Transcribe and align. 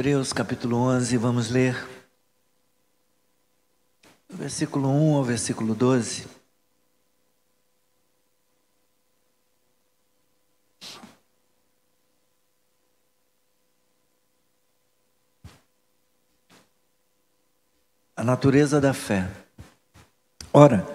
Hebreus 0.00 0.32
capítulo 0.32 0.78
11, 0.78 1.14
vamos 1.18 1.50
ler 1.50 1.76
versículo 4.30 4.88
1 4.88 5.16
ao 5.16 5.22
versículo 5.22 5.74
12. 5.74 6.26
A 18.16 18.24
natureza 18.24 18.80
da 18.80 18.94
fé. 18.94 19.28
Ora, 20.50 20.88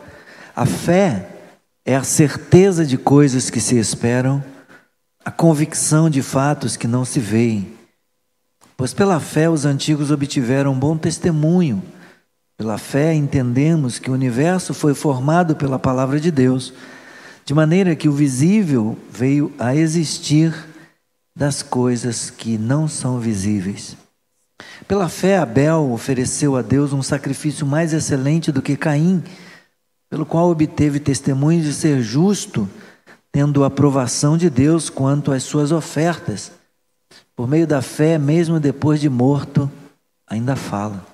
a 0.56 0.66
fé 0.66 1.30
é 1.86 1.96
a 1.96 2.04
certeza 2.04 2.84
de 2.84 2.98
coisas 2.98 3.52
que 3.52 3.62
se 3.62 3.78
esperam, 3.78 4.44
a 5.24 5.30
convicção 5.30 6.10
de 6.10 6.24
fatos 6.24 6.76
que 6.76 6.88
não 6.88 7.06
se 7.06 7.20
veem. 7.20 7.85
Pois 8.78 8.94
pela 8.94 9.20
fé 9.20 9.50
os 9.50 9.66
antigos 9.66 10.12
obtiveram 10.12 10.78
bom 10.78 10.98
testemunho. 10.98 11.82
Pela 12.58 12.78
fé 12.78 13.14
entendemos 13.14 14.00
que 14.00 14.10
o 14.10 14.14
universo 14.14 14.74
foi 14.74 14.94
formado 14.94 15.56
pela 15.56 15.80
palavra 15.80 16.20
de 16.20 16.32
Deus, 16.32 16.74
de 17.46 17.54
maneira 17.54 17.96
que 17.96 18.10
o 18.10 18.14
visível 18.14 18.98
veio 19.10 19.54
a 19.60 19.76
existir 19.76 20.54
das 21.36 21.62
coisas 21.62 22.30
que 22.30 22.58
não 22.58 22.88
são 22.88 23.20
visíveis. 23.20 23.98
Pela 24.88 25.10
fé, 25.10 25.38
Abel 25.38 25.92
ofereceu 25.92 26.56
a 26.56 26.62
Deus 26.62 26.94
um 26.94 27.04
sacrifício 27.04 27.66
mais 27.66 27.94
excelente 27.94 28.52
do 28.52 28.62
que 28.62 28.78
Caim, 28.78 29.24
pelo 30.10 30.26
qual 30.26 30.50
obteve 30.50 31.00
testemunho 31.00 31.62
de 31.62 31.74
ser 31.74 32.02
justo, 32.02 32.70
tendo 33.32 33.66
aprovação 33.66 34.38
de 34.38 34.50
Deus 34.50 34.90
quanto 34.90 35.32
às 35.32 35.44
suas 35.44 35.72
ofertas. 35.74 36.52
Por 37.36 37.48
meio 37.48 37.68
da 37.68 37.82
fé, 37.82 38.18
mesmo 38.18 38.60
depois 38.60 39.02
de 39.02 39.10
morto, 39.10 39.70
ainda 40.26 40.56
fala. 40.56 41.06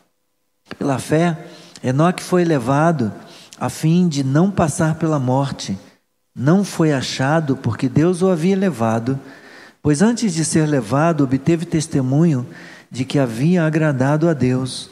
Pela 0.77 0.99
fé, 0.99 1.37
Enoque 1.83 2.21
foi 2.21 2.43
levado 2.43 3.11
a 3.59 3.69
fim 3.69 4.07
de 4.07 4.23
não 4.23 4.51
passar 4.51 4.95
pela 4.95 5.19
morte. 5.19 5.77
Não 6.35 6.63
foi 6.63 6.93
achado 6.93 7.57
porque 7.57 7.89
Deus 7.89 8.21
o 8.21 8.29
havia 8.29 8.55
levado, 8.55 9.19
pois 9.81 10.01
antes 10.01 10.33
de 10.33 10.45
ser 10.45 10.67
levado, 10.67 11.23
obteve 11.23 11.65
testemunho 11.65 12.45
de 12.89 13.03
que 13.03 13.17
havia 13.17 13.65
agradado 13.65 14.29
a 14.29 14.33
Deus. 14.33 14.91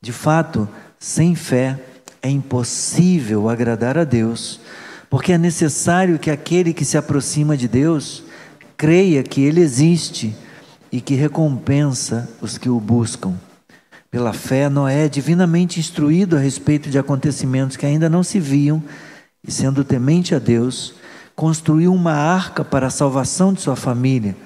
De 0.00 0.12
fato, 0.12 0.68
sem 0.98 1.34
fé 1.34 1.78
é 2.22 2.28
impossível 2.28 3.48
agradar 3.48 3.96
a 3.96 4.04
Deus, 4.04 4.60
porque 5.08 5.32
é 5.32 5.38
necessário 5.38 6.18
que 6.18 6.30
aquele 6.30 6.74
que 6.74 6.84
se 6.84 6.98
aproxima 6.98 7.56
de 7.56 7.66
Deus 7.66 8.22
creia 8.76 9.22
que 9.22 9.40
Ele 9.40 9.60
existe 9.60 10.36
e 10.90 11.00
que 11.00 11.14
recompensa 11.14 12.28
os 12.40 12.58
que 12.58 12.68
o 12.68 12.80
buscam. 12.80 13.34
Pela 14.10 14.32
fé, 14.32 14.68
Noé 14.68 15.06
é 15.06 15.08
divinamente 15.08 15.80
instruído 15.80 16.36
a 16.36 16.40
respeito 16.40 16.88
de 16.88 16.98
acontecimentos 16.98 17.76
que 17.76 17.84
ainda 17.84 18.08
não 18.08 18.22
se 18.22 18.38
viam, 18.38 18.82
e 19.46 19.50
sendo 19.50 19.84
temente 19.84 20.34
a 20.34 20.38
Deus, 20.38 20.94
construiu 21.34 21.92
uma 21.92 22.12
arca 22.12 22.64
para 22.64 22.86
a 22.86 22.90
salvação 22.90 23.52
de 23.52 23.60
sua 23.60 23.76
família. 23.76 24.36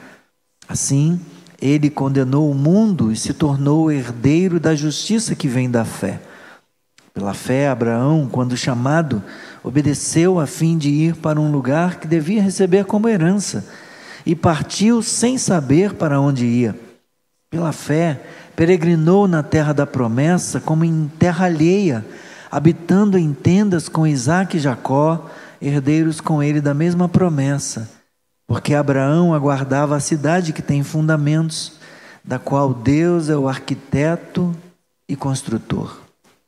Assim, 0.69 1.21
ele 1.61 1.91
condenou 1.91 2.51
o 2.51 2.55
mundo 2.55 3.13
e 3.13 3.17
se 3.17 3.33
tornou 3.33 3.93
herdeiro 3.93 4.59
da 4.59 4.75
justiça 4.75 5.35
que 5.35 5.47
vem 5.47 5.71
da 5.71 5.85
fé. 5.85 6.21
Pela 7.13 7.35
fé, 7.35 7.69
Abraão, 7.69 8.29
quando 8.31 8.57
chamado, 8.57 9.23
obedeceu 9.63 10.41
a 10.41 10.47
fim 10.47 10.79
de 10.79 10.89
ir 10.89 11.17
para 11.17 11.41
um 11.41 11.51
lugar 11.51 12.01
que 12.01 12.07
devia 12.07 12.43
receber 12.43 12.85
como 12.85 13.09
herança 13.09 13.65
e 14.25 14.35
partiu 14.35 15.03
sem 15.03 15.39
saber 15.39 15.95
para 15.95 16.21
onde 16.21 16.45
ia. 16.45 16.79
Pela 17.51 17.73
fé, 17.73 18.21
peregrinou 18.55 19.27
na 19.27 19.43
terra 19.43 19.73
da 19.73 19.87
promessa 19.87 20.61
como 20.61 20.85
em 20.85 21.11
terra 21.19 21.47
alheia, 21.47 22.05
habitando 22.51 23.17
em 23.19 23.33
tendas 23.33 23.89
com 23.89 24.07
Isaac 24.07 24.57
e 24.57 24.61
Jacó, 24.61 25.31
herdeiros 25.61 26.21
com 26.21 26.43
ele 26.43 26.61
da 26.61 26.73
mesma 26.73 27.09
promessa, 27.09 27.89
porque 28.47 28.75
Abraão 28.75 29.35
aguardava 29.35 29.97
a 29.97 30.01
cidade 30.01 30.53
que 30.53 30.63
tem 30.63 30.83
fundamentos, 30.83 31.79
da 32.25 32.39
qual 32.39 32.75
Deus 32.75 33.29
é 33.29 33.37
o 33.37 33.49
arquiteto 33.49 34.55
e 35.09 35.17
construtor. 35.17 36.01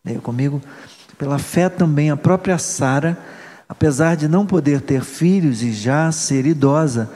Leia 0.05 0.21
comigo. 0.21 0.61
Pela 1.17 1.39
fé 1.39 1.69
também 1.69 2.11
a 2.11 2.17
própria 2.17 2.59
Sara, 2.59 3.17
apesar 3.69 4.17
de 4.17 4.29
não 4.29 4.45
poder 4.45 4.81
ter 4.81 5.03
filhos 5.03 5.63
e 5.63 5.73
já 5.73 6.11
ser 6.11 6.45
idosa, 6.47 7.09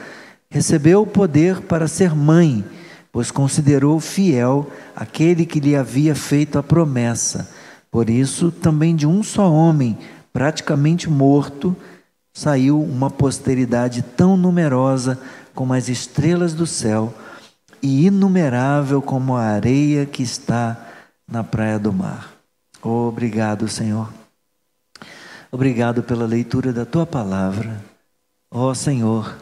recebeu 0.51 1.03
o 1.03 1.07
poder 1.07 1.61
para 1.63 1.89
ser 1.89 2.15
mãe, 2.15 2.65
pois 3.13 3.31
considerou 3.31 3.99
fiel 4.01 4.71
aquele 4.95 5.47
que 5.47 5.61
lhe 5.61 5.75
havia 5.75 6.15
feito 6.15 6.59
a 6.59 6.63
promessa. 6.63 7.51
Por 7.91 8.11
isso, 8.11 8.51
também 8.51 8.95
de 8.95 9.07
um 9.07 9.23
só 9.23 9.51
homem, 9.51 9.97
praticamente 10.33 11.09
morto, 11.09 11.75
saiu 12.33 12.83
uma 12.83 13.09
posteridade 13.09 14.03
tão 14.03 14.37
numerosa 14.37 15.19
como 15.55 15.73
as 15.73 15.89
estrelas 15.89 16.53
do 16.53 16.67
céu 16.67 17.15
e 17.83 18.07
inumerável 18.07 19.01
como 19.01 19.35
a 19.35 19.43
areia 19.43 20.05
que 20.05 20.23
está 20.23 20.77
na 21.27 21.43
praia 21.43 21.79
do 21.79 21.93
mar. 21.93 22.35
Obrigado, 22.83 23.67
Senhor. 23.69 24.13
Obrigado 25.51 26.03
pela 26.03 26.27
leitura 26.27 26.73
da 26.73 26.85
tua 26.85 27.07
palavra. 27.07 27.83
Ó 28.51 28.71
oh, 28.71 28.75
Senhor, 28.75 29.35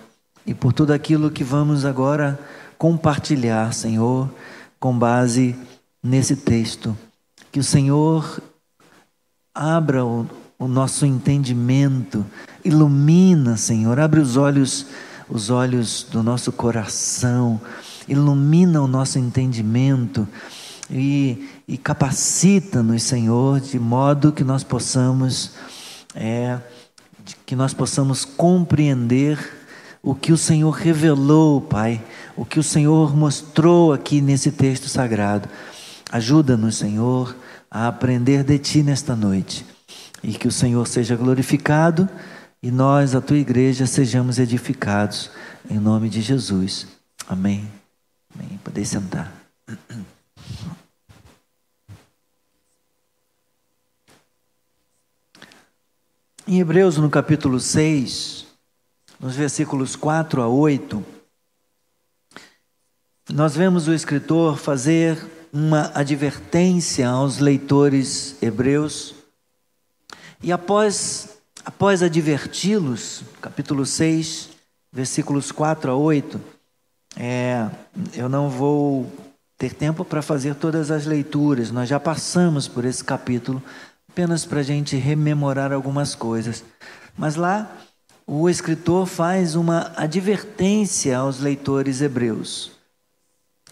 e 0.46 0.52
por 0.52 0.72
tudo 0.72 0.92
aquilo 0.92 1.30
que 1.30 1.42
vamos 1.42 1.84
agora 1.84 2.38
compartilhar, 2.76 3.72
Senhor, 3.72 4.28
com 4.78 4.96
base 4.96 5.56
nesse 6.02 6.36
texto. 6.36 6.96
Que 7.50 7.58
o 7.58 7.64
Senhor 7.64 8.42
abra 9.54 10.04
o, 10.04 10.26
o 10.58 10.68
nosso 10.68 11.06
entendimento, 11.06 12.24
ilumina, 12.64 13.56
Senhor, 13.56 13.98
abre 13.98 14.20
os 14.20 14.36
olhos, 14.36 14.86
os 15.28 15.48
olhos 15.48 16.06
do 16.10 16.22
nosso 16.22 16.52
coração, 16.52 17.60
ilumina 18.06 18.82
o 18.82 18.86
nosso 18.86 19.18
entendimento 19.18 20.28
e, 20.90 21.48
e 21.66 21.78
capacita-nos, 21.78 23.02
Senhor, 23.02 23.60
de 23.60 23.78
modo 23.78 24.32
que 24.32 24.44
nós 24.44 24.62
possamos, 24.62 25.52
é, 26.14 26.58
que 27.46 27.56
nós 27.56 27.72
possamos 27.72 28.24
compreender 28.24 29.63
o 30.04 30.14
que 30.14 30.32
o 30.32 30.36
Senhor 30.36 30.70
revelou, 30.70 31.62
Pai, 31.62 32.04
o 32.36 32.44
que 32.44 32.58
o 32.58 32.62
Senhor 32.62 33.16
mostrou 33.16 33.92
aqui 33.92 34.20
nesse 34.20 34.52
texto 34.52 34.86
sagrado. 34.86 35.48
Ajuda-nos, 36.12 36.76
Senhor, 36.76 37.34
a 37.70 37.88
aprender 37.88 38.44
de 38.44 38.58
Ti 38.58 38.82
nesta 38.82 39.16
noite 39.16 39.64
e 40.22 40.32
que 40.32 40.46
o 40.46 40.52
Senhor 40.52 40.86
seja 40.86 41.16
glorificado 41.16 42.08
e 42.62 42.70
nós, 42.70 43.14
a 43.14 43.20
Tua 43.20 43.38
igreja, 43.38 43.86
sejamos 43.86 44.38
edificados. 44.38 45.30
Em 45.68 45.78
nome 45.78 46.10
de 46.10 46.20
Jesus. 46.20 46.86
Amém. 47.26 47.66
Amém. 48.34 48.58
Poder 48.62 48.84
sentar. 48.84 49.32
Em 56.46 56.60
Hebreus, 56.60 56.98
no 56.98 57.08
capítulo 57.08 57.58
6, 57.58 58.53
nos 59.24 59.36
versículos 59.36 59.96
4 59.96 60.42
a 60.42 60.48
8, 60.48 61.02
nós 63.32 63.56
vemos 63.56 63.88
o 63.88 63.94
escritor 63.94 64.58
fazer 64.58 65.18
uma 65.50 65.90
advertência 65.94 67.08
aos 67.08 67.38
leitores 67.38 68.36
hebreus, 68.42 69.14
e 70.42 70.52
após, 70.52 71.38
após 71.64 72.02
adverti-los, 72.02 73.22
capítulo 73.40 73.86
6, 73.86 74.50
versículos 74.92 75.50
4 75.50 75.92
a 75.92 75.96
8, 75.96 76.38
é, 77.16 77.70
eu 78.12 78.28
não 78.28 78.50
vou 78.50 79.10
ter 79.56 79.72
tempo 79.72 80.04
para 80.04 80.20
fazer 80.20 80.54
todas 80.54 80.90
as 80.90 81.06
leituras, 81.06 81.70
nós 81.70 81.88
já 81.88 81.98
passamos 81.98 82.68
por 82.68 82.84
esse 82.84 83.02
capítulo, 83.02 83.62
apenas 84.06 84.44
para 84.44 84.60
a 84.60 84.62
gente 84.62 84.96
rememorar 84.96 85.72
algumas 85.72 86.14
coisas. 86.14 86.62
Mas 87.16 87.36
lá 87.36 87.74
o 88.26 88.48
escritor 88.48 89.06
faz 89.06 89.54
uma 89.54 89.92
advertência 89.96 91.18
aos 91.18 91.40
leitores 91.40 92.00
hebreus, 92.00 92.72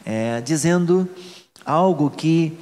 é, 0.05 0.41
dizendo 0.41 1.09
algo 1.65 2.11
que 2.11 2.59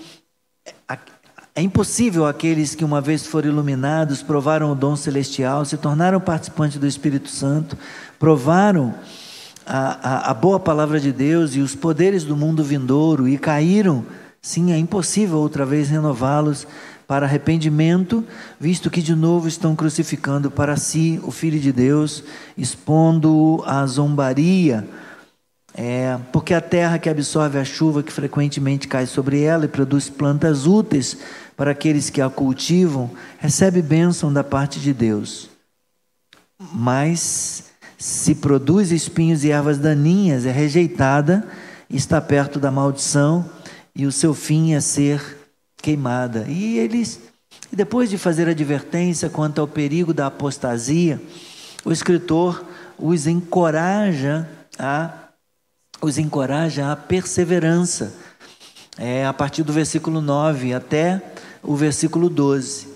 é 1.55 1.63
impossível 1.63 2.27
aqueles 2.27 2.75
que 2.75 2.85
uma 2.85 3.01
vez 3.01 3.27
foram 3.27 3.49
iluminados, 3.49 4.23
provaram 4.23 4.71
o 4.71 4.75
dom 4.75 4.95
celestial, 4.95 5.65
se 5.65 5.77
tornaram 5.77 6.21
participantes 6.21 6.79
do 6.79 6.87
Espírito 6.87 7.29
Santo, 7.29 7.77
provaram 8.19 8.95
a, 9.67 10.29
a, 10.29 10.31
a 10.31 10.35
boa 10.35 10.61
palavra 10.61 11.01
de 11.01 11.13
Deus 11.13 11.55
e 11.57 11.61
os 11.61 11.75
poderes 11.75 12.25
do 12.25 12.37
mundo 12.37 12.63
vindouro 12.63 13.29
e 13.29 13.37
caíram. 13.37 14.07
Sim, 14.41 14.73
é 14.73 14.79
impossível 14.79 15.39
outra 15.39 15.67
vez 15.67 15.91
renová-los 15.91 16.67
para 17.11 17.27
arrependimento, 17.27 18.25
visto 18.61 18.89
que 18.89 19.03
de 19.03 19.17
novo 19.17 19.49
estão 19.49 19.75
crucificando 19.75 20.49
para 20.49 20.77
si 20.77 21.21
o 21.25 21.33
Filho 21.33 21.59
de 21.59 21.73
Deus, 21.73 22.23
expondo-o 22.57 23.65
à 23.67 23.85
zombaria. 23.85 24.89
É, 25.75 26.17
porque 26.31 26.55
a 26.55 26.61
terra 26.61 27.01
que 27.01 27.09
absorve 27.09 27.59
a 27.59 27.65
chuva 27.65 28.05
que 28.05 28.13
frequentemente 28.13 28.87
cai 28.87 29.07
sobre 29.07 29.43
ela 29.43 29.65
e 29.65 29.69
produz 29.69 30.09
plantas 30.09 30.69
úteis 30.69 31.17
para 31.57 31.73
aqueles 31.73 32.11
que 32.11 32.21
a 32.21 32.31
cultivam, 32.31 33.11
recebe 33.41 33.83
bênção 33.83 34.33
da 34.33 34.45
parte 34.45 34.79
de 34.79 34.93
Deus. 34.93 35.51
Mas 36.73 37.73
se 37.99 38.37
produz 38.37 38.93
espinhos 38.93 39.43
e 39.43 39.51
ervas 39.51 39.79
daninhas, 39.79 40.47
é 40.47 40.53
rejeitada 40.53 41.45
está 41.91 42.21
perto 42.21 42.61
da 42.61 42.71
maldição, 42.71 43.45
e 43.97 44.07
o 44.07 44.13
seu 44.13 44.33
fim 44.33 44.75
é 44.75 44.81
ser 44.81 45.40
queimada. 45.81 46.47
E 46.49 46.79
eles, 46.79 47.21
depois 47.73 48.11
de 48.11 48.19
fazer 48.19 48.49
advertência 48.49 49.29
quanto 49.29 49.61
ao 49.61 49.69
perigo 49.69 50.13
da 50.13 50.27
apostasia, 50.27 51.21
o 51.85 51.93
escritor 51.93 52.65
os 52.99 53.27
encoraja 53.27 54.49
a 54.79 55.21
os 56.03 56.17
encoraja 56.17 56.91
à 56.91 56.97
perseverança. 56.97 58.15
É, 58.97 59.25
a 59.25 59.33
partir 59.33 59.63
do 59.63 59.73
versículo 59.73 60.21
9 60.21 60.75
até 60.75 61.23
o 61.63 61.75
versículo 61.77 62.29
12. 62.29 62.89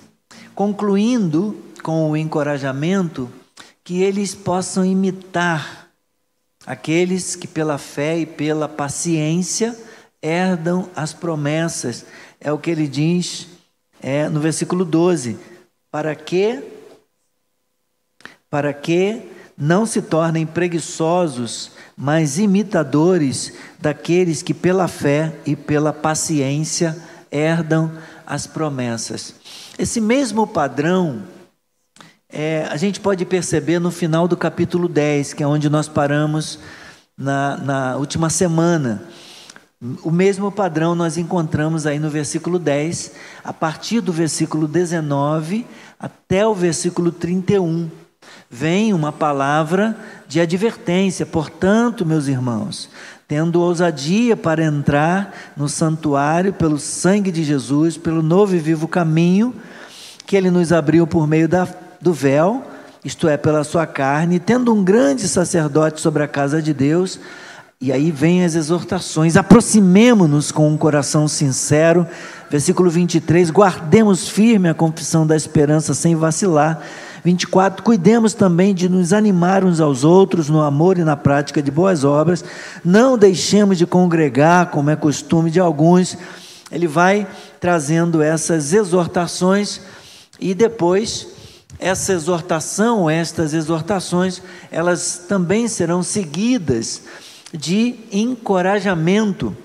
Concluindo 0.54 1.56
com 1.82 2.10
o 2.10 2.16
encorajamento 2.16 3.30
que 3.82 4.02
eles 4.02 4.34
possam 4.34 4.84
imitar 4.84 5.88
aqueles 6.66 7.36
que 7.36 7.46
pela 7.46 7.78
fé 7.78 8.18
e 8.18 8.26
pela 8.26 8.68
paciência 8.68 9.76
herdam 10.22 10.88
as 10.96 11.12
promessas. 11.12 12.06
É 12.44 12.52
o 12.52 12.58
que 12.58 12.70
ele 12.70 12.86
diz 12.86 13.48
é, 14.02 14.28
no 14.28 14.38
versículo 14.38 14.84
12. 14.84 15.38
Para 15.90 16.14
que 16.14 16.62
para 18.50 18.72
que 18.72 19.22
não 19.58 19.84
se 19.84 20.00
tornem 20.00 20.46
preguiçosos, 20.46 21.72
mas 21.96 22.38
imitadores 22.38 23.52
daqueles 23.80 24.42
que 24.42 24.54
pela 24.54 24.86
fé 24.86 25.34
e 25.44 25.56
pela 25.56 25.92
paciência 25.92 26.96
herdam 27.32 27.90
as 28.24 28.46
promessas. 28.46 29.34
Esse 29.76 30.00
mesmo 30.00 30.46
padrão 30.46 31.24
é, 32.28 32.66
a 32.70 32.76
gente 32.76 33.00
pode 33.00 33.24
perceber 33.24 33.78
no 33.78 33.90
final 33.90 34.28
do 34.28 34.36
capítulo 34.36 34.88
10, 34.88 35.32
que 35.32 35.42
é 35.42 35.46
onde 35.46 35.70
nós 35.70 35.88
paramos 35.88 36.58
na, 37.16 37.56
na 37.56 37.96
última 37.96 38.28
semana. 38.28 39.02
O 40.02 40.10
mesmo 40.10 40.50
padrão 40.50 40.94
nós 40.94 41.18
encontramos 41.18 41.86
aí 41.86 41.98
no 41.98 42.08
versículo 42.08 42.58
10, 42.58 43.12
a 43.44 43.52
partir 43.52 44.00
do 44.00 44.12
versículo 44.12 44.66
19 44.66 45.66
até 45.98 46.46
o 46.46 46.54
versículo 46.54 47.12
31 47.12 47.90
vem 48.50 48.94
uma 48.94 49.12
palavra 49.12 49.96
de 50.26 50.40
advertência. 50.40 51.26
Portanto, 51.26 52.06
meus 52.06 52.28
irmãos, 52.28 52.88
tendo 53.28 53.60
ousadia 53.60 54.36
para 54.36 54.64
entrar 54.64 55.34
no 55.56 55.68
santuário 55.68 56.52
pelo 56.52 56.78
sangue 56.78 57.30
de 57.30 57.44
Jesus, 57.44 57.98
pelo 57.98 58.22
novo 58.22 58.54
e 58.54 58.58
vivo 58.58 58.88
caminho 58.88 59.54
que 60.26 60.36
ele 60.36 60.50
nos 60.50 60.72
abriu 60.72 61.06
por 61.06 61.26
meio 61.26 61.46
da, 61.46 61.68
do 62.00 62.12
véu, 62.12 62.64
isto 63.04 63.28
é, 63.28 63.36
pela 63.36 63.64
sua 63.64 63.86
carne, 63.86 64.40
tendo 64.40 64.72
um 64.72 64.82
grande 64.82 65.28
sacerdote 65.28 66.00
sobre 66.00 66.22
a 66.22 66.28
casa 66.28 66.62
de 66.62 66.72
Deus, 66.72 67.20
e 67.84 67.92
aí 67.92 68.10
vem 68.10 68.42
as 68.42 68.54
exortações: 68.54 69.36
aproximemo-nos 69.36 70.50
com 70.50 70.66
um 70.66 70.74
coração 70.74 71.28
sincero. 71.28 72.06
Versículo 72.48 72.88
23: 72.88 73.50
guardemos 73.50 74.26
firme 74.26 74.70
a 74.70 74.74
confissão 74.74 75.26
da 75.26 75.36
esperança 75.36 75.92
sem 75.92 76.16
vacilar 76.16 76.80
24, 77.22 77.82
cuidemos 77.82 78.32
também 78.32 78.74
de 78.74 78.88
nos 78.88 79.12
animar 79.12 79.64
uns 79.64 79.80
aos 79.80 80.02
outros 80.02 80.48
no 80.48 80.62
amor 80.62 80.96
e 80.96 81.04
na 81.04 81.14
prática 81.14 81.62
de 81.62 81.70
boas 81.70 82.04
obras, 82.04 82.42
não 82.82 83.18
deixemos 83.18 83.76
de 83.76 83.86
congregar, 83.86 84.70
como 84.70 84.88
é 84.88 84.96
costume 84.96 85.50
de 85.50 85.60
alguns. 85.60 86.16
Ele 86.72 86.86
vai 86.86 87.26
trazendo 87.60 88.22
essas 88.22 88.72
exortações 88.72 89.82
e 90.40 90.54
depois 90.54 91.26
essa 91.78 92.14
exortação, 92.14 93.10
estas 93.10 93.52
exortações, 93.52 94.40
elas 94.70 95.26
também 95.28 95.68
serão 95.68 96.02
seguidas 96.02 97.02
de 97.56 97.94
encorajamento 98.12 99.56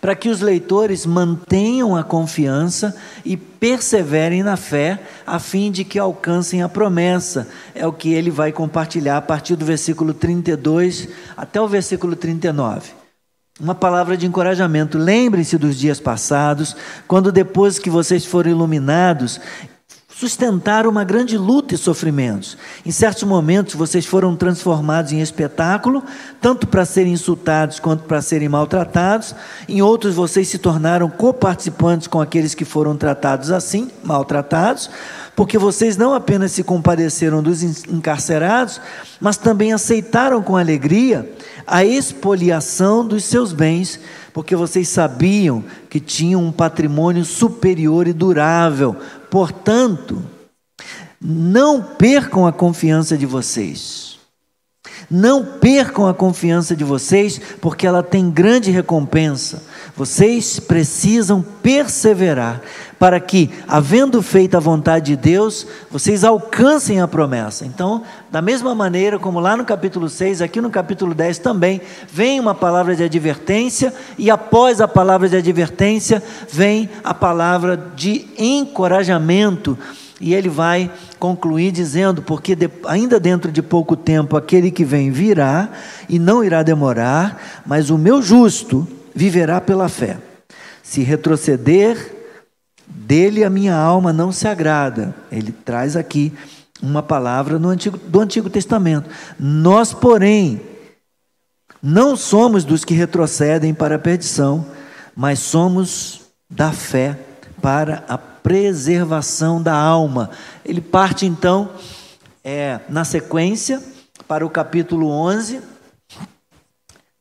para 0.00 0.14
que 0.14 0.28
os 0.28 0.40
leitores 0.40 1.06
mantenham 1.06 1.96
a 1.96 2.04
confiança 2.04 2.94
e 3.24 3.38
perseverem 3.38 4.42
na 4.42 4.54
fé, 4.56 5.00
a 5.26 5.38
fim 5.38 5.70
de 5.70 5.82
que 5.82 5.98
alcancem 5.98 6.62
a 6.62 6.68
promessa. 6.68 7.48
É 7.74 7.86
o 7.86 7.92
que 7.92 8.12
ele 8.12 8.30
vai 8.30 8.52
compartilhar 8.52 9.16
a 9.16 9.22
partir 9.22 9.56
do 9.56 9.64
versículo 9.64 10.12
32 10.12 11.08
até 11.36 11.58
o 11.58 11.66
versículo 11.66 12.14
39. 12.14 12.92
Uma 13.58 13.74
palavra 13.74 14.16
de 14.16 14.26
encorajamento. 14.26 14.98
Lembrem-se 14.98 15.56
dos 15.56 15.78
dias 15.78 16.00
passados, 16.00 16.76
quando 17.08 17.32
depois 17.32 17.78
que 17.78 17.88
vocês 17.88 18.26
foram 18.26 18.50
iluminados, 18.50 19.40
sustentaram 20.18 20.88
uma 20.88 21.02
grande 21.02 21.36
luta 21.36 21.74
e 21.74 21.78
sofrimentos. 21.78 22.56
Em 22.86 22.90
certos 22.90 23.24
momentos 23.24 23.74
vocês 23.74 24.06
foram 24.06 24.36
transformados 24.36 25.12
em 25.12 25.20
espetáculo, 25.20 26.02
tanto 26.40 26.68
para 26.68 26.84
serem 26.84 27.12
insultados 27.12 27.80
quanto 27.80 28.04
para 28.04 28.22
serem 28.22 28.48
maltratados. 28.48 29.34
Em 29.68 29.82
outros 29.82 30.14
vocês 30.14 30.48
se 30.48 30.58
tornaram 30.58 31.10
coparticipantes 31.10 32.06
com 32.06 32.20
aqueles 32.20 32.54
que 32.54 32.64
foram 32.64 32.96
tratados 32.96 33.50
assim, 33.50 33.90
maltratados, 34.04 34.88
porque 35.34 35.58
vocês 35.58 35.96
não 35.96 36.14
apenas 36.14 36.52
se 36.52 36.62
compadeceram 36.62 37.42
dos 37.42 37.62
encarcerados, 37.62 38.80
mas 39.20 39.36
também 39.36 39.72
aceitaram 39.72 40.40
com 40.42 40.56
alegria 40.56 41.28
a 41.66 41.84
expoliação 41.84 43.04
dos 43.04 43.24
seus 43.24 43.52
bens 43.52 43.98
porque 44.34 44.56
vocês 44.56 44.88
sabiam 44.88 45.64
que 45.88 46.00
tinham 46.00 46.42
um 46.42 46.50
patrimônio 46.50 47.24
superior 47.24 48.08
e 48.08 48.12
durável. 48.12 48.96
Portanto, 49.34 50.22
não 51.20 51.82
percam 51.82 52.46
a 52.46 52.52
confiança 52.52 53.18
de 53.18 53.26
vocês. 53.26 54.13
Não 55.10 55.44
percam 55.44 56.06
a 56.06 56.14
confiança 56.14 56.74
de 56.74 56.84
vocês, 56.84 57.40
porque 57.60 57.86
ela 57.86 58.02
tem 58.02 58.30
grande 58.30 58.70
recompensa. 58.70 59.62
Vocês 59.96 60.58
precisam 60.58 61.44
perseverar 61.62 62.60
para 62.98 63.20
que, 63.20 63.50
havendo 63.68 64.22
feito 64.22 64.56
a 64.56 64.60
vontade 64.60 65.06
de 65.06 65.16
Deus, 65.16 65.66
vocês 65.90 66.24
alcancem 66.24 67.00
a 67.00 67.06
promessa. 67.06 67.64
Então, 67.64 68.02
da 68.30 68.40
mesma 68.40 68.74
maneira 68.74 69.18
como 69.18 69.38
lá 69.38 69.56
no 69.56 69.64
capítulo 69.64 70.08
6, 70.08 70.42
aqui 70.42 70.60
no 70.60 70.70
capítulo 70.70 71.14
10 71.14 71.38
também, 71.38 71.80
vem 72.10 72.40
uma 72.40 72.54
palavra 72.54 72.96
de 72.96 73.04
advertência, 73.04 73.92
e 74.18 74.30
após 74.30 74.80
a 74.80 74.88
palavra 74.88 75.28
de 75.28 75.36
advertência, 75.36 76.22
vem 76.50 76.88
a 77.04 77.14
palavra 77.14 77.76
de 77.94 78.26
encorajamento. 78.38 79.78
E 80.24 80.32
ele 80.32 80.48
vai 80.48 80.90
concluir 81.18 81.70
dizendo: 81.70 82.22
Porque 82.22 82.56
de, 82.56 82.70
ainda 82.86 83.20
dentro 83.20 83.52
de 83.52 83.60
pouco 83.60 83.94
tempo 83.94 84.38
aquele 84.38 84.70
que 84.70 84.82
vem 84.82 85.10
virá, 85.10 85.68
e 86.08 86.18
não 86.18 86.42
irá 86.42 86.62
demorar, 86.62 87.62
mas 87.66 87.90
o 87.90 87.98
meu 87.98 88.22
justo 88.22 88.88
viverá 89.14 89.60
pela 89.60 89.86
fé. 89.86 90.16
Se 90.82 91.02
retroceder, 91.02 92.10
dele 92.88 93.44
a 93.44 93.50
minha 93.50 93.76
alma 93.76 94.14
não 94.14 94.32
se 94.32 94.48
agrada. 94.48 95.14
Ele 95.30 95.52
traz 95.52 95.94
aqui 95.94 96.32
uma 96.82 97.02
palavra 97.02 97.58
Antigo, 97.68 97.98
do 97.98 98.18
Antigo 98.18 98.48
Testamento. 98.48 99.10
Nós, 99.38 99.92
porém, 99.92 100.58
não 101.82 102.16
somos 102.16 102.64
dos 102.64 102.82
que 102.82 102.94
retrocedem 102.94 103.74
para 103.74 103.96
a 103.96 103.98
perdição, 103.98 104.64
mas 105.14 105.38
somos 105.40 106.22
da 106.48 106.72
fé 106.72 107.18
para 107.64 108.04
a 108.06 108.18
preservação 108.18 109.62
da 109.62 109.74
alma. 109.74 110.28
Ele 110.66 110.82
parte 110.82 111.24
então, 111.24 111.70
é, 112.44 112.80
na 112.90 113.06
sequência, 113.06 113.82
para 114.28 114.44
o 114.44 114.50
capítulo 114.50 115.08
11 115.08 115.62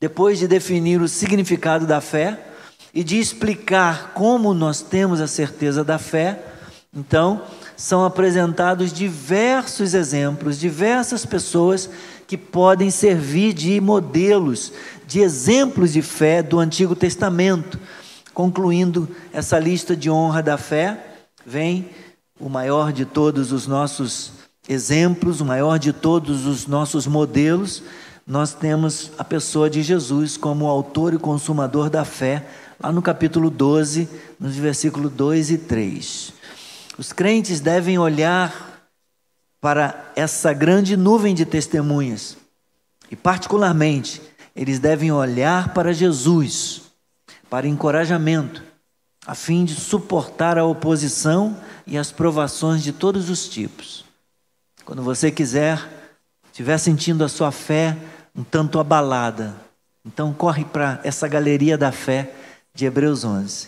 depois 0.01 0.37
de 0.37 0.49
definir 0.49 1.01
o 1.01 1.07
significado 1.07 1.87
da 1.87 2.01
fé 2.01 2.37
e 2.93 3.05
de 3.05 3.21
explicar 3.21 4.11
como 4.13 4.53
nós 4.53 4.81
temos 4.81 5.21
a 5.21 5.27
certeza 5.27 5.81
da 5.81 5.97
fé, 5.97 6.43
então 6.93 7.43
são 7.77 8.03
apresentados 8.03 8.91
diversos 8.91 9.93
exemplos, 9.93 10.59
diversas 10.59 11.25
pessoas 11.25 11.89
que 12.27 12.37
podem 12.37 12.91
servir 12.91 13.53
de 13.53 13.79
modelos, 13.79 14.73
de 15.07 15.21
exemplos 15.21 15.93
de 15.93 16.01
fé 16.01 16.43
do 16.43 16.59
Antigo 16.59 16.97
Testamento. 16.97 17.79
Concluindo 18.33 19.07
essa 19.31 19.59
lista 19.59 19.95
de 19.95 20.09
honra 20.09 20.41
da 20.41 20.57
fé, 20.57 21.15
vem 21.45 21.89
o 22.39 22.49
maior 22.49 22.91
de 22.91 23.05
todos 23.05 23.51
os 23.51 23.67
nossos 23.67 24.31
exemplos, 24.67 25.41
o 25.41 25.45
maior 25.45 25.77
de 25.77 25.93
todos 25.93 26.45
os 26.45 26.65
nossos 26.65 27.05
modelos, 27.05 27.83
nós 28.25 28.53
temos 28.53 29.11
a 29.17 29.23
pessoa 29.23 29.69
de 29.69 29.83
Jesus 29.83 30.37
como 30.37 30.67
autor 30.67 31.13
e 31.13 31.17
consumador 31.17 31.89
da 31.89 32.05
fé, 32.05 32.45
lá 32.79 32.91
no 32.91 33.01
capítulo 33.01 33.49
12, 33.49 34.07
nos 34.39 34.55
versículos 34.55 35.11
2 35.11 35.51
e 35.51 35.57
3. 35.57 36.33
Os 36.97 37.11
crentes 37.11 37.59
devem 37.59 37.97
olhar 37.97 38.89
para 39.59 40.11
essa 40.15 40.53
grande 40.53 40.95
nuvem 40.95 41.35
de 41.35 41.45
testemunhas 41.45 42.37
e, 43.11 43.15
particularmente, 43.15 44.21
eles 44.55 44.79
devem 44.79 45.11
olhar 45.11 45.73
para 45.73 45.93
Jesus, 45.93 46.83
para 47.53 47.67
encorajamento, 47.67 48.63
a 49.27 49.35
fim 49.35 49.63
de 49.63 49.75
suportar 49.75 50.57
a 50.57 50.65
oposição 50.65 51.55
e 51.85 51.99
as 51.99 52.11
provações 52.11 52.81
de 52.81 52.91
todos 52.91 53.29
os 53.29 53.47
tipos. 53.47 54.03
Quando 54.83 55.03
você 55.03 55.29
quiser, 55.29 55.79
estiver 56.47 56.79
sentindo 56.79 57.23
a 57.23 57.29
sua 57.29 57.51
fé 57.51 57.95
um 58.35 58.43
tanto 58.43 58.79
abalada, 58.79 59.55
então 60.03 60.33
corre 60.33 60.65
para 60.65 60.99
essa 61.03 61.27
galeria 61.27 61.77
da 61.77 61.91
fé 61.91 62.33
de 62.73 62.87
Hebreus 62.87 63.23
11 63.23 63.67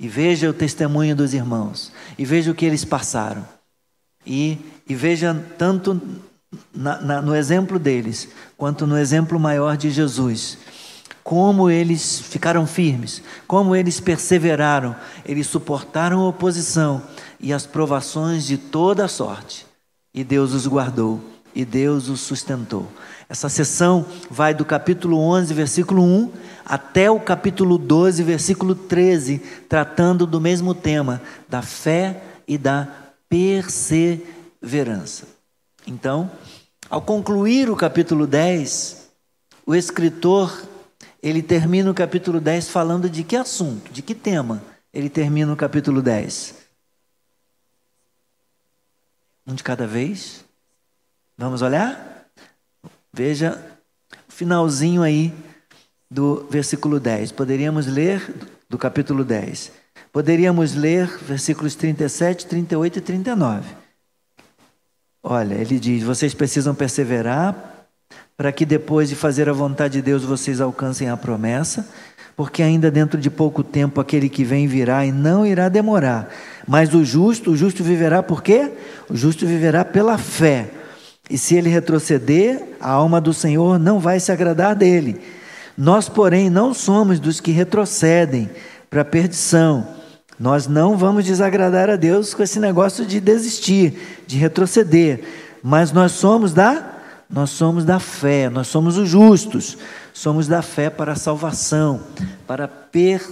e 0.00 0.08
veja 0.08 0.48
o 0.48 0.54
testemunho 0.54 1.14
dos 1.14 1.34
irmãos 1.34 1.92
e 2.16 2.24
veja 2.24 2.50
o 2.50 2.54
que 2.54 2.64
eles 2.64 2.86
passaram 2.86 3.46
e, 4.24 4.58
e 4.88 4.94
veja 4.94 5.34
tanto 5.58 6.00
na, 6.74 7.02
na, 7.02 7.20
no 7.20 7.36
exemplo 7.36 7.78
deles 7.78 8.30
quanto 8.56 8.86
no 8.86 8.96
exemplo 8.96 9.38
maior 9.38 9.76
de 9.76 9.90
Jesus 9.90 10.56
como 11.26 11.68
eles 11.68 12.20
ficaram 12.20 12.64
firmes, 12.68 13.20
como 13.48 13.74
eles 13.74 13.98
perseveraram, 13.98 14.94
eles 15.24 15.48
suportaram 15.48 16.20
a 16.20 16.28
oposição 16.28 17.02
e 17.40 17.52
as 17.52 17.66
provações 17.66 18.46
de 18.46 18.56
toda 18.56 19.08
sorte. 19.08 19.66
E 20.14 20.22
Deus 20.22 20.52
os 20.52 20.68
guardou, 20.68 21.20
e 21.52 21.64
Deus 21.64 22.08
os 22.08 22.20
sustentou. 22.20 22.86
Essa 23.28 23.48
sessão 23.48 24.06
vai 24.30 24.54
do 24.54 24.64
capítulo 24.64 25.18
11, 25.18 25.52
versículo 25.52 26.00
1, 26.00 26.30
até 26.64 27.10
o 27.10 27.18
capítulo 27.18 27.76
12, 27.76 28.22
versículo 28.22 28.76
13, 28.76 29.38
tratando 29.68 30.28
do 30.28 30.40
mesmo 30.40 30.74
tema, 30.74 31.20
da 31.48 31.60
fé 31.60 32.22
e 32.46 32.56
da 32.56 32.86
perseverança. 33.28 35.26
Então, 35.84 36.30
ao 36.88 37.02
concluir 37.02 37.68
o 37.68 37.74
capítulo 37.74 38.28
10, 38.28 39.08
o 39.66 39.74
escritor 39.74 40.56
ele 41.26 41.42
termina 41.42 41.90
o 41.90 41.94
capítulo 41.94 42.40
10 42.40 42.68
falando 42.68 43.10
de 43.10 43.24
que 43.24 43.34
assunto, 43.34 43.92
de 43.92 44.00
que 44.00 44.14
tema 44.14 44.62
ele 44.92 45.10
termina 45.10 45.52
o 45.52 45.56
capítulo 45.56 46.00
10. 46.00 46.54
Um 49.44 49.54
de 49.54 49.64
cada 49.64 49.88
vez. 49.88 50.44
Vamos 51.36 51.62
olhar? 51.62 52.28
Veja 53.12 53.60
o 54.28 54.32
finalzinho 54.32 55.02
aí 55.02 55.34
do 56.08 56.46
versículo 56.48 57.00
10. 57.00 57.32
Poderíamos 57.32 57.88
ler 57.88 58.32
do 58.68 58.78
capítulo 58.78 59.24
10. 59.24 59.72
Poderíamos 60.12 60.74
ler 60.74 61.08
versículos 61.24 61.74
37, 61.74 62.46
38 62.46 62.98
e 62.98 63.02
39. 63.02 63.74
Olha, 65.24 65.54
ele 65.54 65.80
diz: 65.80 66.04
vocês 66.04 66.34
precisam 66.34 66.72
perseverar 66.72 67.75
para 68.36 68.52
que 68.52 68.66
depois 68.66 69.08
de 69.08 69.14
fazer 69.14 69.48
a 69.48 69.52
vontade 69.52 69.94
de 69.94 70.02
Deus 70.02 70.22
vocês 70.22 70.60
alcancem 70.60 71.08
a 71.08 71.16
promessa, 71.16 71.88
porque 72.36 72.62
ainda 72.62 72.90
dentro 72.90 73.18
de 73.18 73.30
pouco 73.30 73.64
tempo 73.64 73.98
aquele 73.98 74.28
que 74.28 74.44
vem 74.44 74.66
virá 74.66 75.06
e 75.06 75.10
não 75.10 75.46
irá 75.46 75.70
demorar. 75.70 76.28
Mas 76.68 76.92
o 76.92 77.02
justo, 77.02 77.52
o 77.52 77.56
justo 77.56 77.82
viverá 77.82 78.22
por 78.22 78.42
quê? 78.42 78.70
O 79.08 79.16
justo 79.16 79.46
viverá 79.46 79.86
pela 79.86 80.18
fé. 80.18 80.68
E 81.30 81.38
se 81.38 81.56
ele 81.56 81.70
retroceder, 81.70 82.62
a 82.78 82.90
alma 82.90 83.22
do 83.22 83.32
Senhor 83.32 83.78
não 83.78 83.98
vai 83.98 84.20
se 84.20 84.30
agradar 84.30 84.74
dele. 84.74 85.18
Nós, 85.76 86.08
porém, 86.08 86.50
não 86.50 86.74
somos 86.74 87.18
dos 87.18 87.40
que 87.40 87.52
retrocedem 87.52 88.50
para 88.90 89.00
a 89.00 89.04
perdição. 89.04 89.88
Nós 90.38 90.66
não 90.66 90.94
vamos 90.98 91.24
desagradar 91.24 91.88
a 91.88 91.96
Deus 91.96 92.34
com 92.34 92.42
esse 92.42 92.60
negócio 92.60 93.06
de 93.06 93.18
desistir, 93.18 94.22
de 94.26 94.36
retroceder, 94.36 95.22
mas 95.62 95.90
nós 95.90 96.12
somos 96.12 96.52
da 96.52 96.95
nós 97.28 97.50
somos 97.50 97.84
da 97.84 97.98
fé, 97.98 98.48
nós 98.48 98.68
somos 98.68 98.96
os 98.96 99.08
justos, 99.08 99.76
somos 100.12 100.46
da 100.46 100.62
fé 100.62 100.88
para 100.88 101.12
a 101.12 101.16
salvação, 101.16 102.00
para, 102.46 102.68
per, 102.68 103.28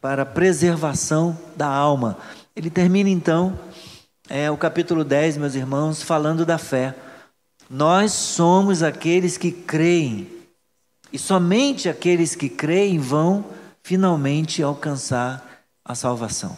para 0.00 0.22
a 0.22 0.26
preservação 0.26 1.36
da 1.54 1.66
alma. 1.66 2.16
Ele 2.56 2.70
termina 2.70 3.10
então 3.10 3.58
é, 4.28 4.50
o 4.50 4.56
capítulo 4.56 5.04
10, 5.04 5.36
meus 5.36 5.54
irmãos, 5.54 6.02
falando 6.02 6.44
da 6.46 6.58
fé. 6.58 6.94
Nós 7.68 8.12
somos 8.12 8.82
aqueles 8.82 9.36
que 9.36 9.52
creem, 9.52 10.26
e 11.12 11.18
somente 11.18 11.88
aqueles 11.88 12.34
que 12.34 12.48
creem 12.48 12.98
vão 12.98 13.44
finalmente 13.82 14.62
alcançar 14.62 15.64
a 15.84 15.94
salvação. 15.94 16.56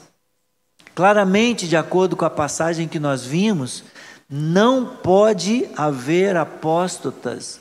Claramente, 0.95 1.69
de 1.69 1.77
acordo 1.77 2.17
com 2.17 2.25
a 2.25 2.31
passagem 2.31 2.89
que 2.89 2.99
nós 2.99 3.25
vimos, 3.25 3.85
não 4.31 4.87
pode 4.87 5.69
haver 5.77 6.37
apóstatas 6.37 7.59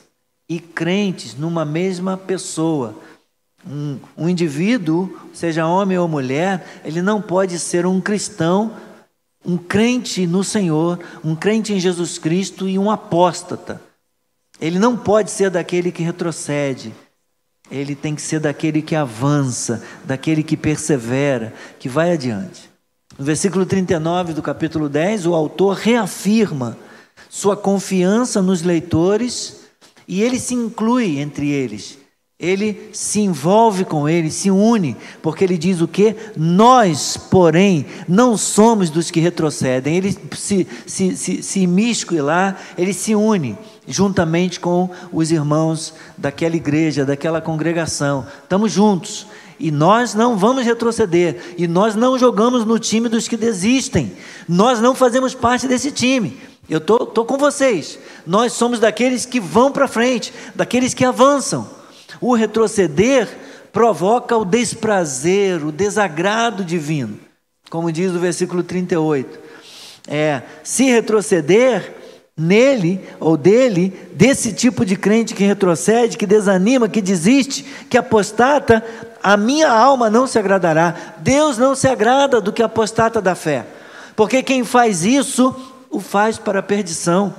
e 0.47 0.59
crentes 0.59 1.33
numa 1.33 1.65
mesma 1.65 2.15
pessoa. 2.15 2.95
Um, 3.67 3.99
um, 4.15 4.29
indivíduo, 4.29 5.19
seja 5.33 5.65
homem 5.65 5.97
ou 5.97 6.07
mulher, 6.07 6.81
ele 6.85 7.01
não 7.01 7.21
pode 7.21 7.57
ser 7.57 7.87
um 7.87 7.99
cristão, 7.99 8.77
um 9.43 9.57
crente 9.57 10.27
no 10.27 10.43
Senhor, 10.43 10.99
um 11.23 11.35
crente 11.35 11.73
em 11.73 11.79
Jesus 11.79 12.19
Cristo 12.19 12.69
e 12.69 12.77
um 12.77 12.91
apóstata. 12.91 13.81
Ele 14.61 14.77
não 14.77 14.95
pode 14.95 15.31
ser 15.31 15.49
daquele 15.49 15.91
que 15.91 16.03
retrocede. 16.03 16.93
Ele 17.71 17.95
tem 17.95 18.15
que 18.15 18.21
ser 18.21 18.39
daquele 18.39 18.81
que 18.81 18.95
avança, 18.95 19.83
daquele 20.05 20.43
que 20.43 20.55
persevera, 20.55 21.53
que 21.79 21.89
vai 21.89 22.11
adiante. 22.11 22.68
No 23.19 23.25
versículo 23.25 23.65
39 23.65 24.31
do 24.31 24.41
capítulo 24.41 24.87
10, 24.87 25.25
o 25.25 25.35
autor 25.35 25.75
reafirma 25.75 26.77
sua 27.29 27.57
confiança 27.57 28.41
nos 28.41 28.61
leitores 28.61 29.65
e 30.07 30.23
ele 30.23 30.39
se 30.39 30.55
inclui 30.55 31.19
entre 31.19 31.49
eles. 31.49 31.97
Ele 32.39 32.91
se 32.93 33.19
envolve 33.19 33.83
com 33.83 34.07
eles, 34.07 34.35
se 34.35 34.49
une, 34.49 34.95
porque 35.21 35.43
ele 35.43 35.57
diz 35.57 35.81
o 35.81 35.87
que? 35.89 36.15
Nós, 36.37 37.17
porém, 37.17 37.85
não 38.07 38.37
somos 38.37 38.89
dos 38.89 39.11
que 39.11 39.19
retrocedem. 39.19 39.97
Ele 39.97 40.17
se, 40.37 40.65
se, 40.87 41.17
se, 41.17 41.43
se 41.43 41.59
imiscui 41.59 42.21
lá, 42.21 42.55
ele 42.77 42.93
se 42.93 43.13
une 43.13 43.57
juntamente 43.85 44.61
com 44.61 44.89
os 45.11 45.29
irmãos 45.29 45.93
daquela 46.17 46.55
igreja, 46.55 47.05
daquela 47.05 47.41
congregação. 47.41 48.25
Estamos 48.43 48.71
juntos. 48.71 49.27
E 49.59 49.71
nós 49.71 50.13
não 50.13 50.37
vamos 50.37 50.65
retroceder. 50.65 51.53
E 51.57 51.67
nós 51.67 51.95
não 51.95 52.17
jogamos 52.17 52.65
no 52.65 52.79
time 52.79 53.09
dos 53.09 53.27
que 53.27 53.35
desistem. 53.35 54.13
Nós 54.47 54.79
não 54.79 54.95
fazemos 54.95 55.35
parte 55.35 55.67
desse 55.67 55.91
time. 55.91 56.39
Eu 56.69 56.77
estou 56.77 56.99
tô, 56.99 57.05
tô 57.07 57.25
com 57.25 57.37
vocês. 57.37 57.99
Nós 58.25 58.53
somos 58.53 58.79
daqueles 58.79 59.25
que 59.25 59.39
vão 59.39 59.71
para 59.71 59.87
frente, 59.87 60.33
daqueles 60.55 60.93
que 60.93 61.03
avançam. 61.03 61.67
O 62.21 62.35
retroceder 62.35 63.27
provoca 63.73 64.37
o 64.37 64.45
desprazer, 64.45 65.65
o 65.65 65.71
desagrado 65.71 66.63
divino. 66.63 67.19
Como 67.69 67.91
diz 67.91 68.11
o 68.11 68.19
versículo 68.19 68.63
38. 68.63 69.39
É, 70.07 70.41
se 70.63 70.85
retroceder, 70.85 71.95
nele 72.39 73.01
ou 73.19 73.35
dele, 73.35 73.93
desse 74.13 74.53
tipo 74.53 74.85
de 74.85 74.95
crente 74.95 75.35
que 75.35 75.43
retrocede, 75.43 76.17
que 76.17 76.25
desanima, 76.25 76.87
que 76.87 77.01
desiste, 77.01 77.65
que 77.89 77.97
apostata, 77.97 78.83
a 79.21 79.37
minha 79.37 79.69
alma 79.69 80.09
não 80.09 80.27
se 80.27 80.37
agradará. 80.37 80.95
Deus 81.17 81.57
não 81.57 81.75
se 81.75 81.87
agrada 81.87 82.39
do 82.41 82.53
que 82.53 82.63
apostata 82.63 83.21
da 83.21 83.35
fé, 83.35 83.65
porque 84.15 84.43
quem 84.43 84.63
faz 84.63 85.03
isso, 85.03 85.55
o 85.89 85.99
faz 85.99 86.37
para 86.37 86.59
a 86.59 86.63
perdição. 86.63 87.33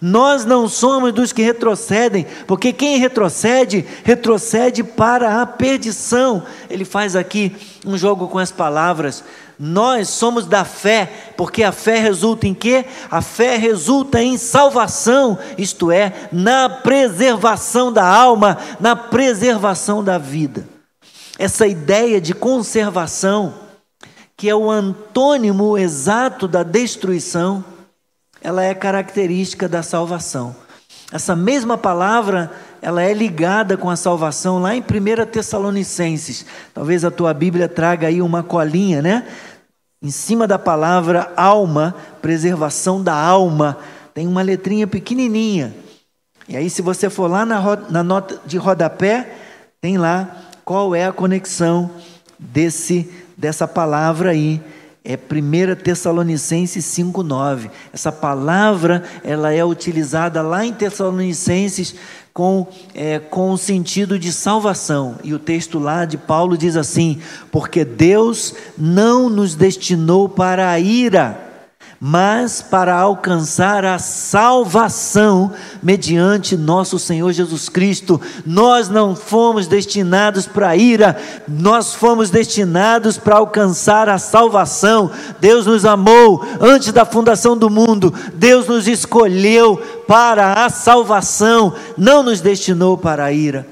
Nós 0.00 0.44
não 0.44 0.68
somos 0.68 1.12
dos 1.12 1.32
que 1.32 1.42
retrocedem, 1.42 2.26
porque 2.46 2.72
quem 2.72 2.98
retrocede, 2.98 3.84
retrocede 4.04 4.82
para 4.82 5.40
a 5.40 5.46
perdição. 5.46 6.42
Ele 6.70 6.84
faz 6.84 7.14
aqui 7.14 7.54
um 7.86 7.96
jogo 7.96 8.28
com 8.28 8.38
as 8.38 8.50
palavras. 8.50 9.24
Nós 9.58 10.08
somos 10.08 10.46
da 10.46 10.64
fé, 10.64 11.08
porque 11.36 11.62
a 11.62 11.70
fé 11.70 11.98
resulta 11.98 12.48
em 12.48 12.54
quê? 12.54 12.84
A 13.10 13.20
fé 13.20 13.56
resulta 13.56 14.20
em 14.20 14.36
salvação, 14.36 15.38
isto 15.56 15.90
é, 15.92 16.12
na 16.32 16.68
preservação 16.68 17.92
da 17.92 18.04
alma, 18.04 18.58
na 18.80 18.96
preservação 18.96 20.02
da 20.02 20.18
vida. 20.18 20.71
Essa 21.38 21.66
ideia 21.66 22.20
de 22.20 22.34
conservação, 22.34 23.54
que 24.36 24.48
é 24.48 24.54
o 24.54 24.70
antônimo 24.70 25.78
exato 25.78 26.46
da 26.46 26.62
destruição, 26.62 27.64
ela 28.40 28.62
é 28.62 28.74
característica 28.74 29.68
da 29.68 29.82
salvação. 29.82 30.54
Essa 31.12 31.36
mesma 31.36 31.78
palavra, 31.78 32.50
ela 32.80 33.02
é 33.02 33.12
ligada 33.12 33.76
com 33.76 33.88
a 33.88 33.96
salvação 33.96 34.60
lá 34.60 34.74
em 34.74 34.80
1 34.80 35.26
Tessalonicenses. 35.30 36.46
Talvez 36.74 37.04
a 37.04 37.10
tua 37.10 37.32
Bíblia 37.32 37.68
traga 37.68 38.08
aí 38.08 38.20
uma 38.20 38.42
colinha, 38.42 39.00
né? 39.00 39.26
Em 40.02 40.10
cima 40.10 40.48
da 40.48 40.58
palavra 40.58 41.32
alma, 41.36 41.94
preservação 42.20 43.02
da 43.02 43.14
alma, 43.14 43.78
tem 44.12 44.26
uma 44.26 44.42
letrinha 44.42 44.86
pequenininha. 44.86 45.72
E 46.48 46.56
aí, 46.56 46.68
se 46.68 46.82
você 46.82 47.08
for 47.08 47.30
lá 47.30 47.46
na, 47.46 47.60
na 47.88 48.02
nota 48.02 48.40
de 48.44 48.56
rodapé, 48.58 49.36
tem 49.80 49.96
lá 49.96 50.51
qual 50.64 50.94
é 50.94 51.04
a 51.04 51.12
conexão 51.12 51.90
desse 52.38 53.10
dessa 53.36 53.66
palavra 53.66 54.30
aí 54.30 54.60
é 55.04 55.16
1 55.16 55.82
Tessalonicenses 55.82 56.84
5,9. 56.84 57.70
Essa 57.92 58.12
palavra 58.12 59.02
ela 59.24 59.52
é 59.52 59.64
utilizada 59.64 60.40
lá 60.42 60.64
em 60.64 60.72
Tessalonicenses 60.72 61.96
com, 62.32 62.66
é, 62.94 63.18
com 63.18 63.50
o 63.50 63.58
sentido 63.58 64.16
de 64.16 64.32
salvação. 64.32 65.16
E 65.24 65.34
o 65.34 65.40
texto 65.40 65.78
lá 65.80 66.04
de 66.04 66.16
Paulo 66.16 66.56
diz 66.56 66.76
assim: 66.76 67.20
Porque 67.50 67.84
Deus 67.84 68.54
não 68.78 69.28
nos 69.28 69.56
destinou 69.56 70.28
para 70.28 70.70
a 70.70 70.78
ira 70.78 71.41
mas 72.04 72.60
para 72.60 72.96
alcançar 72.96 73.84
a 73.84 73.96
salvação 73.96 75.52
mediante 75.80 76.56
nosso 76.56 76.98
Senhor 76.98 77.30
Jesus 77.30 77.68
Cristo. 77.68 78.20
Nós 78.44 78.88
não 78.88 79.14
fomos 79.14 79.68
destinados 79.68 80.44
para 80.44 80.74
ira, 80.74 81.16
nós 81.46 81.94
fomos 81.94 82.28
destinados 82.28 83.18
para 83.18 83.36
alcançar 83.36 84.08
a 84.08 84.18
salvação. 84.18 85.12
Deus 85.38 85.64
nos 85.64 85.84
amou 85.84 86.44
antes 86.60 86.90
da 86.90 87.04
fundação 87.04 87.56
do 87.56 87.70
mundo, 87.70 88.12
Deus 88.34 88.66
nos 88.66 88.88
escolheu 88.88 89.76
para 90.08 90.64
a 90.64 90.68
salvação, 90.70 91.72
não 91.96 92.24
nos 92.24 92.40
destinou 92.40 92.98
para 92.98 93.26
a 93.26 93.32
ira. 93.32 93.64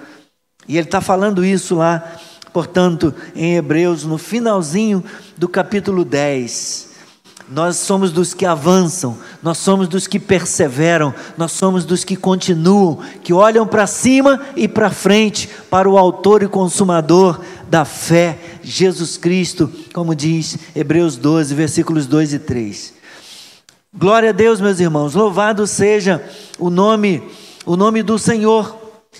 E 0.68 0.78
Ele 0.78 0.86
está 0.86 1.00
falando 1.00 1.44
isso 1.44 1.74
lá, 1.74 2.12
portanto, 2.52 3.12
em 3.34 3.56
Hebreus, 3.56 4.04
no 4.04 4.18
finalzinho 4.18 5.02
do 5.36 5.48
capítulo 5.48 6.04
10. 6.04 6.89
Nós 7.50 7.78
somos 7.78 8.12
dos 8.12 8.32
que 8.32 8.46
avançam, 8.46 9.18
nós 9.42 9.58
somos 9.58 9.88
dos 9.88 10.06
que 10.06 10.20
perseveram, 10.20 11.12
nós 11.36 11.50
somos 11.50 11.84
dos 11.84 12.04
que 12.04 12.14
continuam, 12.14 13.00
que 13.24 13.32
olham 13.32 13.66
para 13.66 13.88
cima 13.88 14.40
e 14.54 14.68
para 14.68 14.88
frente, 14.88 15.50
para 15.68 15.90
o 15.90 15.98
Autor 15.98 16.44
e 16.44 16.48
Consumador 16.48 17.40
da 17.68 17.84
fé, 17.84 18.38
Jesus 18.62 19.16
Cristo, 19.16 19.68
como 19.92 20.14
diz 20.14 20.58
Hebreus 20.76 21.16
12, 21.16 21.52
versículos 21.52 22.06
2 22.06 22.34
e 22.34 22.38
3. 22.38 22.94
Glória 23.92 24.28
a 24.28 24.32
Deus, 24.32 24.60
meus 24.60 24.78
irmãos, 24.78 25.14
louvado 25.14 25.66
seja 25.66 26.24
o 26.56 26.70
nome, 26.70 27.20
o 27.66 27.74
nome 27.76 28.04
do 28.04 28.16
Senhor. 28.16 28.76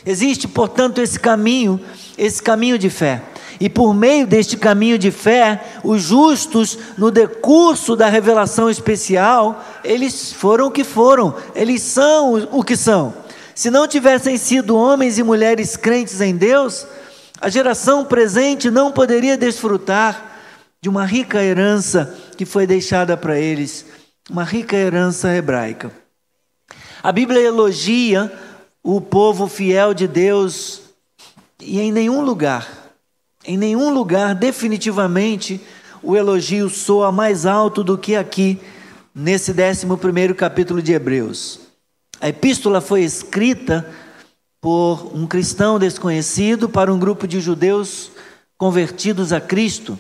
Existe, 0.06 0.46
portanto, 0.46 1.00
esse 1.00 1.18
caminho, 1.18 1.80
esse 2.16 2.40
caminho 2.40 2.78
de 2.78 2.88
fé. 2.90 3.24
E 3.60 3.68
por 3.68 3.92
meio 3.92 4.26
deste 4.26 4.56
caminho 4.56 4.98
de 4.98 5.10
fé, 5.10 5.62
os 5.84 6.00
justos, 6.00 6.78
no 6.96 7.10
decurso 7.10 7.94
da 7.94 8.08
revelação 8.08 8.70
especial, 8.70 9.62
eles 9.84 10.32
foram 10.32 10.68
o 10.68 10.70
que 10.70 10.82
foram, 10.82 11.36
eles 11.54 11.82
são 11.82 12.48
o 12.50 12.64
que 12.64 12.74
são. 12.74 13.12
Se 13.54 13.70
não 13.70 13.86
tivessem 13.86 14.38
sido 14.38 14.74
homens 14.74 15.18
e 15.18 15.22
mulheres 15.22 15.76
crentes 15.76 16.22
em 16.22 16.34
Deus, 16.34 16.86
a 17.38 17.50
geração 17.50 18.02
presente 18.02 18.70
não 18.70 18.90
poderia 18.90 19.36
desfrutar 19.36 20.38
de 20.80 20.88
uma 20.88 21.04
rica 21.04 21.42
herança 21.42 22.16
que 22.38 22.46
foi 22.46 22.66
deixada 22.66 23.14
para 23.14 23.38
eles, 23.38 23.84
uma 24.30 24.42
rica 24.42 24.74
herança 24.74 25.34
hebraica. 25.36 25.92
A 27.02 27.12
Bíblia 27.12 27.42
elogia 27.42 28.32
o 28.82 29.02
povo 29.02 29.46
fiel 29.46 29.92
de 29.92 30.08
Deus 30.08 30.80
e 31.60 31.78
em 31.78 31.92
nenhum 31.92 32.22
lugar 32.22 32.79
em 33.50 33.56
nenhum 33.56 33.92
lugar, 33.92 34.32
definitivamente, 34.32 35.60
o 36.00 36.16
elogio 36.16 36.70
soa 36.70 37.10
mais 37.10 37.44
alto 37.44 37.82
do 37.82 37.98
que 37.98 38.14
aqui, 38.14 38.60
nesse 39.12 39.50
11 39.50 40.34
capítulo 40.34 40.80
de 40.80 40.92
Hebreus. 40.92 41.58
A 42.20 42.28
epístola 42.28 42.80
foi 42.80 43.02
escrita 43.02 43.84
por 44.60 45.10
um 45.12 45.26
cristão 45.26 45.80
desconhecido 45.80 46.68
para 46.68 46.94
um 46.94 46.98
grupo 46.98 47.26
de 47.26 47.40
judeus 47.40 48.12
convertidos 48.56 49.32
a 49.32 49.40
Cristo, 49.40 49.98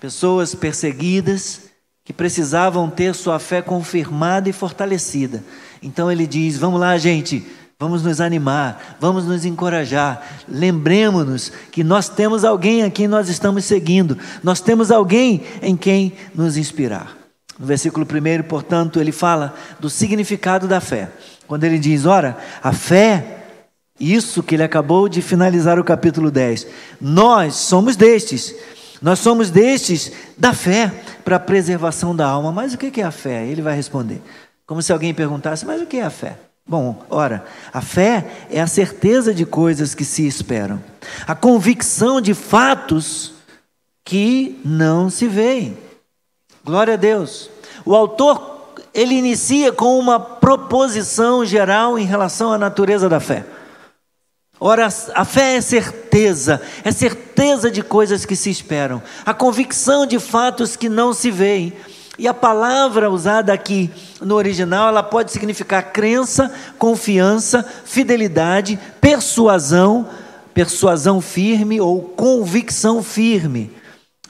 pessoas 0.00 0.54
perseguidas 0.54 1.68
que 2.06 2.14
precisavam 2.14 2.88
ter 2.88 3.14
sua 3.14 3.38
fé 3.38 3.60
confirmada 3.60 4.48
e 4.48 4.52
fortalecida. 4.54 5.44
Então 5.82 6.10
ele 6.10 6.26
diz: 6.26 6.56
Vamos 6.56 6.80
lá, 6.80 6.96
gente, 6.96 7.46
Vamos 7.80 8.02
nos 8.02 8.20
animar, 8.20 8.96
vamos 8.98 9.24
nos 9.24 9.44
encorajar. 9.44 10.20
Lembremos-nos 10.48 11.52
que 11.70 11.84
nós 11.84 12.08
temos 12.08 12.44
alguém 12.44 12.82
a 12.82 12.90
quem 12.90 13.06
nós 13.06 13.28
estamos 13.28 13.66
seguindo, 13.66 14.18
nós 14.42 14.60
temos 14.60 14.90
alguém 14.90 15.44
em 15.62 15.76
quem 15.76 16.12
nos 16.34 16.56
inspirar. 16.56 17.16
No 17.56 17.64
versículo 17.64 18.04
1, 18.04 18.42
portanto, 18.48 18.98
ele 18.98 19.12
fala 19.12 19.54
do 19.78 19.88
significado 19.88 20.66
da 20.66 20.80
fé. 20.80 21.08
Quando 21.46 21.62
ele 21.62 21.78
diz: 21.78 22.04
Ora, 22.04 22.36
a 22.60 22.72
fé, 22.72 23.44
isso 24.00 24.42
que 24.42 24.56
ele 24.56 24.64
acabou 24.64 25.08
de 25.08 25.22
finalizar 25.22 25.78
o 25.78 25.84
capítulo 25.84 26.32
10, 26.32 26.66
nós 27.00 27.54
somos 27.54 27.94
destes, 27.94 28.56
nós 29.00 29.20
somos 29.20 29.50
destes 29.50 30.10
da 30.36 30.52
fé 30.52 30.92
para 31.24 31.36
a 31.36 31.40
preservação 31.40 32.14
da 32.14 32.26
alma. 32.26 32.50
Mas 32.50 32.74
o 32.74 32.76
que 32.76 33.00
é 33.00 33.04
a 33.04 33.12
fé? 33.12 33.46
Ele 33.46 33.62
vai 33.62 33.76
responder. 33.76 34.20
Como 34.66 34.82
se 34.82 34.92
alguém 34.92 35.14
perguntasse: 35.14 35.64
Mas 35.64 35.80
o 35.80 35.86
que 35.86 35.98
é 35.98 36.02
a 36.02 36.10
fé? 36.10 36.47
Bom, 36.68 37.02
ora, 37.08 37.46
a 37.72 37.80
fé 37.80 38.30
é 38.50 38.60
a 38.60 38.66
certeza 38.66 39.32
de 39.32 39.46
coisas 39.46 39.94
que 39.94 40.04
se 40.04 40.26
esperam, 40.26 40.84
a 41.26 41.34
convicção 41.34 42.20
de 42.20 42.34
fatos 42.34 43.32
que 44.04 44.60
não 44.62 45.08
se 45.08 45.26
veem. 45.26 45.78
Glória 46.62 46.92
a 46.92 46.96
Deus. 46.98 47.48
O 47.86 47.94
autor 47.94 48.74
ele 48.92 49.14
inicia 49.14 49.72
com 49.72 49.98
uma 49.98 50.20
proposição 50.20 51.42
geral 51.42 51.98
em 51.98 52.04
relação 52.04 52.52
à 52.52 52.58
natureza 52.58 53.08
da 53.08 53.18
fé. 53.18 53.46
Ora, 54.60 54.88
a 55.14 55.24
fé 55.24 55.56
é 55.56 55.60
certeza, 55.62 56.60
é 56.84 56.92
certeza 56.92 57.70
de 57.70 57.80
coisas 57.80 58.26
que 58.26 58.36
se 58.36 58.50
esperam, 58.50 59.00
a 59.24 59.32
convicção 59.32 60.04
de 60.04 60.18
fatos 60.18 60.76
que 60.76 60.88
não 60.88 61.14
se 61.14 61.30
veem. 61.30 61.72
E 62.18 62.26
a 62.26 62.34
palavra 62.34 63.08
usada 63.08 63.52
aqui 63.52 63.88
no 64.20 64.34
original, 64.34 64.88
ela 64.88 65.04
pode 65.04 65.30
significar 65.30 65.92
crença, 65.92 66.52
confiança, 66.76 67.64
fidelidade, 67.84 68.76
persuasão, 69.00 70.08
persuasão 70.52 71.20
firme 71.20 71.80
ou 71.80 72.02
convicção 72.02 73.04
firme. 73.04 73.70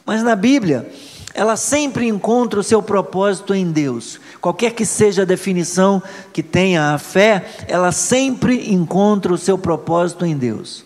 Mas 0.04 0.22
na 0.22 0.36
Bíblia, 0.36 0.86
ela 1.32 1.56
sempre 1.56 2.06
encontra 2.06 2.60
o 2.60 2.64
seu 2.64 2.82
propósito 2.82 3.54
em 3.54 3.70
Deus. 3.70 4.20
Qualquer 4.38 4.72
que 4.72 4.84
seja 4.84 5.22
a 5.22 5.26
definição 5.26 6.02
que 6.30 6.42
tenha 6.42 6.92
a 6.92 6.98
fé, 6.98 7.46
ela 7.66 7.90
sempre 7.90 8.70
encontra 8.70 9.32
o 9.32 9.38
seu 9.38 9.56
propósito 9.56 10.26
em 10.26 10.36
Deus. 10.36 10.84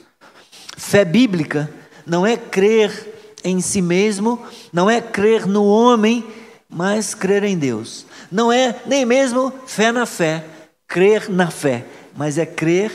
Fé 0.77 1.05
bíblica 1.05 1.69
não 2.07 2.25
é 2.25 2.37
crer 2.37 3.41
em 3.43 3.61
si 3.61 3.83
mesmo, 3.83 4.41
não 4.73 4.89
é 4.89 5.01
crer 5.01 5.47
no 5.47 5.65
homem 5.65 6.25
mas 6.73 7.13
crer 7.15 7.45
em 7.45 7.59
Deus. 7.59 8.07
Não 8.31 8.51
é 8.51 8.75
nem 8.87 9.05
mesmo 9.05 9.53
fé 9.67 9.93
na 9.93 10.07
fé, 10.07 10.45
crer 10.89 11.29
na 11.29 11.51
fé, 11.51 11.85
mas 12.17 12.39
é 12.39 12.47
crer 12.47 12.91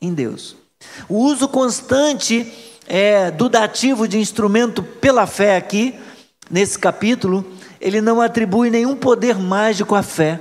em 0.00 0.12
Deus. 0.12 0.54
O 1.08 1.16
uso 1.18 1.48
constante 1.48 2.52
é, 2.86 3.30
do 3.30 3.48
dativo 3.48 4.06
de 4.06 4.18
instrumento 4.18 4.82
pela 4.82 5.26
fé 5.26 5.56
aqui, 5.56 5.94
nesse 6.50 6.78
capítulo, 6.78 7.44
ele 7.80 8.02
não 8.02 8.20
atribui 8.20 8.68
nenhum 8.68 8.94
poder 8.94 9.38
mágico 9.38 9.94
à 9.94 10.02
fé, 10.02 10.38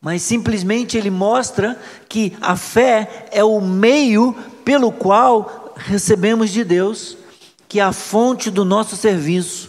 mas 0.00 0.22
simplesmente 0.22 0.98
ele 0.98 1.10
mostra 1.10 1.80
que 2.08 2.36
a 2.40 2.56
fé 2.56 3.26
é 3.32 3.42
o 3.42 3.60
meio 3.60 4.36
pelo 4.64 4.92
qual 4.92 5.74
recebemos 5.76 6.50
de 6.50 6.62
Deus, 6.62 7.16
que 7.66 7.80
é 7.80 7.82
a 7.82 7.92
fonte 7.92 8.50
do 8.50 8.64
nosso 8.64 8.96
serviço 8.96 9.67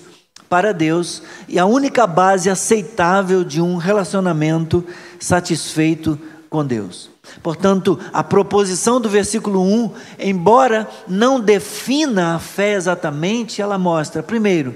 para 0.49 0.73
Deus 0.73 1.21
e 1.47 1.59
a 1.59 1.65
única 1.65 2.07
base 2.07 2.49
aceitável 2.49 3.43
de 3.43 3.61
um 3.61 3.77
relacionamento 3.77 4.83
satisfeito 5.19 6.19
com 6.49 6.65
Deus. 6.65 7.09
Portanto, 7.43 7.99
a 8.11 8.23
proposição 8.23 8.99
do 8.99 9.07
versículo 9.07 9.61
1, 9.61 9.91
embora 10.17 10.89
não 11.07 11.39
defina 11.39 12.35
a 12.35 12.39
fé 12.39 12.73
exatamente, 12.73 13.61
ela 13.61 13.77
mostra, 13.77 14.23
primeiro, 14.23 14.75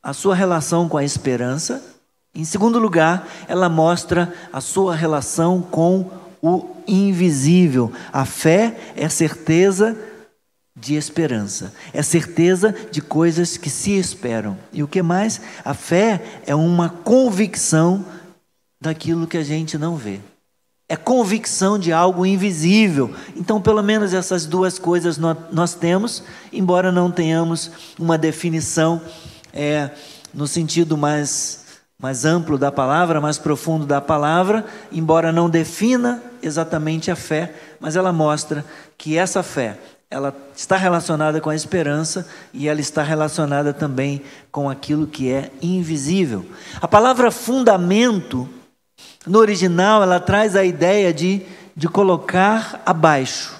a 0.00 0.12
sua 0.12 0.34
relação 0.34 0.88
com 0.88 0.96
a 0.96 1.04
esperança, 1.04 1.82
em 2.34 2.44
segundo 2.44 2.78
lugar, 2.78 3.26
ela 3.48 3.68
mostra 3.68 4.32
a 4.52 4.60
sua 4.60 4.94
relação 4.94 5.60
com 5.60 6.08
o 6.40 6.76
invisível. 6.86 7.92
A 8.12 8.24
fé 8.24 8.76
é 8.94 9.08
certeza 9.08 9.96
de 10.80 10.94
esperança, 10.94 11.72
é 11.92 12.02
certeza 12.02 12.74
de 12.90 13.00
coisas 13.00 13.56
que 13.56 13.68
se 13.68 13.98
esperam. 13.98 14.56
E 14.72 14.82
o 14.82 14.88
que 14.88 15.02
mais? 15.02 15.40
A 15.64 15.74
fé 15.74 16.22
é 16.46 16.54
uma 16.54 16.88
convicção 16.88 18.04
daquilo 18.80 19.26
que 19.26 19.36
a 19.36 19.42
gente 19.42 19.76
não 19.76 19.96
vê. 19.96 20.20
É 20.88 20.96
convicção 20.96 21.78
de 21.78 21.92
algo 21.92 22.24
invisível. 22.24 23.14
Então, 23.36 23.60
pelo 23.60 23.82
menos 23.82 24.14
essas 24.14 24.46
duas 24.46 24.78
coisas 24.78 25.18
nós, 25.18 25.74
temos, 25.74 26.22
embora 26.52 26.90
não 26.90 27.10
tenhamos 27.10 27.70
uma 27.98 28.16
definição 28.16 29.02
é, 29.52 29.90
no 30.32 30.46
sentido 30.46 30.96
mais, 30.96 31.64
mais 32.00 32.24
amplo 32.24 32.56
da 32.56 32.72
palavra, 32.72 33.20
mais 33.20 33.36
profundo 33.36 33.84
da 33.84 34.00
palavra, 34.00 34.64
embora 34.90 35.30
não 35.30 35.50
defina 35.50 36.22
exatamente 36.40 37.10
a 37.10 37.16
fé, 37.16 37.52
mas 37.80 37.96
ela 37.96 38.12
mostra 38.12 38.64
que 38.96 39.18
essa 39.18 39.42
fé 39.42 39.76
ela 40.10 40.34
está 40.56 40.76
relacionada 40.76 41.38
com 41.38 41.50
a 41.50 41.54
esperança 41.54 42.26
e 42.52 42.66
ela 42.66 42.80
está 42.80 43.02
relacionada 43.02 43.74
também 43.74 44.22
com 44.50 44.70
aquilo 44.70 45.06
que 45.06 45.30
é 45.30 45.50
invisível. 45.60 46.46
A 46.80 46.88
palavra 46.88 47.30
fundamento, 47.30 48.48
no 49.26 49.38
original, 49.38 50.02
ela 50.02 50.18
traz 50.18 50.56
a 50.56 50.64
ideia 50.64 51.12
de, 51.12 51.42
de 51.76 51.86
colocar 51.88 52.80
abaixo. 52.86 53.54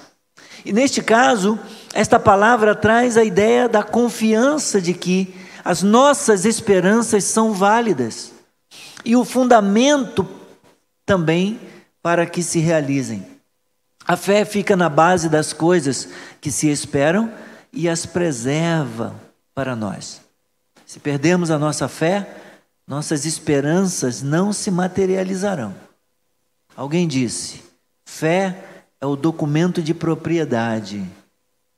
E 0.65 0.73
neste 0.73 1.03
caso, 1.03 1.59
esta 1.93 2.19
palavra 2.19 2.73
traz 2.73 3.15
a 3.15 3.23
ideia 3.23 3.69
da 3.69 3.83
confiança 3.83 4.81
de 4.81 4.95
que 4.95 5.33
as 5.63 5.83
nossas 5.83 6.45
esperanças 6.45 7.25
são 7.25 7.53
válidas 7.53 8.33
e 9.05 9.15
o 9.15 9.23
fundamento 9.23 10.27
também 11.05 11.59
para 12.01 12.25
que 12.25 12.41
se 12.41 12.59
realizem. 12.59 13.28
A 14.09 14.17
fé 14.17 14.43
fica 14.43 14.75
na 14.75 14.89
base 14.89 15.29
das 15.29 15.53
coisas 15.53 16.09
que 16.41 16.51
se 16.51 16.67
esperam 16.67 17.31
e 17.71 17.87
as 17.87 18.07
preserva 18.07 19.13
para 19.53 19.75
nós. 19.75 20.19
Se 20.83 20.99
perdermos 20.99 21.51
a 21.51 21.59
nossa 21.59 21.87
fé, 21.87 22.27
nossas 22.87 23.23
esperanças 23.23 24.23
não 24.23 24.51
se 24.51 24.71
materializarão. 24.71 25.75
Alguém 26.75 27.07
disse: 27.07 27.61
fé 28.03 28.57
é 28.99 29.05
o 29.05 29.15
documento 29.15 29.79
de 29.79 29.93
propriedade 29.93 31.05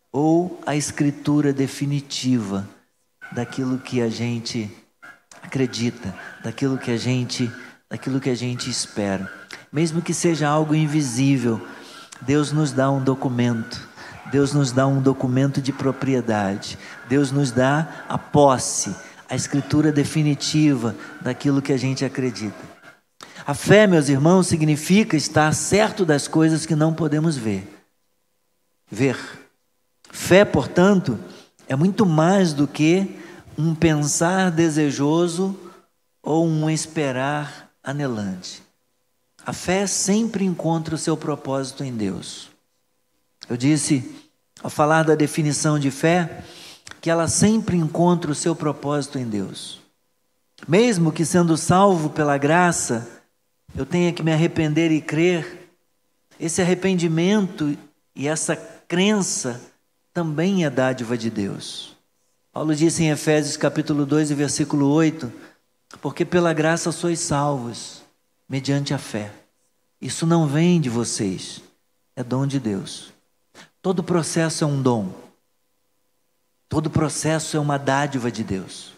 ou 0.09 0.57
a 0.65 0.73
escritura 0.73 1.51
definitiva 1.51 2.65
daquilo 3.33 3.77
que 3.77 4.01
a 4.01 4.07
gente 4.07 4.71
acredita, 5.43 6.17
daquilo 6.41 6.77
que 6.77 6.91
a 6.91 6.97
gente, 6.97 7.51
daquilo 7.89 8.21
que 8.21 8.29
a 8.29 8.35
gente 8.35 8.69
espera. 8.69 9.29
Mesmo 9.69 10.01
que 10.01 10.13
seja 10.13 10.47
algo 10.47 10.73
invisível, 10.73 11.61
Deus 12.21 12.51
nos 12.51 12.71
dá 12.71 12.89
um 12.89 13.03
documento. 13.03 13.89
Deus 14.31 14.53
nos 14.53 14.71
dá 14.71 14.87
um 14.87 15.01
documento 15.01 15.61
de 15.61 15.73
propriedade. 15.73 16.77
Deus 17.09 17.31
nos 17.31 17.51
dá 17.51 18.05
a 18.07 18.17
posse, 18.17 18.95
a 19.29 19.35
escritura 19.35 19.91
definitiva 19.91 20.95
daquilo 21.21 21.61
que 21.61 21.73
a 21.73 21.77
gente 21.77 22.05
acredita. 22.05 22.71
A 23.45 23.53
fé, 23.53 23.87
meus 23.87 24.07
irmãos, 24.07 24.47
significa 24.47 25.17
estar 25.17 25.53
certo 25.53 26.05
das 26.05 26.27
coisas 26.27 26.65
que 26.65 26.75
não 26.75 26.93
podemos 26.93 27.35
ver. 27.35 27.67
Ver. 28.89 29.17
Fé, 30.11 30.45
portanto, 30.45 31.19
é 31.67 31.75
muito 31.75 32.05
mais 32.05 32.53
do 32.53 32.67
que 32.67 33.19
um 33.57 33.73
pensar 33.73 34.51
desejoso 34.51 35.57
ou 36.21 36.45
um 36.45 36.69
esperar 36.69 37.71
anelante. 37.83 38.61
A 39.45 39.53
fé 39.53 39.87
sempre 39.87 40.45
encontra 40.45 40.93
o 40.93 40.97
seu 40.97 41.17
propósito 41.17 41.83
em 41.83 41.91
Deus. 41.91 42.49
Eu 43.49 43.57
disse, 43.57 44.15
ao 44.61 44.69
falar 44.69 45.03
da 45.03 45.15
definição 45.15 45.79
de 45.79 45.89
fé, 45.89 46.43
que 47.01 47.09
ela 47.09 47.27
sempre 47.27 47.75
encontra 47.75 48.31
o 48.31 48.35
seu 48.35 48.55
propósito 48.55 49.17
em 49.17 49.27
Deus. 49.27 49.81
Mesmo 50.67 51.11
que 51.11 51.25
sendo 51.25 51.57
salvo 51.57 52.11
pela 52.11 52.37
graça, 52.37 53.07
eu 53.75 53.85
tenha 53.85 54.13
que 54.13 54.21
me 54.21 54.31
arrepender 54.31 54.91
e 54.91 55.01
crer, 55.01 55.71
esse 56.39 56.61
arrependimento 56.61 57.75
e 58.15 58.27
essa 58.27 58.55
crença 58.55 59.59
também 60.13 60.65
é 60.65 60.69
dádiva 60.69 61.17
de 61.17 61.31
Deus. 61.31 61.95
Paulo 62.53 62.75
disse 62.75 63.03
em 63.03 63.09
Efésios 63.09 63.57
capítulo 63.57 64.05
2 64.05 64.31
e 64.31 64.35
versículo 64.35 64.91
8: 64.91 65.31
Porque 66.01 66.25
pela 66.25 66.53
graça 66.53 66.91
sois 66.91 67.19
salvos 67.19 68.00
mediante 68.51 68.93
a 68.93 68.97
fé. 68.97 69.31
Isso 70.01 70.25
não 70.27 70.45
vem 70.45 70.81
de 70.81 70.89
vocês, 70.89 71.61
é 72.17 72.21
dom 72.21 72.45
de 72.45 72.59
Deus. 72.59 73.13
Todo 73.81 74.03
processo 74.03 74.65
é 74.65 74.67
um 74.67 74.81
dom. 74.81 75.13
Todo 76.67 76.89
processo 76.89 77.55
é 77.55 77.59
uma 77.61 77.79
dádiva 77.79 78.29
de 78.29 78.43
Deus. 78.43 78.91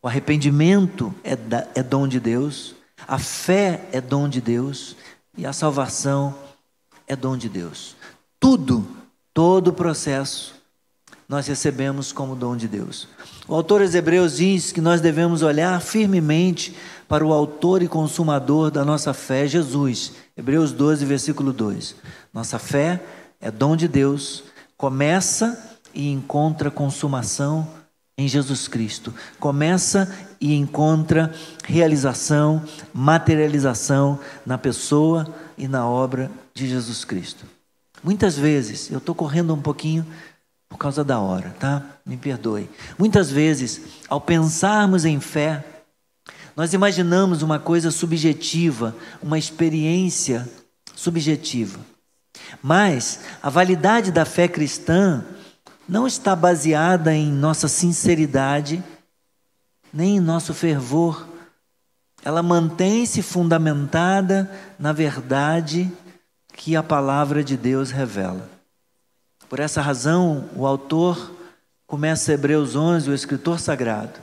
O 0.00 0.06
arrependimento 0.06 1.12
é, 1.24 1.34
da, 1.34 1.66
é 1.74 1.82
dom 1.82 2.06
de 2.06 2.20
Deus, 2.20 2.76
a 3.08 3.18
fé 3.18 3.88
é 3.90 4.00
dom 4.00 4.28
de 4.28 4.40
Deus 4.40 4.94
e 5.36 5.44
a 5.44 5.52
salvação 5.52 6.38
é 7.04 7.16
dom 7.16 7.36
de 7.36 7.48
Deus. 7.48 7.96
Tudo, 8.38 8.86
todo 9.34 9.68
o 9.68 9.72
processo, 9.72 10.54
nós 11.28 11.48
recebemos 11.48 12.12
como 12.12 12.36
dom 12.36 12.56
de 12.56 12.68
Deus. 12.68 13.08
O 13.48 13.54
autor 13.54 13.82
aos 13.82 13.94
Hebreus 13.94 14.36
diz 14.36 14.70
que 14.70 14.80
nós 14.80 15.00
devemos 15.00 15.42
olhar 15.42 15.80
firmemente 15.80 16.76
para 17.08 17.26
o 17.26 17.32
autor 17.32 17.82
e 17.82 17.88
consumador 17.88 18.70
da 18.70 18.84
nossa 18.84 19.12
fé, 19.12 19.48
Jesus. 19.48 20.12
Hebreus 20.36 20.72
12, 20.72 21.04
versículo 21.04 21.52
2. 21.52 21.96
Nossa 22.32 22.58
fé 22.58 23.02
é 23.40 23.50
dom 23.50 23.74
de 23.74 23.88
Deus, 23.88 24.44
começa 24.76 25.76
e 25.92 26.08
encontra 26.08 26.70
consumação 26.70 27.66
em 28.16 28.28
Jesus 28.28 28.68
Cristo. 28.68 29.12
Começa 29.40 30.08
e 30.40 30.54
encontra 30.54 31.34
realização, 31.64 32.62
materialização 32.94 34.20
na 34.46 34.56
pessoa 34.56 35.26
e 35.58 35.66
na 35.66 35.86
obra 35.86 36.30
de 36.54 36.68
Jesus 36.68 37.04
Cristo. 37.04 37.44
Muitas 38.04 38.36
vezes, 38.36 38.90
eu 38.90 38.98
estou 38.98 39.14
correndo 39.14 39.52
um 39.54 39.60
pouquinho 39.60 40.06
por 40.72 40.78
causa 40.78 41.04
da 41.04 41.20
hora, 41.20 41.54
tá? 41.60 41.82
Me 42.04 42.16
perdoe. 42.16 42.68
Muitas 42.98 43.30
vezes, 43.30 43.82
ao 44.08 44.18
pensarmos 44.18 45.04
em 45.04 45.20
fé, 45.20 45.62
nós 46.56 46.72
imaginamos 46.72 47.42
uma 47.42 47.58
coisa 47.58 47.90
subjetiva, 47.90 48.96
uma 49.22 49.38
experiência 49.38 50.48
subjetiva. 50.96 51.78
Mas 52.62 53.20
a 53.42 53.50
validade 53.50 54.10
da 54.10 54.24
fé 54.24 54.48
cristã 54.48 55.22
não 55.86 56.06
está 56.06 56.34
baseada 56.34 57.14
em 57.14 57.30
nossa 57.30 57.68
sinceridade, 57.68 58.82
nem 59.92 60.16
em 60.16 60.20
nosso 60.20 60.54
fervor. 60.54 61.28
Ela 62.24 62.42
mantém-se 62.42 63.20
fundamentada 63.20 64.50
na 64.78 64.90
verdade 64.94 65.92
que 66.54 66.74
a 66.74 66.82
palavra 66.82 67.44
de 67.44 67.58
Deus 67.58 67.90
revela. 67.90 68.51
Por 69.52 69.60
essa 69.60 69.82
razão, 69.82 70.48
o 70.56 70.66
autor 70.66 71.30
começa 71.86 72.32
Hebreus 72.32 72.74
11, 72.74 73.10
o 73.10 73.14
escritor 73.14 73.60
sagrado 73.60 74.18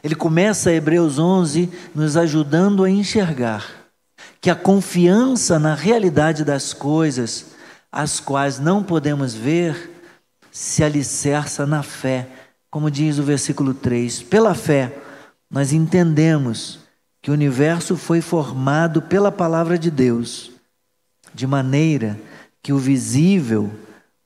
ele 0.00 0.14
começa 0.14 0.72
Hebreus 0.72 1.18
11 1.18 1.68
nos 1.92 2.16
ajudando 2.16 2.84
a 2.84 2.88
enxergar 2.88 3.66
que 4.40 4.48
a 4.48 4.54
confiança 4.54 5.58
na 5.58 5.74
realidade 5.74 6.44
das 6.44 6.72
coisas, 6.72 7.46
as 7.90 8.20
quais 8.20 8.60
não 8.60 8.80
podemos 8.84 9.34
ver, 9.34 9.90
se 10.52 10.84
alicerça 10.84 11.66
na 11.66 11.82
fé. 11.82 12.28
Como 12.70 12.88
diz 12.92 13.18
o 13.18 13.24
versículo 13.24 13.74
3: 13.74 14.22
pela 14.22 14.54
fé, 14.54 14.96
nós 15.50 15.72
entendemos 15.72 16.78
que 17.20 17.32
o 17.32 17.34
universo 17.34 17.96
foi 17.96 18.20
formado 18.20 19.02
pela 19.02 19.32
palavra 19.32 19.76
de 19.76 19.90
Deus, 19.90 20.52
de 21.34 21.44
maneira 21.44 22.16
que 22.62 22.72
o 22.72 22.78
visível 22.78 23.68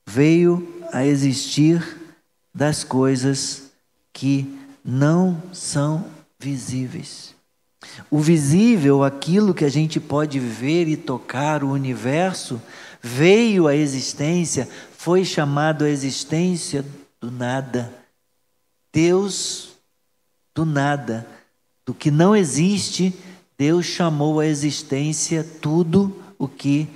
veio 0.06 0.82
a 0.92 1.04
existir 1.04 2.00
das 2.54 2.84
coisas 2.84 3.72
que 4.12 4.58
não 4.84 5.42
são 5.52 6.06
visíveis. 6.38 7.34
O 8.10 8.18
visível, 8.18 9.02
aquilo 9.02 9.54
que 9.54 9.64
a 9.64 9.68
gente 9.68 9.98
pode 10.00 10.38
ver 10.38 10.88
e 10.88 10.96
tocar, 10.96 11.62
o 11.64 11.70
universo, 11.70 12.60
veio 13.02 13.66
à 13.66 13.74
existência, 13.74 14.68
foi 14.96 15.24
chamado 15.24 15.84
à 15.84 15.88
existência 15.88 16.84
do 17.20 17.30
nada. 17.30 17.92
Deus, 18.92 19.70
do 20.54 20.64
nada, 20.64 21.26
do 21.84 21.92
que 21.92 22.10
não 22.10 22.34
existe, 22.34 23.14
Deus 23.58 23.86
chamou 23.86 24.40
à 24.40 24.46
existência 24.46 25.44
tudo 25.60 26.22
o 26.38 26.48
que 26.48 26.88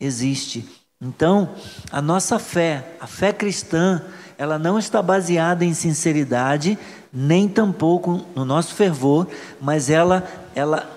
existe. 0.00 0.64
Então, 1.04 1.56
a 1.90 2.00
nossa 2.00 2.38
fé, 2.38 2.94
a 3.00 3.08
fé 3.08 3.32
cristã, 3.32 4.00
ela 4.38 4.56
não 4.56 4.78
está 4.78 5.02
baseada 5.02 5.64
em 5.64 5.74
sinceridade, 5.74 6.78
nem 7.12 7.48
tampouco 7.48 8.24
no 8.36 8.44
nosso 8.44 8.72
fervor, 8.74 9.26
mas 9.60 9.90
ela, 9.90 10.24
ela 10.54 10.88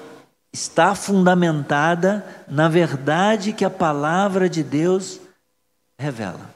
está 0.54 0.94
fundamentada 0.94 2.24
na 2.48 2.70
verdade 2.70 3.52
que 3.52 3.66
a 3.66 3.70
palavra 3.70 4.48
de 4.48 4.62
Deus 4.62 5.20
revela. 5.98 6.54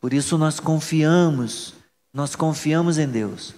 Por 0.00 0.14
isso 0.14 0.38
nós 0.38 0.58
confiamos, 0.58 1.74
nós 2.12 2.34
confiamos 2.34 2.96
em 2.96 3.06
Deus. 3.06 3.54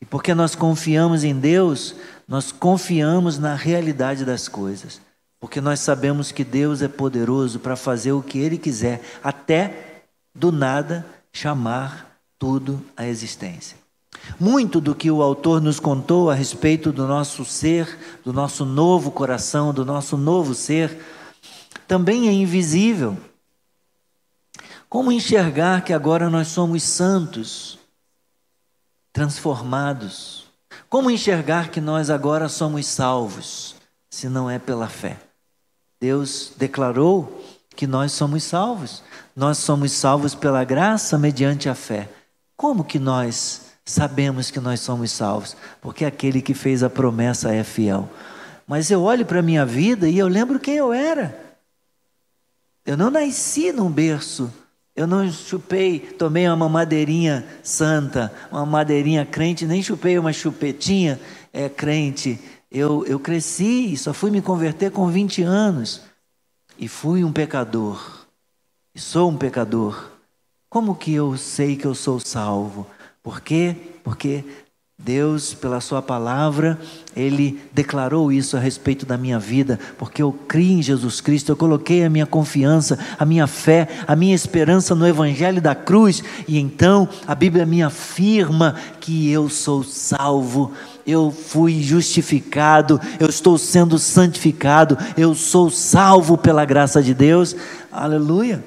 E 0.00 0.06
porque 0.06 0.34
nós 0.34 0.54
confiamos 0.54 1.22
em 1.22 1.38
Deus, 1.38 1.94
nós 2.26 2.50
confiamos 2.50 3.38
na 3.38 3.54
realidade 3.54 4.24
das 4.24 4.48
coisas. 4.48 5.02
Porque 5.42 5.60
nós 5.60 5.80
sabemos 5.80 6.30
que 6.30 6.44
Deus 6.44 6.82
é 6.82 6.88
poderoso 6.88 7.58
para 7.58 7.74
fazer 7.74 8.12
o 8.12 8.22
que 8.22 8.38
Ele 8.38 8.56
quiser, 8.56 9.02
até 9.24 10.04
do 10.32 10.52
nada 10.52 11.04
chamar 11.32 12.16
tudo 12.38 12.80
à 12.96 13.08
existência. 13.08 13.76
Muito 14.38 14.80
do 14.80 14.94
que 14.94 15.10
o 15.10 15.20
autor 15.20 15.60
nos 15.60 15.80
contou 15.80 16.30
a 16.30 16.34
respeito 16.34 16.92
do 16.92 17.08
nosso 17.08 17.44
ser, 17.44 18.20
do 18.24 18.32
nosso 18.32 18.64
novo 18.64 19.10
coração, 19.10 19.74
do 19.74 19.84
nosso 19.84 20.16
novo 20.16 20.54
ser, 20.54 21.04
também 21.88 22.28
é 22.28 22.32
invisível. 22.32 23.18
Como 24.88 25.10
enxergar 25.10 25.82
que 25.82 25.92
agora 25.92 26.30
nós 26.30 26.46
somos 26.48 26.84
santos, 26.84 27.80
transformados? 29.12 30.46
Como 30.88 31.10
enxergar 31.10 31.68
que 31.70 31.80
nós 31.80 32.10
agora 32.10 32.48
somos 32.48 32.86
salvos, 32.86 33.74
se 34.08 34.28
não 34.28 34.48
é 34.48 34.60
pela 34.60 34.88
fé? 34.88 35.31
Deus 36.02 36.50
declarou 36.56 37.40
que 37.76 37.86
nós 37.86 38.10
somos 38.10 38.42
salvos. 38.42 39.04
Nós 39.36 39.58
somos 39.58 39.92
salvos 39.92 40.34
pela 40.34 40.64
graça 40.64 41.16
mediante 41.16 41.68
a 41.68 41.76
fé. 41.76 42.08
Como 42.56 42.82
que 42.82 42.98
nós 42.98 43.66
sabemos 43.84 44.50
que 44.50 44.58
nós 44.58 44.80
somos 44.80 45.12
salvos? 45.12 45.56
Porque 45.80 46.04
aquele 46.04 46.42
que 46.42 46.54
fez 46.54 46.82
a 46.82 46.90
promessa 46.90 47.54
é 47.54 47.62
fiel. 47.62 48.10
Mas 48.66 48.90
eu 48.90 49.00
olho 49.02 49.24
para 49.24 49.38
a 49.38 49.42
minha 49.42 49.64
vida 49.64 50.08
e 50.08 50.18
eu 50.18 50.26
lembro 50.26 50.58
quem 50.58 50.74
eu 50.74 50.92
era. 50.92 51.56
Eu 52.84 52.96
não 52.96 53.08
nasci 53.08 53.70
num 53.70 53.88
berço 53.88 54.52
eu 54.94 55.06
não 55.06 55.30
chupei, 55.30 55.98
tomei 55.98 56.46
uma 56.46 56.56
mamadeirinha 56.56 57.46
santa, 57.62 58.30
uma 58.50 58.66
madeirinha 58.66 59.24
crente, 59.24 59.64
nem 59.64 59.82
chupei 59.82 60.18
uma 60.18 60.34
chupetinha 60.34 61.18
é, 61.50 61.66
crente. 61.66 62.38
Eu, 62.72 63.04
eu 63.04 63.20
cresci, 63.20 63.94
só 63.98 64.14
fui 64.14 64.30
me 64.30 64.40
converter 64.40 64.90
com 64.90 65.06
20 65.08 65.42
anos. 65.42 66.00
E 66.78 66.88
fui 66.88 67.22
um 67.22 67.30
pecador. 67.30 68.24
E 68.94 68.98
sou 68.98 69.30
um 69.30 69.36
pecador. 69.36 70.10
Como 70.70 70.94
que 70.94 71.12
eu 71.12 71.36
sei 71.36 71.76
que 71.76 71.84
eu 71.84 71.94
sou 71.94 72.18
salvo? 72.18 72.86
Por 73.22 73.42
quê? 73.42 73.76
Porque 74.02 74.42
Deus, 75.04 75.52
pela 75.52 75.80
Sua 75.80 76.00
palavra, 76.00 76.78
Ele 77.14 77.60
declarou 77.72 78.30
isso 78.30 78.56
a 78.56 78.60
respeito 78.60 79.04
da 79.04 79.18
minha 79.18 79.38
vida, 79.38 79.78
porque 79.98 80.22
eu 80.22 80.32
criei 80.32 80.74
em 80.74 80.82
Jesus 80.82 81.20
Cristo, 81.20 81.50
eu 81.50 81.56
coloquei 81.56 82.04
a 82.04 82.10
minha 82.10 82.26
confiança, 82.26 82.98
a 83.18 83.24
minha 83.24 83.48
fé, 83.48 83.88
a 84.06 84.14
minha 84.14 84.34
esperança 84.34 84.94
no 84.94 85.06
Evangelho 85.06 85.60
da 85.60 85.74
cruz, 85.74 86.22
e 86.46 86.58
então 86.58 87.08
a 87.26 87.34
Bíblia 87.34 87.66
me 87.66 87.82
afirma 87.82 88.76
que 89.00 89.28
eu 89.28 89.48
sou 89.48 89.82
salvo, 89.82 90.72
eu 91.06 91.30
fui 91.30 91.82
justificado, 91.82 93.00
eu 93.18 93.28
estou 93.28 93.58
sendo 93.58 93.98
santificado, 93.98 94.96
eu 95.16 95.34
sou 95.34 95.70
salvo 95.70 96.36
pela 96.38 96.64
graça 96.64 97.02
de 97.02 97.14
Deus, 97.14 97.56
aleluia. 97.90 98.64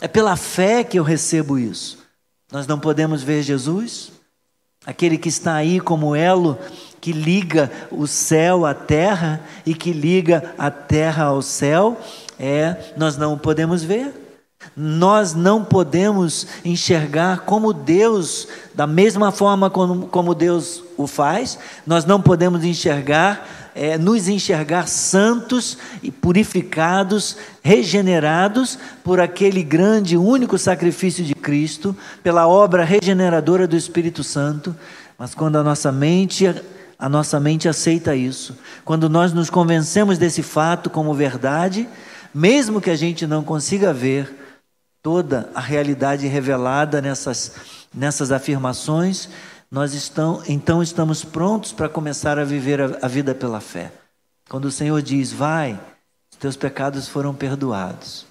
É 0.00 0.08
pela 0.08 0.36
fé 0.36 0.82
que 0.82 0.98
eu 0.98 1.02
recebo 1.02 1.58
isso. 1.58 1.98
Nós 2.50 2.66
não 2.66 2.78
podemos 2.78 3.22
ver 3.22 3.42
Jesus, 3.42 4.12
aquele 4.84 5.16
que 5.16 5.28
está 5.28 5.54
aí 5.54 5.80
como 5.80 6.14
elo 6.14 6.58
que 7.00 7.12
liga 7.12 7.70
o 7.90 8.06
céu 8.06 8.64
à 8.64 8.72
terra 8.72 9.40
e 9.66 9.74
que 9.74 9.92
liga 9.92 10.54
a 10.56 10.70
terra 10.70 11.24
ao 11.24 11.42
céu, 11.42 12.00
é, 12.38 12.76
nós 12.96 13.16
não 13.16 13.36
podemos 13.36 13.82
ver. 13.82 14.21
Nós 14.76 15.34
não 15.34 15.64
podemos 15.64 16.46
enxergar 16.64 17.40
como 17.40 17.72
Deus, 17.72 18.48
da 18.74 18.86
mesma 18.86 19.30
forma 19.30 19.68
como, 19.68 20.06
como 20.06 20.34
Deus 20.34 20.82
o 20.96 21.06
faz, 21.06 21.58
nós 21.86 22.04
não 22.04 22.20
podemos 22.20 22.64
enxergar 22.64 23.46
é, 23.74 23.96
nos 23.96 24.28
enxergar 24.28 24.86
santos 24.86 25.78
e 26.02 26.10
purificados, 26.10 27.36
regenerados 27.62 28.78
por 29.02 29.20
aquele 29.20 29.62
grande, 29.62 30.16
único 30.16 30.58
sacrifício 30.58 31.24
de 31.24 31.34
Cristo, 31.34 31.96
pela 32.22 32.46
obra 32.46 32.84
regeneradora 32.84 33.66
do 33.66 33.76
Espírito 33.76 34.22
Santo. 34.22 34.76
Mas 35.18 35.34
quando 35.34 35.56
a 35.56 35.62
nossa 35.62 35.90
mente, 35.90 36.46
a 36.98 37.08
nossa 37.08 37.40
mente 37.40 37.68
aceita 37.68 38.14
isso, 38.14 38.56
quando 38.84 39.08
nós 39.08 39.32
nos 39.32 39.48
convencemos 39.48 40.18
desse 40.18 40.42
fato 40.42 40.90
como 40.90 41.14
verdade, 41.14 41.88
mesmo 42.34 42.80
que 42.80 42.90
a 42.90 42.96
gente 42.96 43.26
não 43.26 43.42
consiga 43.42 43.92
ver 43.92 44.41
toda 45.02 45.50
a 45.54 45.60
realidade 45.60 46.26
revelada 46.26 47.02
nessas, 47.02 47.52
nessas 47.92 48.30
afirmações, 48.30 49.28
nós 49.70 49.94
estão, 49.94 50.42
então 50.46 50.82
estamos 50.82 51.24
prontos 51.24 51.72
para 51.72 51.88
começar 51.88 52.38
a 52.38 52.44
viver 52.44 52.80
a, 52.80 52.98
a 53.02 53.08
vida 53.08 53.34
pela 53.34 53.60
fé. 53.60 53.90
Quando 54.48 54.66
o 54.66 54.70
Senhor 54.70 55.00
diz, 55.02 55.32
vai, 55.32 55.80
teus 56.38 56.56
pecados 56.56 57.08
foram 57.08 57.32
perdoados. 57.32 58.26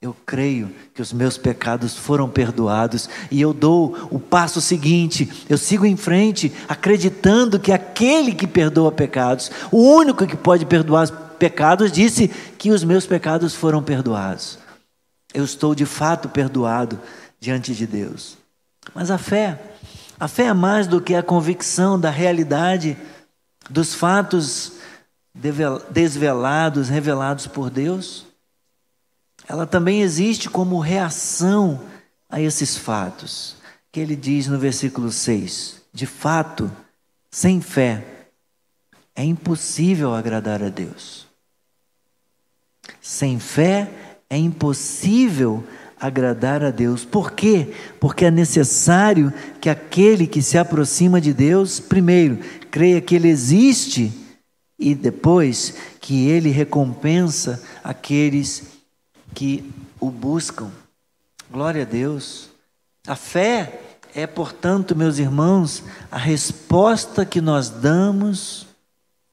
Eu 0.00 0.14
creio 0.24 0.70
que 0.94 1.02
os 1.02 1.12
meus 1.12 1.36
pecados 1.36 1.96
foram 1.96 2.28
perdoados 2.28 3.08
e 3.30 3.40
eu 3.40 3.52
dou 3.52 4.08
o 4.10 4.20
passo 4.20 4.60
seguinte, 4.60 5.28
eu 5.48 5.58
sigo 5.58 5.84
em 5.84 5.96
frente, 5.96 6.52
acreditando 6.68 7.58
que 7.58 7.72
aquele 7.72 8.32
que 8.32 8.46
perdoa 8.46 8.92
pecados, 8.92 9.50
o 9.72 9.78
único 9.78 10.26
que 10.26 10.36
pode 10.36 10.64
perdoar 10.64 11.04
os 11.04 11.10
pecados, 11.38 11.90
disse 11.90 12.28
que 12.56 12.70
os 12.70 12.84
meus 12.84 13.04
pecados 13.04 13.54
foram 13.54 13.82
perdoados. 13.82 14.58
Eu 15.36 15.44
estou 15.44 15.74
de 15.74 15.84
fato 15.84 16.30
perdoado 16.30 16.98
diante 17.38 17.74
de 17.74 17.86
Deus. 17.86 18.38
Mas 18.94 19.10
a 19.10 19.18
fé, 19.18 19.60
a 20.18 20.26
fé 20.26 20.44
é 20.44 20.54
mais 20.54 20.86
do 20.86 20.98
que 20.98 21.14
a 21.14 21.22
convicção 21.22 22.00
da 22.00 22.08
realidade 22.08 22.96
dos 23.68 23.92
fatos 23.92 24.72
desvelados, 25.90 26.88
revelados 26.88 27.46
por 27.46 27.68
Deus. 27.68 28.24
Ela 29.46 29.66
também 29.66 30.00
existe 30.00 30.48
como 30.48 30.80
reação 30.80 31.82
a 32.30 32.40
esses 32.40 32.78
fatos, 32.78 33.56
que 33.92 34.00
ele 34.00 34.16
diz 34.16 34.46
no 34.46 34.58
versículo 34.58 35.12
6: 35.12 35.82
De 35.92 36.06
fato, 36.06 36.72
sem 37.30 37.60
fé, 37.60 38.30
é 39.14 39.22
impossível 39.22 40.14
agradar 40.14 40.62
a 40.62 40.70
Deus. 40.70 41.26
Sem 43.02 43.38
fé, 43.38 44.05
é 44.28 44.36
impossível 44.36 45.64
agradar 45.98 46.62
a 46.62 46.70
Deus. 46.70 47.04
Por 47.04 47.32
quê? 47.32 47.72
Porque 48.00 48.24
é 48.24 48.30
necessário 48.30 49.32
que 49.60 49.68
aquele 49.68 50.26
que 50.26 50.42
se 50.42 50.58
aproxima 50.58 51.20
de 51.20 51.32
Deus, 51.32 51.80
primeiro, 51.80 52.38
creia 52.70 53.00
que 53.00 53.14
Ele 53.14 53.28
existe 53.28 54.12
e 54.78 54.94
depois 54.94 55.74
que 56.00 56.28
Ele 56.28 56.50
recompensa 56.50 57.62
aqueles 57.82 58.64
que 59.34 59.72
o 59.98 60.10
buscam. 60.10 60.70
Glória 61.50 61.82
a 61.82 61.86
Deus. 61.86 62.50
A 63.06 63.16
fé 63.16 63.80
é, 64.14 64.26
portanto, 64.26 64.96
meus 64.96 65.18
irmãos, 65.18 65.82
a 66.10 66.18
resposta 66.18 67.24
que 67.24 67.40
nós 67.40 67.68
damos 67.68 68.66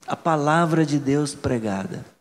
à 0.06 0.16
palavra 0.16 0.86
de 0.86 1.00
Deus 1.00 1.34
pregada. 1.34 2.13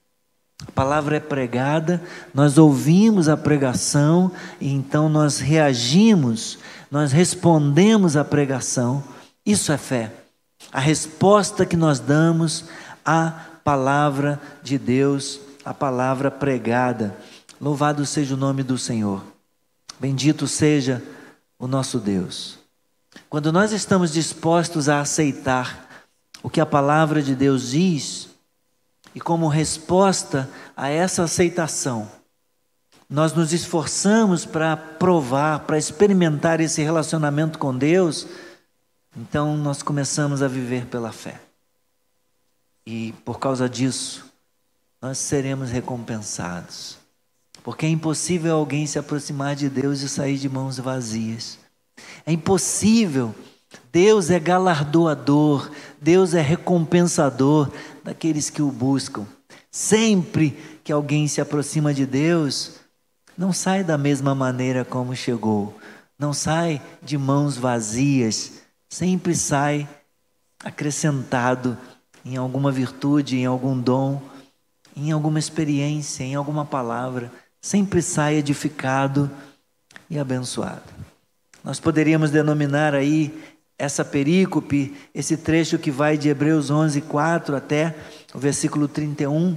A 0.67 0.71
palavra 0.71 1.17
é 1.17 1.21
pregada, 1.21 2.03
nós 2.33 2.57
ouvimos 2.57 3.29
a 3.29 3.37
pregação 3.37 4.31
e 4.61 4.73
então 4.73 5.09
nós 5.09 5.39
reagimos, 5.39 6.59
nós 6.91 7.13
respondemos 7.13 8.17
à 8.17 8.25
pregação. 8.25 9.03
Isso 9.45 9.73
é 9.73 9.77
fé. 9.77 10.13
A 10.73 10.81
resposta 10.81 11.67
que 11.67 11.77
nós 11.77 11.99
damos 11.99 12.65
à 13.05 13.33
palavra 13.65 14.41
de 14.63 14.79
Deus, 14.79 15.41
a 15.65 15.75
palavra 15.75 16.31
pregada. 16.31 17.17
Louvado 17.61 18.05
seja 18.07 18.35
o 18.35 18.39
nome 18.39 18.63
do 18.63 18.79
Senhor. 18.79 19.23
Bendito 19.99 20.47
seja 20.47 21.03
o 21.59 21.67
nosso 21.67 21.99
Deus. 21.99 22.59
Quando 23.29 23.53
nós 23.53 23.73
estamos 23.73 24.13
dispostos 24.13 24.89
a 24.89 25.01
aceitar 25.01 25.89
o 26.43 26.51
que 26.51 26.61
a 26.61 26.67
palavra 26.67 27.23
de 27.23 27.35
Deus 27.35 27.71
diz, 27.71 28.29
e 29.15 29.21
como 29.21 29.49
resposta 29.49 30.49
a 30.77 30.89
essa 30.89 31.25
aceitação, 31.25 32.11
nós 33.09 33.35
nos 33.35 33.53
esforçamos 33.53 34.47
para 34.47 34.77
provar, 34.77 35.61
para 35.61 35.77
experimentar 35.77 36.61
esse 36.61 36.83
relacionamento 36.83 37.59
com 37.59 37.77
Deus, 37.77 38.27
então 39.15 39.57
nós 39.57 39.83
começamos 39.83 40.43
a 40.43 40.49
viver 40.49 40.87
pela 40.87 41.13
fé. 41.13 41.39
E 42.87 43.13
por 43.25 43.39
causa 43.39 43.69
disso, 43.69 44.25
nós 45.01 45.19
seremos 45.19 45.71
recompensados. 45.71 46.97
Porque 47.63 47.87
é 47.87 47.89
impossível 47.89 48.57
alguém 48.57 48.87
se 48.87 48.99
aproximar 48.99 49.55
de 49.55 49.69
Deus 49.69 50.01
e 50.01 50.09
sair 50.09 50.39
de 50.39 50.49
mãos 50.49 50.79
vazias. 50.79 51.59
É 52.27 52.33
impossível. 52.33 53.35
Deus 53.93 54.31
é 54.31 54.39
galardoador, 54.39 55.71
Deus 56.01 56.35
é 56.35 56.41
recompensador 56.41 57.71
daqueles 58.05 58.51
que 58.51 58.63
o 58.63 58.71
buscam. 58.71 59.27
Sempre 59.71 60.51
que 60.85 60.93
alguém 60.93 61.27
se 61.29 61.41
aproxima 61.41 61.95
de 61.95 62.05
Deus, 62.05 62.81
não 63.37 63.53
sai 63.53 63.83
da 63.83 63.97
mesma 63.97 64.35
maneira 64.35 64.85
como 64.85 65.17
chegou, 65.17 65.77
não 66.19 66.33
sai 66.33 66.81
de 67.03 67.17
mãos 67.17 67.57
vazias, 67.57 68.63
sempre 68.89 69.35
sai 69.35 69.89
acrescentado 70.63 71.77
em 72.25 72.37
alguma 72.37 72.71
virtude, 72.71 73.37
em 73.37 73.47
algum 73.47 73.79
dom, 73.79 74.23
em 74.97 75.11
alguma 75.11 75.39
experiência, 75.39 76.23
em 76.23 76.35
alguma 76.35 76.65
palavra, 76.65 77.33
sempre 77.61 78.03
sai 78.03 78.37
edificado 78.37 79.31
e 80.09 80.19
abençoado. 80.19 80.83
Nós 81.65 81.81
poderíamos 81.81 82.31
denominar 82.31 82.95
aí 82.95 83.52
essa 83.83 84.05
perícope, 84.05 84.97
esse 85.13 85.37
trecho 85.37 85.77
que 85.77 85.91
vai 85.91 86.17
de 86.17 86.29
Hebreus 86.29 86.71
11, 86.71 87.01
4 87.01 87.57
até 87.57 87.97
o 88.33 88.39
versículo 88.39 88.87
31, 88.87 89.57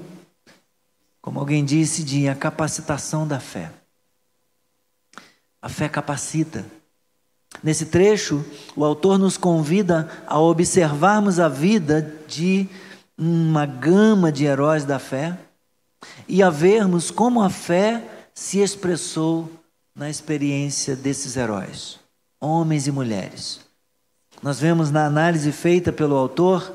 como 1.21 1.39
alguém 1.39 1.63
disse, 1.63 2.03
de 2.03 2.27
a 2.27 2.33
capacitação 2.33 3.27
da 3.27 3.39
fé. 3.39 3.71
A 5.61 5.69
fé 5.69 5.88
capacita. 5.88 6.65
Nesse 7.61 7.85
trecho, 7.85 8.43
o 8.75 8.83
autor 8.83 9.19
nos 9.19 9.38
convida 9.38 10.09
a 10.25 10.39
observarmos 10.39 11.39
a 11.39 11.47
vida 11.47 12.15
de 12.27 12.67
uma 13.15 13.67
gama 13.67 14.31
de 14.31 14.45
heróis 14.45 14.85
da 14.85 14.97
fé 14.97 15.38
e 16.27 16.41
a 16.41 16.49
vermos 16.49 17.11
como 17.11 17.43
a 17.43 17.49
fé 17.51 18.03
se 18.33 18.57
expressou 18.57 19.51
na 19.93 20.09
experiência 20.09 20.95
desses 20.95 21.38
heróis, 21.38 21.99
homens 22.41 22.88
e 22.88 22.91
mulheres. 22.91 23.64
Nós 24.41 24.59
vemos 24.59 24.91
na 24.91 25.05
análise 25.05 25.51
feita 25.51 25.91
pelo 25.91 26.15
autor 26.15 26.73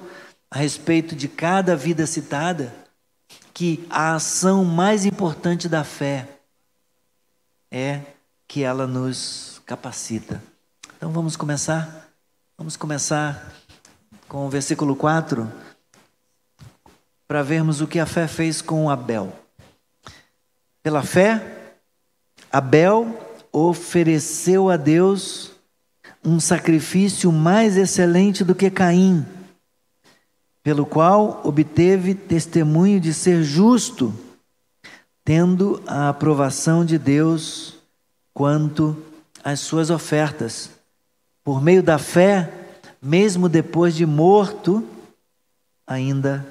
a 0.51 0.59
respeito 0.59 1.15
de 1.15 1.29
cada 1.29 1.77
vida 1.77 2.07
citada 2.07 2.75
que 3.55 3.87
a 3.91 4.15
ação 4.15 4.65
mais 4.65 5.05
importante 5.05 5.69
da 5.69 5.85
fé 5.85 6.27
é 7.71 8.01
que 8.49 8.65
ela 8.65 8.87
nos 8.87 9.63
capacita. 9.65 10.43
Então 10.97 11.13
vamos 11.13 11.37
começar? 11.37 12.09
Vamos 12.59 12.77
começar 12.77 13.53
com 14.27 14.47
o 14.47 14.51
versículo 14.51 14.97
4 14.97 15.51
para 17.29 17.43
vermos 17.43 17.81
o 17.81 17.87
que 17.87 18.01
a 18.01 18.07
fé 18.07 18.27
fez 18.27 18.61
com 18.61 18.91
Abel. 18.91 19.33
Pela 20.83 21.03
fé, 21.03 21.75
Abel 22.51 23.19
ofereceu 23.53 24.69
a 24.69 24.77
Deus 24.77 25.50
um 26.25 26.39
sacrifício 26.39 27.33
mais 27.33 27.77
excelente 27.77 28.45
do 28.45 28.55
que 28.55 28.71
Caim, 28.71 29.25
pelo 30.63 30.85
qual 30.85 31.41
obteve 31.45 32.15
testemunho 32.15 33.01
de 33.01 33.15
ser 33.15 33.43
justo, 33.43 34.15
tendo 35.25 35.83
a 35.87 36.09
aprovação 36.09 36.85
de 36.85 36.99
Deus 36.99 37.75
quanto 38.35 38.97
às 39.43 39.61
suas 39.61 39.91
ofertas. 39.91 40.71
Por 41.43 41.63
meio 41.63 41.83
da 41.83 41.99
fé, 41.99 42.53
mesmo 43.01 43.49
depois 43.49 43.95
de 43.95 44.05
morto, 44.05 44.87
ainda 45.87 46.47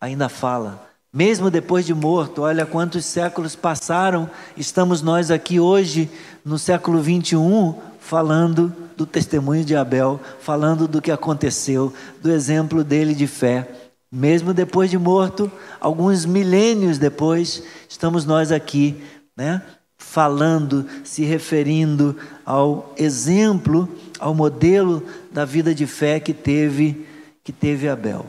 ainda 0.00 0.28
fala. 0.28 0.86
Mesmo 1.12 1.50
depois 1.50 1.86
de 1.86 1.94
morto, 1.94 2.42
olha 2.42 2.66
quantos 2.66 3.04
séculos 3.06 3.56
passaram, 3.56 4.28
estamos 4.56 5.00
nós 5.00 5.30
aqui 5.30 5.58
hoje 5.58 6.10
no 6.44 6.58
século 6.58 7.00
21 7.00 7.74
falando 8.06 8.72
do 8.96 9.04
testemunho 9.04 9.64
de 9.64 9.74
Abel, 9.74 10.20
falando 10.38 10.86
do 10.86 11.02
que 11.02 11.10
aconteceu, 11.10 11.92
do 12.22 12.30
exemplo 12.30 12.84
dele 12.84 13.16
de 13.16 13.26
fé. 13.26 13.68
Mesmo 14.12 14.54
depois 14.54 14.88
de 14.88 14.96
morto, 14.96 15.50
alguns 15.80 16.24
milênios 16.24 16.98
depois, 16.98 17.64
estamos 17.88 18.24
nós 18.24 18.52
aqui, 18.52 19.02
né, 19.36 19.60
falando, 19.98 20.86
se 21.02 21.24
referindo 21.24 22.16
ao 22.44 22.94
exemplo 22.96 23.88
ao 24.20 24.32
modelo 24.32 25.02
da 25.32 25.44
vida 25.44 25.74
de 25.74 25.84
fé 25.84 26.20
que 26.20 26.32
teve, 26.32 27.04
que 27.42 27.50
teve 27.50 27.88
Abel. 27.88 28.26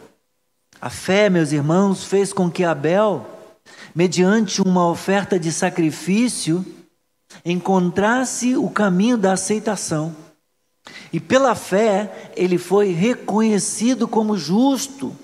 A 0.81 0.89
fé, 0.89 1.29
meus 1.29 1.51
irmãos, 1.51 2.03
fez 2.03 2.33
com 2.33 2.49
que 2.49 2.63
Abel, 2.63 3.25
mediante 3.93 4.59
uma 4.59 4.89
oferta 4.89 5.39
de 5.39 5.51
sacrifício, 5.51 6.65
encontrasse 7.43 8.55
o 8.55 8.69
caminho 8.69 9.17
da 9.17 9.33
aceitação. 9.33 10.15
E 11.11 11.19
pela 11.19 11.55
fé, 11.55 12.31
ele 12.35 12.57
foi 12.57 12.91
reconhecido 12.91 14.07
como 14.07 14.37
justo. 14.37 15.15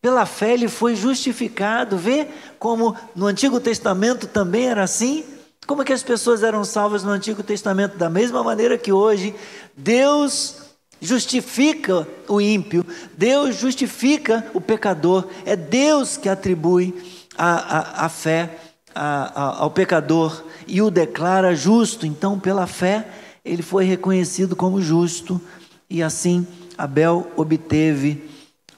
Pela 0.00 0.26
fé, 0.26 0.54
ele 0.54 0.68
foi 0.68 0.94
justificado. 0.94 1.96
Vê 1.96 2.28
como 2.58 2.96
no 3.14 3.26
Antigo 3.26 3.60
Testamento 3.60 4.26
também 4.26 4.68
era 4.68 4.82
assim? 4.82 5.24
Como 5.66 5.84
que 5.84 5.92
as 5.92 6.02
pessoas 6.02 6.42
eram 6.42 6.64
salvas 6.64 7.02
no 7.02 7.10
Antigo 7.10 7.42
Testamento? 7.42 7.98
Da 7.98 8.08
mesma 8.08 8.42
maneira 8.42 8.78
que 8.78 8.92
hoje, 8.92 9.34
Deus 9.76 10.56
justifica 11.00 12.08
o 12.26 12.40
ímpio, 12.40 12.84
Deus 13.16 13.56
justifica 13.56 14.46
o 14.52 14.60
pecador, 14.60 15.28
é 15.44 15.54
Deus 15.54 16.16
que 16.16 16.28
atribui 16.28 17.28
a, 17.36 18.02
a, 18.02 18.06
a 18.06 18.08
fé 18.08 18.58
a, 18.94 19.62
ao 19.62 19.70
pecador 19.70 20.42
e 20.68 20.80
o 20.82 20.90
declara 20.90 21.54
justo. 21.54 22.06
Então, 22.06 22.38
pela 22.38 22.66
fé, 22.66 23.08
ele 23.44 23.62
foi 23.62 23.84
reconhecido 23.84 24.54
como 24.54 24.80
justo 24.80 25.40
e 25.88 26.02
assim 26.02 26.46
Abel 26.76 27.32
obteve 27.36 28.28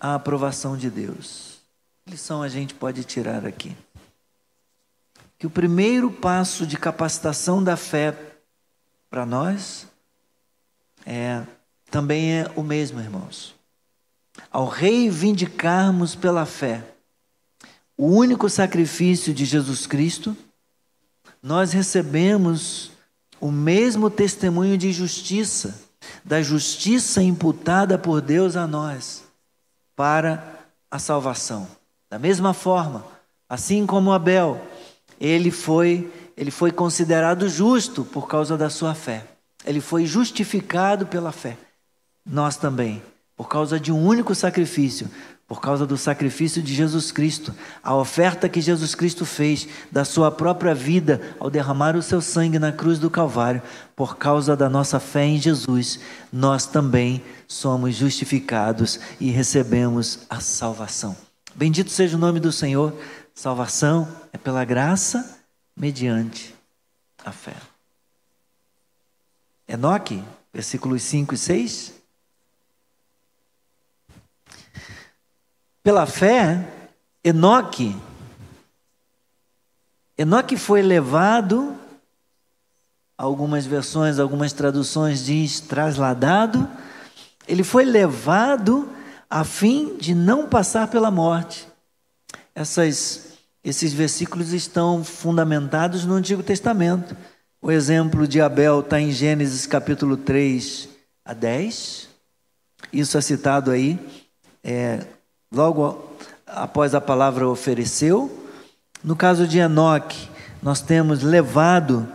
a 0.00 0.14
aprovação 0.14 0.76
de 0.76 0.88
Deus. 0.88 1.58
Que 2.04 2.12
lição 2.12 2.42
a 2.42 2.48
gente 2.48 2.72
pode 2.72 3.04
tirar 3.04 3.44
aqui? 3.44 3.76
que 5.40 5.46
o 5.46 5.50
primeiro 5.50 6.10
passo 6.10 6.66
de 6.66 6.76
capacitação 6.76 7.64
da 7.64 7.74
fé 7.74 8.14
para 9.08 9.24
nós 9.24 9.86
é 11.06 11.42
também 11.90 12.30
é 12.34 12.52
o 12.54 12.62
mesmo, 12.62 13.00
irmãos. 13.00 13.54
Ao 14.50 14.68
reivindicarmos 14.68 16.14
pela 16.14 16.44
fé 16.44 16.84
o 17.96 18.06
único 18.06 18.50
sacrifício 18.50 19.32
de 19.32 19.46
Jesus 19.46 19.86
Cristo, 19.86 20.36
nós 21.42 21.72
recebemos 21.72 22.90
o 23.40 23.50
mesmo 23.50 24.10
testemunho 24.10 24.76
de 24.76 24.92
justiça, 24.92 25.80
da 26.24 26.42
justiça 26.42 27.22
imputada 27.22 27.98
por 27.98 28.20
Deus 28.20 28.56
a 28.56 28.66
nós 28.66 29.24
para 29.96 30.58
a 30.90 30.98
salvação. 30.98 31.66
Da 32.10 32.18
mesma 32.18 32.52
forma, 32.52 33.04
assim 33.48 33.86
como 33.86 34.12
Abel 34.12 34.60
ele 35.20 35.50
foi, 35.50 36.10
ele 36.36 36.50
foi 36.50 36.72
considerado 36.72 37.48
justo 37.48 38.04
por 38.04 38.26
causa 38.26 38.56
da 38.56 38.70
sua 38.70 38.94
fé. 38.94 39.26
Ele 39.64 39.80
foi 39.80 40.06
justificado 40.06 41.06
pela 41.06 41.30
fé. 41.30 41.58
Nós 42.24 42.56
também, 42.56 43.02
por 43.36 43.48
causa 43.48 43.78
de 43.78 43.92
um 43.92 44.02
único 44.02 44.34
sacrifício, 44.34 45.10
por 45.50 45.60
causa 45.60 45.84
do 45.84 45.98
sacrifício 45.98 46.62
de 46.62 46.72
Jesus 46.72 47.10
Cristo, 47.10 47.52
a 47.82 47.92
oferta 47.96 48.48
que 48.48 48.60
Jesus 48.60 48.94
Cristo 48.94 49.26
fez 49.26 49.66
da 49.90 50.04
sua 50.04 50.30
própria 50.30 50.72
vida 50.72 51.20
ao 51.40 51.50
derramar 51.50 51.96
o 51.96 52.02
seu 52.02 52.20
sangue 52.20 52.56
na 52.56 52.70
cruz 52.70 53.00
do 53.00 53.10
Calvário, 53.10 53.60
por 53.96 54.16
causa 54.16 54.56
da 54.56 54.70
nossa 54.70 55.00
fé 55.00 55.24
em 55.24 55.40
Jesus, 55.40 55.98
nós 56.32 56.66
também 56.66 57.20
somos 57.48 57.96
justificados 57.96 59.00
e 59.18 59.32
recebemos 59.32 60.20
a 60.30 60.38
salvação. 60.38 61.16
Bendito 61.52 61.90
seja 61.90 62.16
o 62.16 62.20
nome 62.20 62.38
do 62.38 62.52
Senhor. 62.52 62.94
Salvação 63.34 64.06
é 64.32 64.38
pela 64.38 64.64
graça 64.64 65.36
mediante 65.76 66.54
a 67.24 67.32
fé. 67.32 67.56
Enoque, 69.66 70.22
versículos 70.54 71.02
5 71.02 71.34
e 71.34 71.38
6. 71.38 71.99
Pela 75.82 76.06
fé, 76.06 76.66
Enoque, 77.24 77.96
Enoque 80.16 80.56
foi 80.58 80.82
levado, 80.82 81.74
algumas 83.16 83.64
versões, 83.64 84.18
algumas 84.18 84.52
traduções 84.52 85.24
diz 85.24 85.60
trasladado, 85.60 86.68
ele 87.48 87.64
foi 87.64 87.86
levado 87.86 88.86
a 89.30 89.44
fim 89.44 89.96
de 89.96 90.14
não 90.14 90.46
passar 90.46 90.88
pela 90.88 91.10
morte. 91.10 91.66
Essas 92.54 93.30
esses 93.62 93.92
versículos 93.92 94.52
estão 94.52 95.04
fundamentados 95.04 96.04
no 96.04 96.14
Antigo 96.14 96.42
Testamento. 96.42 97.16
O 97.60 97.70
exemplo 97.70 98.26
de 98.26 98.40
Abel 98.40 98.80
está 98.80 99.00
em 99.00 99.12
Gênesis 99.12 99.66
capítulo 99.66 100.16
3 100.16 100.88
a 101.24 101.34
10. 101.34 102.08
Isso 102.92 103.18
é 103.18 103.20
citado 103.20 103.70
aí, 103.70 103.98
é, 104.64 105.06
logo 105.52 106.14
após 106.46 106.94
a 106.94 107.00
palavra 107.00 107.48
ofereceu. 107.48 108.30
No 109.02 109.16
caso 109.16 109.48
de 109.48 109.58
Enoque, 109.58 110.28
nós 110.62 110.80
temos 110.80 111.22
levado, 111.22 112.06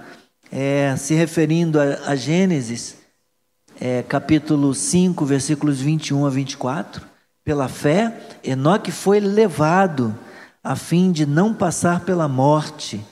é, 0.51 0.95
se 0.97 1.13
referindo 1.13 1.79
a, 1.79 2.11
a 2.11 2.15
Gênesis, 2.15 2.95
é, 3.79 4.03
capítulo 4.03 4.73
5, 4.73 5.25
versículos 5.25 5.81
21 5.81 6.25
a 6.25 6.29
24. 6.29 7.01
Pela 7.43 7.67
fé, 7.67 8.17
Enoque 8.41 8.91
foi 8.91 9.19
levado 9.19 10.17
a 10.63 10.75
fim 10.75 11.11
de 11.11 11.25
não 11.25 11.53
passar 11.53 12.05
pela 12.05 12.29
morte. 12.29 13.03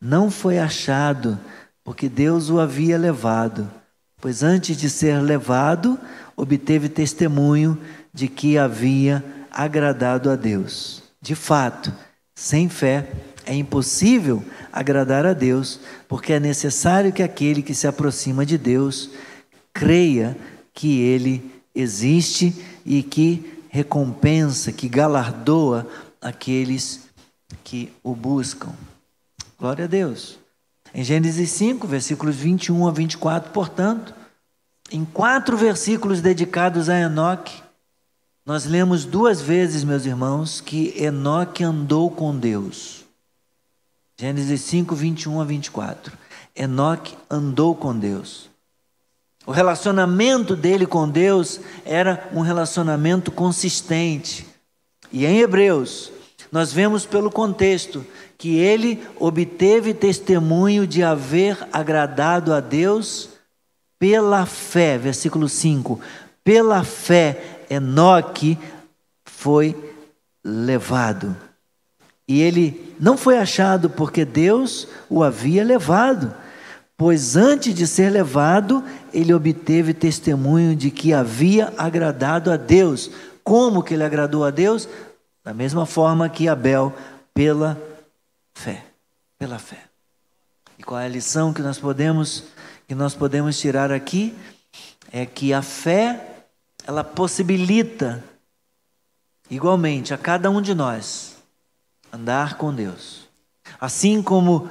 Não 0.00 0.30
foi 0.30 0.58
achado, 0.58 1.38
porque 1.84 2.08
Deus 2.08 2.48
o 2.48 2.58
havia 2.58 2.96
levado, 2.96 3.70
pois 4.20 4.42
antes 4.42 4.76
de 4.78 4.88
ser 4.88 5.20
levado, 5.20 5.98
obteve 6.36 6.88
testemunho 6.88 7.78
de 8.14 8.28
que 8.28 8.58
havia 8.58 9.22
agradado 9.52 10.30
a 10.30 10.36
Deus. 10.36 11.02
De 11.20 11.34
fato, 11.34 11.92
sem 12.34 12.68
fé 12.68 13.10
é 13.44 13.54
impossível 13.54 14.42
agradar 14.72 15.26
a 15.26 15.32
Deus, 15.32 15.80
porque 16.08 16.32
é 16.32 16.40
necessário 16.40 17.12
que 17.12 17.22
aquele 17.22 17.62
que 17.62 17.74
se 17.74 17.86
aproxima 17.86 18.46
de 18.46 18.56
Deus 18.56 19.10
creia 19.72 20.36
que 20.72 21.00
ele 21.00 21.52
existe 21.74 22.54
e 22.84 23.02
que 23.02 23.64
recompensa, 23.68 24.72
que 24.72 24.88
galardoa 24.88 25.86
aqueles 26.20 27.00
que 27.64 27.92
o 28.02 28.14
buscam. 28.14 28.72
Glória 29.58 29.84
a 29.84 29.88
Deus. 29.88 30.38
Em 30.94 31.02
Gênesis 31.02 31.50
5, 31.50 31.86
versículos 31.86 32.36
21 32.36 32.86
a 32.86 32.90
24, 32.90 33.50
portanto, 33.50 34.14
em 34.90 35.04
quatro 35.04 35.56
versículos 35.56 36.20
dedicados 36.20 36.88
a 36.88 36.98
Enoque, 36.98 37.61
nós 38.44 38.64
lemos 38.64 39.04
duas 39.04 39.40
vezes, 39.40 39.84
meus 39.84 40.04
irmãos, 40.04 40.60
que 40.60 40.92
Enoque 40.96 41.62
andou 41.62 42.10
com 42.10 42.36
Deus. 42.36 43.04
Gênesis 44.18 44.60
5, 44.62 44.94
21 44.94 45.40
a 45.40 45.44
24. 45.44 46.12
Enoque 46.54 47.16
andou 47.30 47.74
com 47.74 47.96
Deus. 47.96 48.50
O 49.46 49.52
relacionamento 49.52 50.54
dele 50.54 50.86
com 50.86 51.08
Deus 51.08 51.60
era 51.84 52.28
um 52.32 52.40
relacionamento 52.40 53.30
consistente. 53.30 54.46
E 55.12 55.24
em 55.24 55.38
Hebreus, 55.38 56.12
nós 56.50 56.72
vemos 56.72 57.06
pelo 57.06 57.30
contexto 57.30 58.04
que 58.36 58.58
ele 58.58 59.02
obteve 59.18 59.94
testemunho 59.94 60.86
de 60.86 61.02
haver 61.02 61.56
agradado 61.72 62.52
a 62.52 62.60
Deus 62.60 63.30
pela 63.98 64.46
fé. 64.46 64.98
Versículo 64.98 65.48
5. 65.48 66.00
Pela 66.44 66.82
fé, 66.82 67.61
Enoque 67.72 68.58
foi 69.24 69.76
levado. 70.44 71.36
E 72.26 72.40
ele 72.40 72.94
não 73.00 73.16
foi 73.16 73.38
achado 73.38 73.90
porque 73.90 74.24
Deus 74.24 74.88
o 75.08 75.22
havia 75.22 75.64
levado 75.64 76.34
pois 77.02 77.36
antes 77.36 77.74
de 77.74 77.84
ser 77.84 78.10
levado, 78.10 78.80
ele 79.12 79.34
obteve 79.34 79.92
testemunho 79.92 80.76
de 80.76 80.88
que 80.88 81.12
havia 81.12 81.74
agradado 81.76 82.48
a 82.48 82.56
Deus. 82.56 83.10
Como 83.42 83.82
que 83.82 83.94
ele 83.94 84.04
agradou 84.04 84.44
a 84.44 84.50
Deus? 84.50 84.88
Da 85.42 85.52
mesma 85.52 85.84
forma 85.84 86.28
que 86.28 86.46
Abel, 86.46 86.94
pela 87.34 87.76
fé, 88.54 88.84
pela 89.36 89.58
fé. 89.58 89.78
E 90.78 90.84
qual 90.84 91.00
é 91.00 91.06
a 91.06 91.08
lição 91.08 91.52
que 91.52 91.60
nós 91.60 91.76
podemos 91.76 92.44
que 92.86 92.94
nós 92.94 93.14
podemos 93.16 93.58
tirar 93.58 93.90
aqui? 93.90 94.32
É 95.10 95.26
que 95.26 95.52
a 95.52 95.60
fé 95.60 96.31
ela 96.86 97.04
possibilita 97.04 98.22
igualmente 99.50 100.12
a 100.14 100.18
cada 100.18 100.50
um 100.50 100.60
de 100.60 100.74
nós 100.74 101.36
andar 102.12 102.56
com 102.56 102.74
Deus. 102.74 103.28
Assim 103.80 104.22
como 104.22 104.70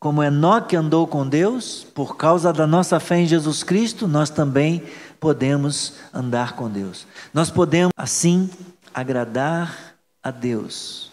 como 0.00 0.22
Enoque 0.24 0.74
andou 0.74 1.06
com 1.06 1.28
Deus, 1.28 1.86
por 1.94 2.16
causa 2.16 2.54
da 2.54 2.66
nossa 2.66 2.98
fé 2.98 3.18
em 3.18 3.26
Jesus 3.26 3.62
Cristo, 3.62 4.08
nós 4.08 4.30
também 4.30 4.82
podemos 5.20 5.92
andar 6.10 6.54
com 6.54 6.70
Deus. 6.70 7.06
Nós 7.34 7.50
podemos, 7.50 7.92
assim, 7.94 8.48
agradar 8.94 9.94
a 10.22 10.30
Deus. 10.30 11.12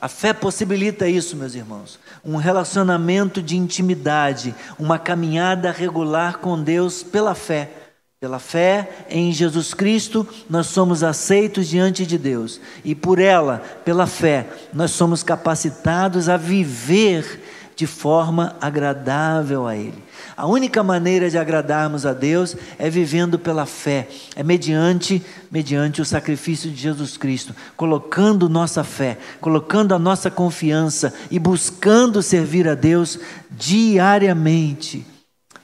A 0.00 0.08
fé 0.08 0.32
possibilita 0.32 1.06
isso, 1.06 1.36
meus 1.36 1.54
irmãos. 1.54 1.98
Um 2.24 2.36
relacionamento 2.36 3.42
de 3.42 3.58
intimidade, 3.58 4.54
uma 4.78 4.98
caminhada 4.98 5.70
regular 5.70 6.38
com 6.38 6.58
Deus 6.62 7.02
pela 7.02 7.34
fé. 7.34 7.87
Pela 8.20 8.40
fé 8.40 9.06
em 9.08 9.30
Jesus 9.32 9.72
Cristo, 9.72 10.26
nós 10.50 10.66
somos 10.66 11.04
aceitos 11.04 11.68
diante 11.68 12.04
de 12.04 12.18
Deus. 12.18 12.60
E 12.84 12.92
por 12.92 13.20
ela, 13.20 13.62
pela 13.84 14.08
fé, 14.08 14.44
nós 14.72 14.90
somos 14.90 15.22
capacitados 15.22 16.28
a 16.28 16.36
viver 16.36 17.40
de 17.76 17.86
forma 17.86 18.56
agradável 18.60 19.68
a 19.68 19.76
Ele. 19.76 20.02
A 20.36 20.48
única 20.48 20.82
maneira 20.82 21.30
de 21.30 21.38
agradarmos 21.38 22.04
a 22.04 22.12
Deus 22.12 22.56
é 22.76 22.90
vivendo 22.90 23.38
pela 23.38 23.66
fé, 23.66 24.08
é 24.34 24.42
mediante, 24.42 25.22
mediante 25.48 26.02
o 26.02 26.04
sacrifício 26.04 26.68
de 26.72 26.76
Jesus 26.76 27.16
Cristo, 27.16 27.54
colocando 27.76 28.48
nossa 28.48 28.82
fé, 28.82 29.16
colocando 29.40 29.94
a 29.94 29.98
nossa 29.98 30.28
confiança 30.28 31.14
e 31.30 31.38
buscando 31.38 32.20
servir 32.20 32.66
a 32.66 32.74
Deus 32.74 33.20
diariamente, 33.48 35.06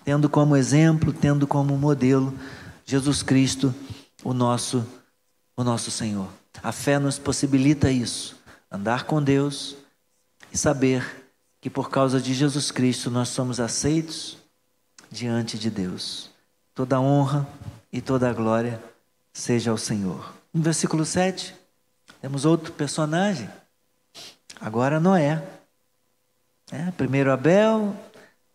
tendo 0.05 0.29
como 0.29 0.57
exemplo, 0.57 1.13
tendo 1.13 1.47
como 1.47 1.77
modelo 1.77 2.37
Jesus 2.85 3.23
Cristo, 3.23 3.75
o 4.23 4.35
nosso, 4.35 4.87
o 5.57 5.65
nosso 5.65 5.91
Senhor. 5.91 6.29
A 6.63 6.73
fé 6.73 6.99
nos 6.99 7.19
possibilita 7.19 7.91
isso, 7.91 8.37
andar 8.71 9.05
com 9.05 9.23
Deus 9.23 9.77
e 10.53 10.59
saber 10.59 11.25
que 11.61 11.71
por 11.71 11.89
causa 11.89 12.21
de 12.21 12.35
Jesus 12.35 12.71
Cristo 12.71 13.11
nós 13.11 13.31
somos 13.31 13.59
aceitos 13.59 14.37
diante 15.11 15.59
de 15.59 15.71
Deus. 15.71 16.31
Toda 16.75 17.01
honra 17.01 17.47
e 17.93 18.01
toda 18.01 18.33
glória 18.33 18.83
seja 19.33 19.71
ao 19.71 19.79
Senhor. 19.79 20.35
No 20.53 20.63
versículo 20.63 21.05
7, 21.05 21.55
temos 22.21 22.45
outro 22.45 22.73
personagem. 22.73 23.49
Agora 24.61 25.01
Noé. 25.01 25.43
É, 26.73 26.91
primeiro 26.93 27.31
Abel, 27.31 27.95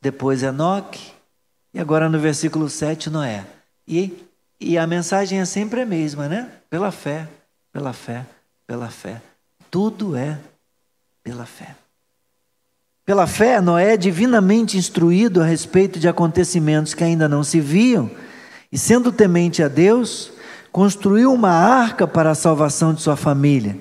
depois 0.02 0.42
Enoque, 0.42 1.14
e 1.74 1.80
agora 1.80 2.10
no 2.10 2.20
versículo 2.20 2.70
7, 2.70 3.10
Noé. 3.10 3.46
E, 3.88 4.26
e 4.60 4.78
a 4.78 4.88
mensagem 4.88 5.40
é 5.40 5.46
sempre 5.46 5.82
a 5.82 5.86
mesma, 5.86 6.28
né? 6.28 6.50
Pela 6.70 6.92
fé, 6.92 7.28
pela 7.72 7.94
fé, 7.94 8.26
pela 8.66 8.90
fé. 8.90 9.22
Tudo 9.70 10.16
é 10.16 10.38
pela 11.24 11.46
fé. 11.46 11.76
Pela 13.06 13.26
fé, 13.26 13.60
Noé 13.60 13.94
é 13.94 13.98
divinamente 13.98 14.78
instruído 14.78 15.42
a 15.42 15.46
respeito 15.46 16.00
de 16.00 16.08
acontecimentos 16.08 16.94
que 16.94 17.04
ainda 17.04 17.28
não 17.28 17.44
se 17.44 17.60
viam, 17.60 18.10
e 18.72 18.78
sendo 18.78 19.12
temente 19.12 19.64
a 19.64 19.68
Deus, 19.68 20.32
construiu 20.72 21.34
uma 21.34 21.50
arca 21.50 22.08
para 22.08 22.32
a 22.32 22.36
salvação 22.36 22.94
de 22.94 23.02
sua 23.02 23.16
família. 23.16 23.76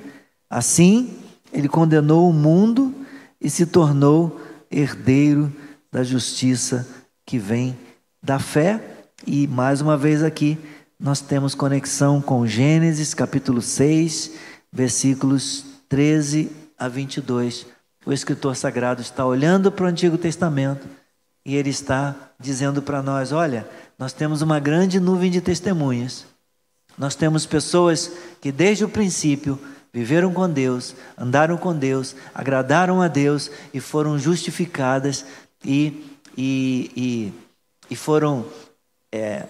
Assim, 0.49 1.18
ele 1.53 1.68
condenou 1.68 2.28
o 2.28 2.32
mundo 2.32 2.95
e 3.39 3.51
se 3.51 3.66
tornou 3.66 4.41
herdeiro 4.70 5.53
da 5.93 6.03
justiça 6.03 6.86
que 7.29 7.39
vem 7.39 7.79
da 8.20 8.41
fé. 8.41 8.83
E 9.26 9.47
mais 9.47 9.81
uma 9.81 9.97
vez 9.97 10.24
aqui, 10.24 10.59
nós 10.99 11.20
temos 11.20 11.55
conexão 11.55 12.20
com 12.20 12.47
Gênesis 12.47 13.14
capítulo 13.14 13.62
6, 13.62 14.33
versículos 14.72 15.64
13 15.89 16.51
a 16.76 16.89
22 16.89 17.79
o 18.09 18.12
escritor 18.12 18.57
sagrado 18.57 19.03
está 19.03 19.26
olhando 19.26 19.70
para 19.70 19.85
o 19.85 19.87
Antigo 19.87 20.16
Testamento 20.16 20.89
e 21.45 21.55
ele 21.57 21.68
está 21.68 22.16
dizendo 22.41 22.81
para 22.81 23.03
nós: 23.03 23.33
olha, 23.33 23.68
nós 23.99 24.14
temos 24.14 24.41
uma 24.41 24.59
grande 24.59 24.99
nuvem 24.99 25.31
de 25.31 25.43
testemunhas. 25.43 26.24
Nós 26.97 27.14
temos 27.14 27.45
pessoas 27.45 28.11
que 28.41 28.51
desde 28.51 28.83
o 28.83 28.89
princípio 28.89 29.59
viveram 29.93 30.33
com 30.33 30.49
Deus, 30.49 30.95
andaram 31.18 31.59
com 31.59 31.76
Deus, 31.76 32.16
agradaram 32.35 33.03
a 33.03 33.09
Deus 33.09 33.51
e 33.74 33.79
foram 33.79 34.18
justificadas 34.18 35.26
e, 35.62 36.18
e, 36.41 36.93
e, 36.97 37.32
e 37.91 37.97
foram 37.97 38.47
é, 39.11 39.49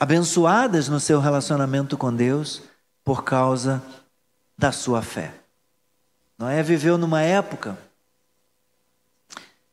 abençoadas 0.00 0.88
no 0.88 0.98
seu 0.98 1.20
relacionamento 1.20 1.96
com 1.96 2.12
Deus 2.12 2.62
por 3.04 3.22
causa 3.22 3.80
da 4.58 4.72
sua 4.72 5.00
fé. 5.00 5.32
Noé 6.36 6.60
viveu 6.60 6.98
numa 6.98 7.22
época 7.22 7.78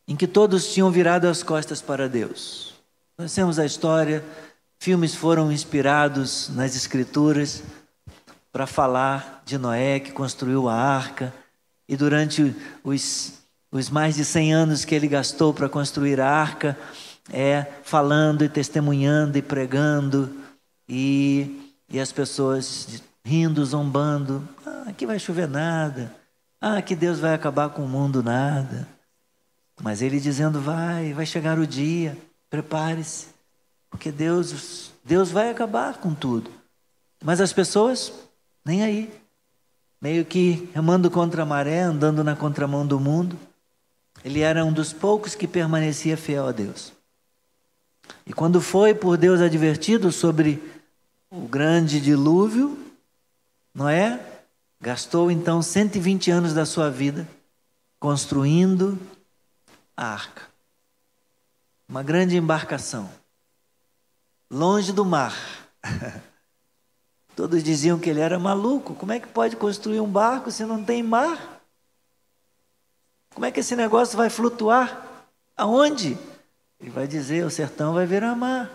em 0.08 0.16
que 0.16 0.28
todos 0.28 0.72
tinham 0.72 0.92
virado 0.92 1.28
as 1.28 1.42
costas 1.42 1.82
para 1.82 2.08
Deus. 2.08 2.76
Conhecemos 3.18 3.58
a 3.58 3.66
história, 3.66 4.24
filmes 4.78 5.16
foram 5.16 5.52
inspirados 5.52 6.50
nas 6.50 6.76
Escrituras 6.76 7.64
para 8.52 8.68
falar 8.68 9.42
de 9.46 9.58
Noé 9.58 10.00
que 10.00 10.12
construiu 10.12 10.70
a 10.70 10.76
arca 10.76 11.34
e 11.90 11.98
durante 11.98 12.56
os, 12.84 13.41
os 13.72 13.90
mais 13.90 14.16
de 14.16 14.26
100 14.26 14.54
anos 14.54 14.86
que 14.86 14.94
ele 14.94 15.08
gastou 15.08 15.54
para 15.54 15.70
construir 15.70 16.20
a 16.20 16.30
arca, 16.30 16.78
é 17.32 17.66
falando 17.84 18.44
e 18.44 18.50
testemunhando 18.50 19.38
e 19.38 19.42
pregando 19.42 20.30
e, 20.88 21.74
e 21.90 22.00
as 22.00 22.12
pessoas 22.12 23.02
rindo, 23.24 23.64
zombando. 23.64 24.48
Ah, 24.66 24.86
aqui 24.88 25.06
vai 25.06 25.18
chover 25.18 25.48
nada. 25.48 26.14
Ah, 26.60 26.82
que 26.82 26.96
Deus 26.96 27.20
vai 27.20 27.34
acabar 27.34 27.70
com 27.70 27.84
o 27.84 27.88
mundo, 27.88 28.22
nada. 28.22 28.88
Mas 29.82 30.02
ele 30.02 30.20
dizendo: 30.20 30.60
vai, 30.60 31.14
vai 31.14 31.26
chegar 31.26 31.58
o 31.58 31.66
dia, 31.66 32.18
prepare-se, 32.50 33.28
porque 33.90 34.12
Deus, 34.12 34.92
Deus 35.04 35.32
vai 35.32 35.50
acabar 35.50 35.98
com 35.98 36.14
tudo. 36.14 36.52
Mas 37.24 37.40
as 37.40 37.54
pessoas, 37.54 38.12
nem 38.66 38.84
aí, 38.84 39.14
meio 40.02 40.26
que 40.26 40.70
remando 40.74 41.10
contra 41.10 41.44
a 41.44 41.46
maré, 41.46 41.82
andando 41.82 42.24
na 42.24 42.36
contramão 42.36 42.86
do 42.86 43.00
mundo. 43.00 43.38
Ele 44.24 44.42
era 44.42 44.64
um 44.64 44.72
dos 44.72 44.94
poucos 44.94 45.36
que 45.36 45.48
permanecia 45.48 46.16
fiel 46.16 46.48
a 46.48 46.52
Deus. 46.52 46.94
E 48.26 48.34
quando 48.34 48.62
foi 48.62 48.94
por 48.94 49.18
Deus 49.18 49.42
advertido 49.42 50.12
sobre 50.12 50.62
o 51.30 51.48
grande 51.48 52.00
dilúvio, 52.00 52.78
Noé 53.74 54.20
Gastou 54.82 55.30
então 55.30 55.62
120 55.62 56.32
anos 56.32 56.56
da 56.56 56.66
sua 56.66 56.90
vida 56.90 57.28
construindo 58.00 59.00
a 59.96 60.08
arca. 60.08 60.42
Uma 61.88 62.02
grande 62.02 62.36
embarcação, 62.36 63.08
longe 64.50 64.92
do 64.92 65.06
mar. 65.06 65.38
Todos 67.36 67.64
diziam 67.64 68.00
que 68.00 68.10
ele 68.10 68.22
era 68.22 68.40
maluco. 68.40 68.96
Como 68.96 69.12
é 69.12 69.20
que 69.20 69.28
pode 69.28 69.56
construir 69.56 70.00
um 70.00 70.10
barco 70.10 70.50
se 70.50 70.66
não 70.66 70.84
tem 70.84 71.04
mar? 71.04 71.61
Como 73.34 73.46
é 73.46 73.52
que 73.52 73.60
esse 73.60 73.76
negócio 73.76 74.18
vai 74.18 74.30
flutuar? 74.30 75.08
Aonde? 75.56 76.18
Ele 76.80 76.90
vai 76.90 77.08
dizer: 77.08 77.46
o 77.46 77.50
sertão 77.50 77.94
vai 77.94 78.06
virar 78.06 78.36
mar. 78.36 78.70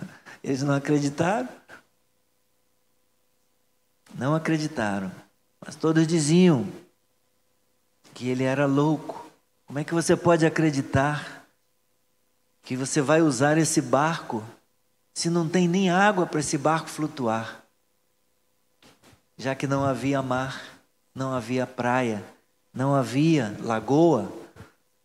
Eles 0.42 0.62
não 0.62 0.74
acreditaram. 0.74 1.48
Não 4.14 4.34
acreditaram. 4.34 5.12
Mas 5.64 5.76
todos 5.76 6.06
diziam 6.06 6.66
que 8.14 8.28
ele 8.28 8.44
era 8.44 8.66
louco. 8.66 9.30
Como 9.66 9.78
é 9.78 9.84
que 9.84 9.94
você 9.94 10.16
pode 10.16 10.44
acreditar 10.44 11.46
que 12.62 12.76
você 12.76 13.00
vai 13.00 13.22
usar 13.22 13.56
esse 13.58 13.80
barco 13.80 14.42
se 15.14 15.30
não 15.30 15.48
tem 15.48 15.68
nem 15.68 15.90
água 15.90 16.26
para 16.26 16.40
esse 16.40 16.58
barco 16.58 16.88
flutuar? 16.88 17.62
Já 19.36 19.54
que 19.54 19.66
não 19.66 19.84
havia 19.84 20.22
mar, 20.22 20.60
não 21.14 21.32
havia 21.32 21.66
praia, 21.66 22.24
não 22.72 22.94
havia 22.94 23.56
lagoa, 23.60 24.30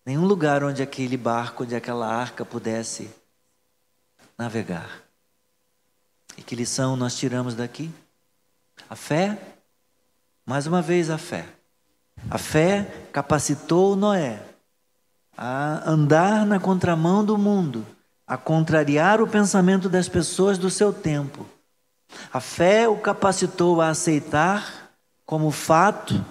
nenhum 0.05 0.25
lugar 0.25 0.63
onde 0.63 0.83
aquele 0.83 1.17
barco, 1.17 1.63
onde 1.63 1.75
aquela 1.75 2.07
arca 2.07 2.45
pudesse 2.45 3.09
navegar. 4.37 5.01
E 6.37 6.41
que 6.41 6.55
lição 6.55 6.95
nós 6.95 7.15
tiramos 7.15 7.55
daqui? 7.55 7.91
A 8.89 8.95
fé, 8.95 9.39
mais 10.45 10.67
uma 10.67 10.81
vez 10.81 11.09
a 11.09 11.17
fé. 11.17 11.47
A 12.29 12.37
fé 12.37 13.07
capacitou 13.11 13.95
Noé 13.95 14.41
a 15.37 15.89
andar 15.89 16.45
na 16.45 16.59
contramão 16.59 17.23
do 17.23 17.37
mundo, 17.37 17.85
a 18.25 18.37
contrariar 18.37 19.21
o 19.21 19.27
pensamento 19.27 19.89
das 19.89 20.07
pessoas 20.07 20.57
do 20.57 20.69
seu 20.69 20.93
tempo. 20.93 21.45
A 22.31 22.39
fé 22.39 22.87
o 22.87 22.97
capacitou 22.97 23.81
a 23.81 23.89
aceitar 23.89 24.91
como 25.25 25.51
fato 25.51 26.23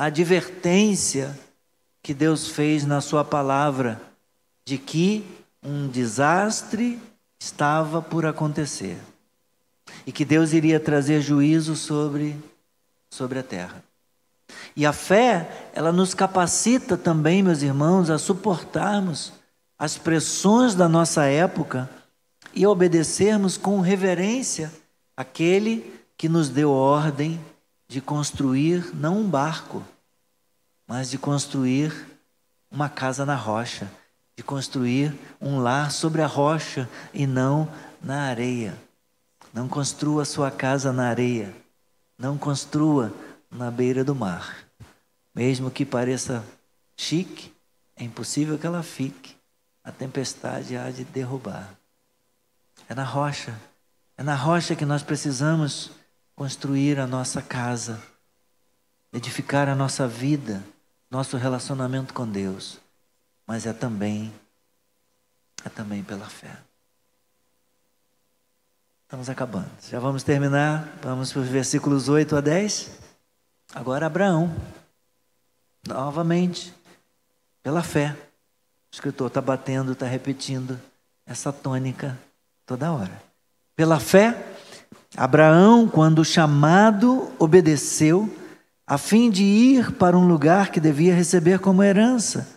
a 0.00 0.06
advertência 0.06 1.38
que 2.02 2.14
Deus 2.14 2.48
fez 2.48 2.86
na 2.86 3.02
Sua 3.02 3.22
palavra 3.22 4.00
de 4.64 4.78
que 4.78 5.26
um 5.62 5.88
desastre 5.88 6.98
estava 7.38 8.00
por 8.00 8.24
acontecer 8.24 8.96
e 10.06 10.10
que 10.10 10.24
Deus 10.24 10.54
iria 10.54 10.80
trazer 10.80 11.20
juízo 11.20 11.76
sobre, 11.76 12.34
sobre 13.10 13.40
a 13.40 13.42
terra. 13.42 13.84
E 14.74 14.86
a 14.86 14.92
fé, 14.94 15.68
ela 15.74 15.92
nos 15.92 16.14
capacita 16.14 16.96
também, 16.96 17.42
meus 17.42 17.60
irmãos, 17.60 18.08
a 18.08 18.16
suportarmos 18.16 19.34
as 19.78 19.98
pressões 19.98 20.74
da 20.74 20.88
nossa 20.88 21.26
época 21.26 21.90
e 22.54 22.66
obedecermos 22.66 23.58
com 23.58 23.82
reverência 23.82 24.72
aquele 25.14 25.92
que 26.16 26.26
nos 26.26 26.48
deu 26.48 26.70
ordem 26.70 27.38
de 27.90 28.00
construir 28.00 28.94
não 28.94 29.18
um 29.18 29.28
barco, 29.28 29.82
mas 30.86 31.10
de 31.10 31.18
construir 31.18 31.92
uma 32.70 32.88
casa 32.88 33.26
na 33.26 33.34
rocha, 33.34 33.90
de 34.36 34.44
construir 34.44 35.12
um 35.40 35.58
lar 35.58 35.90
sobre 35.90 36.22
a 36.22 36.26
rocha 36.28 36.88
e 37.12 37.26
não 37.26 37.68
na 38.00 38.28
areia. 38.28 38.78
Não 39.52 39.68
construa 39.68 40.24
sua 40.24 40.52
casa 40.52 40.92
na 40.92 41.08
areia, 41.08 41.52
não 42.16 42.38
construa 42.38 43.12
na 43.50 43.72
beira 43.72 44.04
do 44.04 44.14
mar. 44.14 44.56
Mesmo 45.34 45.68
que 45.68 45.84
pareça 45.84 46.44
chique, 46.96 47.52
é 47.96 48.04
impossível 48.04 48.56
que 48.56 48.68
ela 48.68 48.84
fique. 48.84 49.34
A 49.82 49.90
tempestade 49.90 50.76
há 50.76 50.92
de 50.92 51.02
derrubar. 51.02 51.68
É 52.88 52.94
na 52.94 53.02
rocha, 53.02 53.52
é 54.16 54.22
na 54.22 54.36
rocha 54.36 54.76
que 54.76 54.86
nós 54.86 55.02
precisamos 55.02 55.90
construir 56.40 56.98
a 56.98 57.06
nossa 57.06 57.42
casa, 57.42 58.02
edificar 59.12 59.68
a 59.68 59.74
nossa 59.74 60.08
vida, 60.08 60.64
nosso 61.10 61.36
relacionamento 61.36 62.14
com 62.14 62.26
Deus. 62.26 62.80
Mas 63.46 63.66
é 63.66 63.74
também, 63.74 64.32
é 65.62 65.68
também 65.68 66.02
pela 66.02 66.24
fé. 66.24 66.56
Estamos 69.02 69.28
acabando. 69.28 69.68
Já 69.86 70.00
vamos 70.00 70.22
terminar. 70.22 70.88
Vamos 71.02 71.30
para 71.30 71.42
os 71.42 71.48
versículos 71.48 72.08
8 72.08 72.34
a 72.36 72.40
10. 72.40 72.90
Agora 73.74 74.06
Abraão, 74.06 74.50
novamente, 75.86 76.72
pela 77.62 77.82
fé. 77.82 78.16
O 78.90 78.94
escritor 78.94 79.26
está 79.26 79.42
batendo, 79.42 79.92
está 79.92 80.06
repetindo 80.06 80.80
essa 81.26 81.52
tônica 81.52 82.18
toda 82.64 82.90
hora. 82.90 83.22
Pela 83.76 84.00
fé, 84.00 84.42
Abraão, 85.16 85.88
quando 85.88 86.24
chamado, 86.24 87.28
obedeceu, 87.38 88.28
a 88.86 88.96
fim 88.98 89.30
de 89.30 89.44
ir 89.44 89.92
para 89.92 90.16
um 90.16 90.26
lugar 90.26 90.70
que 90.70 90.80
devia 90.80 91.14
receber 91.14 91.58
como 91.58 91.82
herança, 91.82 92.48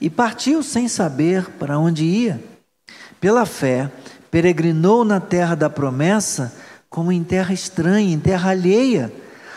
e 0.00 0.08
partiu 0.08 0.62
sem 0.62 0.88
saber 0.88 1.50
para 1.58 1.78
onde 1.78 2.04
ia. 2.04 2.42
Pela 3.20 3.46
fé, 3.46 3.90
peregrinou 4.30 5.04
na 5.04 5.20
terra 5.20 5.54
da 5.54 5.70
promessa, 5.70 6.54
como 6.88 7.10
em 7.10 7.22
terra 7.22 7.52
estranha, 7.52 8.12
em 8.12 8.18
terra 8.18 8.50
alheia 8.50 9.12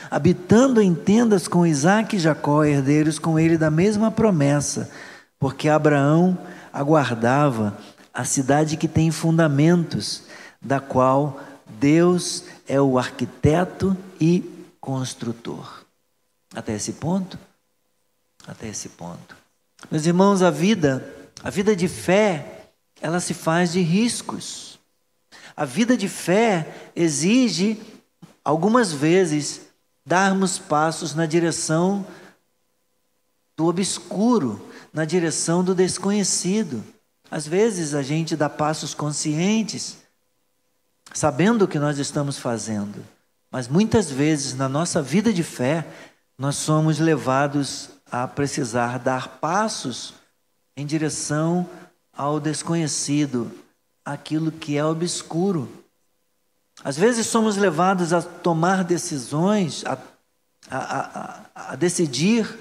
habitando 0.09 0.81
em 0.81 0.93
tendas 0.93 1.47
com 1.47 1.65
Isaac 1.65 2.15
e 2.15 2.19
Jacó, 2.19 2.63
herdeiros 2.63 3.19
com 3.19 3.37
ele 3.37 3.57
da 3.57 3.69
mesma 3.69 4.11
promessa, 4.11 4.89
porque 5.39 5.67
Abraão 5.67 6.37
aguardava 6.71 7.77
a 8.13 8.23
cidade 8.23 8.77
que 8.77 8.87
tem 8.87 9.11
fundamentos, 9.11 10.23
da 10.61 10.79
qual 10.79 11.39
Deus 11.85 12.45
é 12.67 12.81
o 12.81 12.97
arquiteto 12.97 13.95
e 14.19 14.43
construtor. 14.81 15.85
Até 16.55 16.73
esse 16.73 16.93
ponto? 16.93 17.37
Até 18.47 18.69
esse 18.69 18.89
ponto. 18.89 19.37
Meus 19.91 20.07
irmãos, 20.07 20.41
a 20.41 20.49
vida, 20.49 21.07
a 21.43 21.51
vida 21.51 21.75
de 21.75 21.87
fé, 21.87 22.71
ela 22.99 23.19
se 23.19 23.35
faz 23.35 23.73
de 23.73 23.81
riscos. 23.81 24.79
A 25.55 25.63
vida 25.63 25.95
de 25.95 26.09
fé 26.09 26.89
exige, 26.95 27.79
algumas 28.43 28.91
vezes, 28.91 29.61
darmos 30.03 30.57
passos 30.57 31.13
na 31.13 31.27
direção 31.27 32.03
do 33.55 33.67
obscuro, 33.67 34.67
na 34.91 35.05
direção 35.05 35.63
do 35.63 35.75
desconhecido. 35.75 36.83
Às 37.29 37.45
vezes 37.45 37.93
a 37.93 38.01
gente 38.01 38.35
dá 38.35 38.49
passos 38.49 38.95
conscientes, 38.95 40.03
sabendo 41.15 41.63
o 41.63 41.67
que 41.67 41.79
nós 41.79 41.97
estamos 41.97 42.37
fazendo, 42.37 43.01
mas 43.49 43.69
muitas 43.69 44.11
vezes 44.11 44.53
na 44.53 44.67
nossa 44.67 45.01
vida 45.01 45.31
de 45.31 45.43
fé, 45.43 45.87
nós 46.37 46.57
somos 46.57 46.99
levados 46.99 47.89
a 48.11 48.27
precisar 48.27 48.99
dar 48.99 49.39
passos 49.39 50.13
em 50.75 50.85
direção 50.85 51.69
ao 52.11 52.37
desconhecido, 52.37 53.49
aquilo 54.03 54.51
que 54.51 54.77
é 54.77 54.83
obscuro. 54.83 55.71
Às 56.83 56.97
vezes 56.97 57.27
somos 57.27 57.55
levados 57.55 58.11
a 58.11 58.21
tomar 58.21 58.83
decisões, 58.83 59.85
a, 59.85 59.97
a, 60.69 60.79
a, 60.79 61.71
a 61.71 61.75
decidir, 61.77 62.53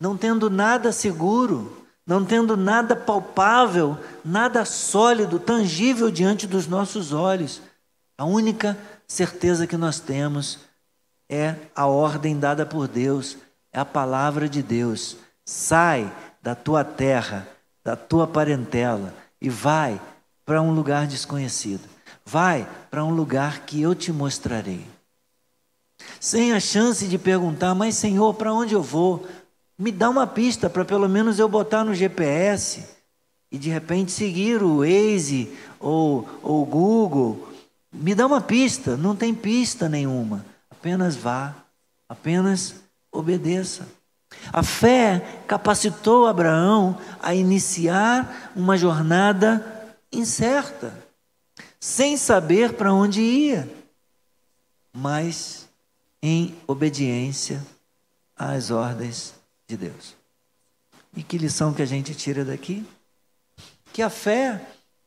não 0.00 0.16
tendo 0.16 0.48
nada 0.48 0.92
seguro, 0.92 1.79
não 2.06 2.24
tendo 2.24 2.56
nada 2.56 2.96
palpável, 2.96 3.96
nada 4.24 4.64
sólido, 4.64 5.38
tangível 5.38 6.10
diante 6.10 6.46
dos 6.46 6.66
nossos 6.66 7.12
olhos. 7.12 7.62
A 8.18 8.24
única 8.24 8.76
certeza 9.06 9.66
que 9.66 9.76
nós 9.76 10.00
temos 10.00 10.58
é 11.28 11.54
a 11.74 11.86
ordem 11.86 12.38
dada 12.38 12.66
por 12.66 12.88
Deus, 12.88 13.36
é 13.72 13.78
a 13.78 13.84
palavra 13.84 14.48
de 14.48 14.62
Deus. 14.62 15.16
Sai 15.44 16.12
da 16.42 16.54
tua 16.54 16.82
terra, 16.84 17.46
da 17.84 17.96
tua 17.96 18.26
parentela 18.26 19.14
e 19.40 19.48
vai 19.48 20.00
para 20.44 20.60
um 20.60 20.72
lugar 20.72 21.06
desconhecido. 21.06 21.88
Vai 22.24 22.68
para 22.90 23.04
um 23.04 23.14
lugar 23.14 23.60
que 23.60 23.80
eu 23.80 23.94
te 23.94 24.12
mostrarei. 24.12 24.86
Sem 26.18 26.52
a 26.52 26.60
chance 26.60 27.06
de 27.06 27.18
perguntar, 27.18 27.74
mas 27.74 27.94
Senhor, 27.94 28.34
para 28.34 28.52
onde 28.52 28.74
eu 28.74 28.82
vou? 28.82 29.26
Me 29.80 29.90
dá 29.90 30.10
uma 30.10 30.26
pista 30.26 30.68
para 30.68 30.84
pelo 30.84 31.08
menos 31.08 31.38
eu 31.38 31.48
botar 31.48 31.84
no 31.84 31.94
GPS 31.94 32.86
e 33.50 33.56
de 33.56 33.70
repente 33.70 34.12
seguir 34.12 34.62
o 34.62 34.80
Waze 34.80 35.56
ou 35.78 36.28
o 36.42 36.66
Google. 36.66 37.48
Me 37.90 38.14
dá 38.14 38.26
uma 38.26 38.42
pista, 38.42 38.94
não 38.94 39.16
tem 39.16 39.34
pista 39.34 39.88
nenhuma. 39.88 40.44
Apenas 40.68 41.16
vá, 41.16 41.54
apenas 42.06 42.74
obedeça. 43.10 43.88
A 44.52 44.62
fé 44.62 45.40
capacitou 45.46 46.26
Abraão 46.26 46.98
a 47.18 47.34
iniciar 47.34 48.52
uma 48.54 48.76
jornada 48.76 49.96
incerta 50.12 50.92
sem 51.80 52.18
saber 52.18 52.74
para 52.74 52.92
onde 52.92 53.22
ia, 53.22 53.66
mas 54.92 55.66
em 56.22 56.54
obediência 56.66 57.66
às 58.36 58.70
ordens 58.70 59.39
de 59.70 59.76
Deus. 59.76 60.16
E 61.16 61.22
que 61.22 61.38
lição 61.38 61.72
que 61.72 61.82
a 61.82 61.86
gente 61.86 62.14
tira 62.14 62.44
daqui? 62.44 62.86
Que 63.92 64.02
a 64.02 64.10
fé, 64.10 64.60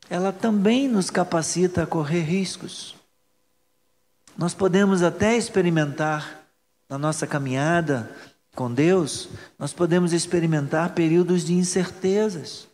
ela 0.09 0.31
também 0.31 0.87
nos 0.87 1.09
capacita 1.09 1.83
a 1.83 1.87
correr 1.87 2.21
riscos. 2.21 2.95
Nós 4.37 4.53
podemos 4.53 5.03
até 5.03 5.37
experimentar 5.37 6.41
na 6.89 6.97
nossa 6.97 7.27
caminhada 7.27 8.09
com 8.55 8.71
Deus, 8.71 9.29
nós 9.57 9.73
podemos 9.73 10.13
experimentar 10.13 10.93
períodos 10.93 11.43
de 11.43 11.53
incertezas. 11.53 12.67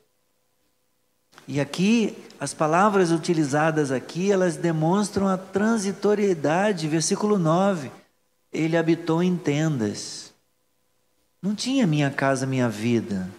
E 1.48 1.60
aqui, 1.60 2.18
as 2.40 2.54
palavras 2.54 3.12
utilizadas 3.12 3.92
aqui, 3.92 4.32
elas 4.32 4.58
demonstram 4.58 5.28
a 5.28 5.38
transitoriedade. 5.38 6.88
Versículo 6.88 7.40
9: 7.40 7.92
Ele 8.52 8.76
habitou 8.76 9.24
em 9.24 9.38
tendas. 9.38 10.29
Não 11.42 11.56
tinha 11.56 11.88
minha 11.88 12.12
casa, 12.12 12.46
minha 12.46 12.68
vida. 12.68 13.30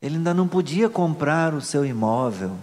Ele 0.00 0.16
ainda 0.16 0.34
não 0.34 0.46
podia 0.46 0.88
comprar 0.88 1.54
o 1.54 1.60
seu 1.60 1.84
imóvel, 1.84 2.56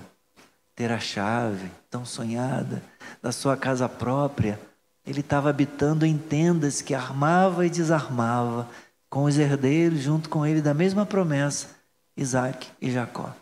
ter 0.76 0.92
a 0.92 1.00
chave 1.00 1.72
tão 1.90 2.06
sonhada 2.06 2.84
da 3.22 3.32
sua 3.32 3.58
casa 3.58 3.90
própria. 3.90 4.60
Ele 5.06 5.22
estava 5.22 5.50
habitando 5.50 6.06
em 6.06 6.18
tendas 6.18 6.82
que 6.82 6.94
armava 6.94 7.66
e 7.66 7.70
desarmava, 7.70 8.70
com 9.10 9.24
os 9.24 9.38
herdeiros 9.38 10.02
junto 10.02 10.30
com 10.30 10.46
ele 10.46 10.62
da 10.62 10.74
mesma 10.74 11.06
promessa, 11.06 11.70
Isaac 12.16 12.68
e 12.82 12.92
Jacó. 12.92 13.34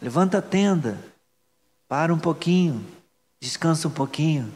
Levanta 0.00 0.38
a 0.38 0.42
tenda, 0.42 0.98
para 1.88 2.12
um 2.12 2.18
pouquinho, 2.18 2.86
descansa 3.40 3.88
um 3.88 3.90
pouquinho. 3.90 4.52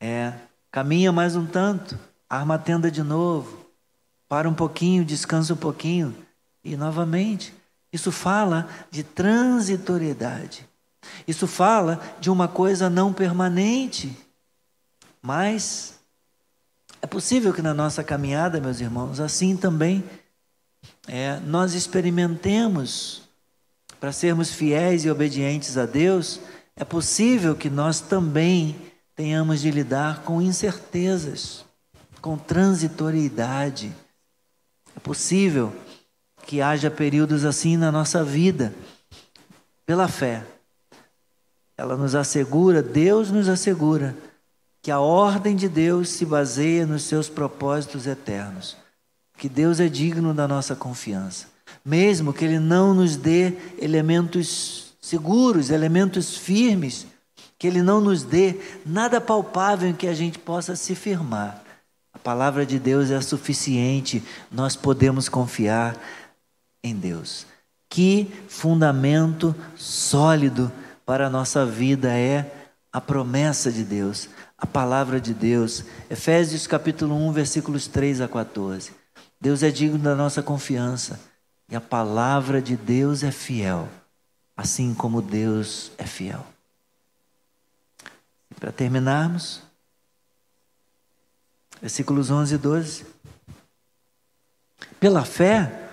É, 0.00 0.32
caminha 0.70 1.12
mais 1.12 1.36
um 1.36 1.44
tanto, 1.44 1.98
arma 2.28 2.54
a 2.54 2.58
tenda 2.58 2.90
de 2.90 3.02
novo, 3.02 3.63
para 4.28 4.48
um 4.48 4.54
pouquinho, 4.54 5.04
descansa 5.04 5.54
um 5.54 5.56
pouquinho 5.56 6.14
e 6.62 6.76
novamente. 6.76 7.54
Isso 7.92 8.10
fala 8.10 8.68
de 8.90 9.02
transitoriedade. 9.02 10.68
Isso 11.28 11.46
fala 11.46 12.00
de 12.20 12.30
uma 12.30 12.48
coisa 12.48 12.90
não 12.90 13.12
permanente. 13.12 14.16
Mas 15.22 15.94
é 17.00 17.06
possível 17.06 17.52
que 17.52 17.62
na 17.62 17.74
nossa 17.74 18.02
caminhada, 18.02 18.60
meus 18.60 18.80
irmãos, 18.80 19.20
assim 19.20 19.56
também 19.56 20.02
é, 21.06 21.38
nós 21.40 21.74
experimentemos 21.74 23.22
para 24.00 24.12
sermos 24.12 24.50
fiéis 24.50 25.04
e 25.04 25.10
obedientes 25.10 25.78
a 25.78 25.86
Deus, 25.86 26.40
é 26.76 26.84
possível 26.84 27.54
que 27.54 27.70
nós 27.70 28.00
também 28.00 28.76
tenhamos 29.14 29.60
de 29.60 29.70
lidar 29.70 30.22
com 30.22 30.42
incertezas, 30.42 31.64
com 32.20 32.36
transitoriedade. 32.36 33.92
É 34.96 35.00
possível 35.00 35.72
que 36.46 36.60
haja 36.60 36.90
períodos 36.90 37.44
assim 37.44 37.76
na 37.76 37.90
nossa 37.90 38.22
vida, 38.22 38.74
pela 39.86 40.08
fé. 40.08 40.44
Ela 41.76 41.96
nos 41.96 42.14
assegura, 42.14 42.82
Deus 42.82 43.30
nos 43.30 43.48
assegura, 43.48 44.16
que 44.82 44.90
a 44.90 45.00
ordem 45.00 45.56
de 45.56 45.68
Deus 45.68 46.10
se 46.10 46.24
baseia 46.24 46.86
nos 46.86 47.04
seus 47.04 47.28
propósitos 47.28 48.06
eternos, 48.06 48.76
que 49.38 49.48
Deus 49.48 49.80
é 49.80 49.88
digno 49.88 50.34
da 50.34 50.46
nossa 50.46 50.76
confiança 50.76 51.54
mesmo 51.84 52.32
que 52.32 52.44
Ele 52.44 52.58
não 52.58 52.94
nos 52.94 53.16
dê 53.16 53.54
elementos 53.78 54.94
seguros, 55.00 55.70
elementos 55.70 56.36
firmes, 56.36 57.06
que 57.58 57.66
Ele 57.66 57.82
não 57.82 58.00
nos 58.00 58.22
dê 58.22 58.58
nada 58.84 59.20
palpável 59.20 59.88
em 59.88 59.94
que 59.94 60.06
a 60.06 60.14
gente 60.14 60.38
possa 60.38 60.76
se 60.76 60.94
firmar. 60.94 61.63
Palavra 62.24 62.64
de 62.64 62.78
Deus 62.78 63.10
é 63.10 63.20
suficiente, 63.20 64.24
nós 64.50 64.74
podemos 64.74 65.28
confiar 65.28 65.94
em 66.82 66.96
Deus. 66.96 67.46
Que 67.86 68.32
fundamento 68.48 69.54
sólido 69.76 70.72
para 71.04 71.26
a 71.26 71.30
nossa 71.30 71.66
vida 71.66 72.10
é 72.14 72.70
a 72.90 72.98
promessa 72.98 73.70
de 73.70 73.84
Deus, 73.84 74.30
a 74.56 74.64
palavra 74.66 75.20
de 75.20 75.34
Deus. 75.34 75.84
Efésios 76.08 76.66
capítulo 76.66 77.14
1, 77.14 77.32
versículos 77.32 77.86
3 77.86 78.22
a 78.22 78.28
14. 78.28 78.92
Deus 79.38 79.62
é 79.62 79.70
digno 79.70 79.98
da 79.98 80.14
nossa 80.14 80.42
confiança. 80.42 81.20
E 81.68 81.76
a 81.76 81.80
palavra 81.80 82.62
de 82.62 82.74
Deus 82.74 83.22
é 83.22 83.30
fiel, 83.30 83.86
assim 84.56 84.94
como 84.94 85.20
Deus 85.20 85.92
é 85.98 86.04
fiel. 86.04 86.42
E 88.50 88.54
para 88.54 88.72
terminarmos, 88.72 89.60
versículos 91.84 92.30
11 92.30 92.54
e 92.54 92.56
12. 92.56 93.04
Pela 94.98 95.22
fé, 95.22 95.90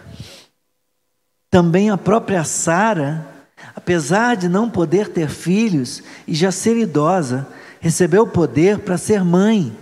também 1.50 1.90
a 1.90 1.98
própria 1.98 2.46
Sara, 2.46 3.28
apesar 3.76 4.38
de 4.38 4.48
não 4.48 4.70
poder 4.70 5.10
ter 5.10 5.28
filhos 5.28 6.02
e 6.26 6.34
já 6.34 6.50
ser 6.50 6.78
idosa, 6.78 7.46
recebeu 7.82 8.26
poder 8.26 8.80
para 8.80 8.98
ser 8.98 9.22
mãe, 9.22 9.76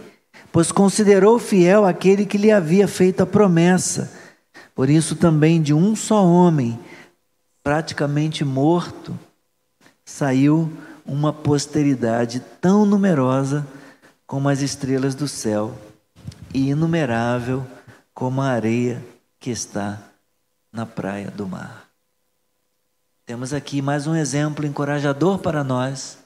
pois 0.51 0.71
considerou 0.71 1.37
fiel 1.37 1.85
aquele 1.85 2.25
que 2.25 2.39
lhe 2.39 2.51
havia 2.51 2.87
feito 2.87 3.21
a 3.21 3.27
promessa. 3.27 4.11
Por 4.73 4.89
isso, 4.89 5.15
também 5.15 5.61
de 5.61 5.75
um 5.75 5.95
só 5.95 6.25
homem, 6.25 6.79
praticamente 7.63 8.43
morto, 8.43 9.15
saiu 10.03 10.73
uma 11.05 11.31
posteridade 11.31 12.39
tão 12.59 12.83
numerosa 12.83 13.63
como 14.25 14.49
as 14.49 14.61
estrelas 14.61 15.13
do 15.13 15.27
céu 15.27 15.77
e 16.53 16.69
inumerável 16.69 17.65
como 18.13 18.41
a 18.41 18.49
areia 18.49 19.03
que 19.39 19.49
está 19.49 20.01
na 20.71 20.85
praia 20.85 21.31
do 21.31 21.47
mar. 21.47 21.89
Temos 23.25 23.53
aqui 23.53 23.81
mais 23.81 24.07
um 24.07 24.15
exemplo 24.15 24.65
encorajador 24.65 25.39
para 25.39 25.63
nós, 25.63 26.17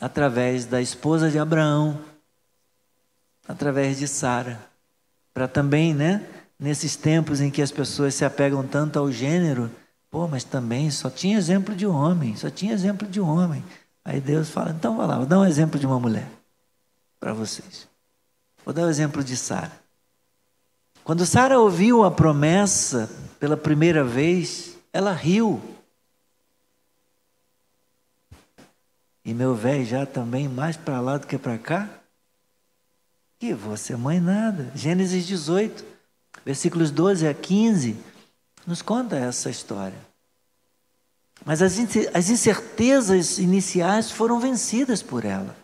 através 0.00 0.64
da 0.66 0.82
esposa 0.82 1.30
de 1.30 1.38
Abraão, 1.38 2.00
através 3.46 3.98
de 3.98 4.08
Sara, 4.08 4.60
para 5.32 5.46
também, 5.46 5.94
né, 5.94 6.26
nesses 6.58 6.96
tempos 6.96 7.40
em 7.40 7.50
que 7.50 7.62
as 7.62 7.70
pessoas 7.70 8.14
se 8.14 8.24
apegam 8.24 8.66
tanto 8.66 8.98
ao 8.98 9.10
gênero, 9.10 9.70
pô, 10.10 10.26
mas 10.26 10.44
também 10.44 10.90
só 10.90 11.08
tinha 11.08 11.38
exemplo 11.38 11.74
de 11.74 11.86
homem, 11.86 12.36
só 12.36 12.50
tinha 12.50 12.72
exemplo 12.72 13.06
de 13.06 13.20
homem. 13.20 13.64
Aí 14.04 14.20
Deus 14.20 14.50
fala: 14.50 14.70
então 14.70 14.96
vai 14.96 15.06
lá, 15.06 15.16
vou 15.16 15.26
dar 15.26 15.38
um 15.38 15.46
exemplo 15.46 15.78
de 15.78 15.86
uma 15.86 15.98
mulher 15.98 16.28
para 17.18 17.32
vocês. 17.32 17.88
Vou 18.64 18.72
dar 18.72 18.82
o 18.82 18.90
exemplo 18.90 19.22
de 19.22 19.36
Sara. 19.36 19.72
Quando 21.02 21.26
Sara 21.26 21.58
ouviu 21.58 22.04
a 22.04 22.10
promessa 22.10 23.10
pela 23.38 23.56
primeira 23.56 24.02
vez, 24.02 24.76
ela 24.92 25.12
riu. 25.12 25.62
E 29.24 29.34
meu 29.34 29.54
velho 29.54 29.84
já 29.84 30.06
também 30.06 30.48
mais 30.48 30.76
para 30.76 31.00
lá 31.00 31.18
do 31.18 31.26
que 31.26 31.36
para 31.36 31.58
cá. 31.58 31.88
E 33.40 33.52
você 33.52 33.96
mãe 33.96 34.20
nada. 34.20 34.70
Gênesis 34.74 35.26
18 35.26 35.94
versículos 36.44 36.90
12 36.90 37.26
a 37.26 37.34
15, 37.34 37.96
nos 38.66 38.82
conta 38.82 39.16
essa 39.16 39.50
história. 39.50 39.98
Mas 41.44 41.60
as 41.60 41.78
incertezas 42.30 43.38
iniciais 43.38 44.10
foram 44.10 44.38
vencidas 44.40 45.02
por 45.02 45.24
ela. 45.24 45.54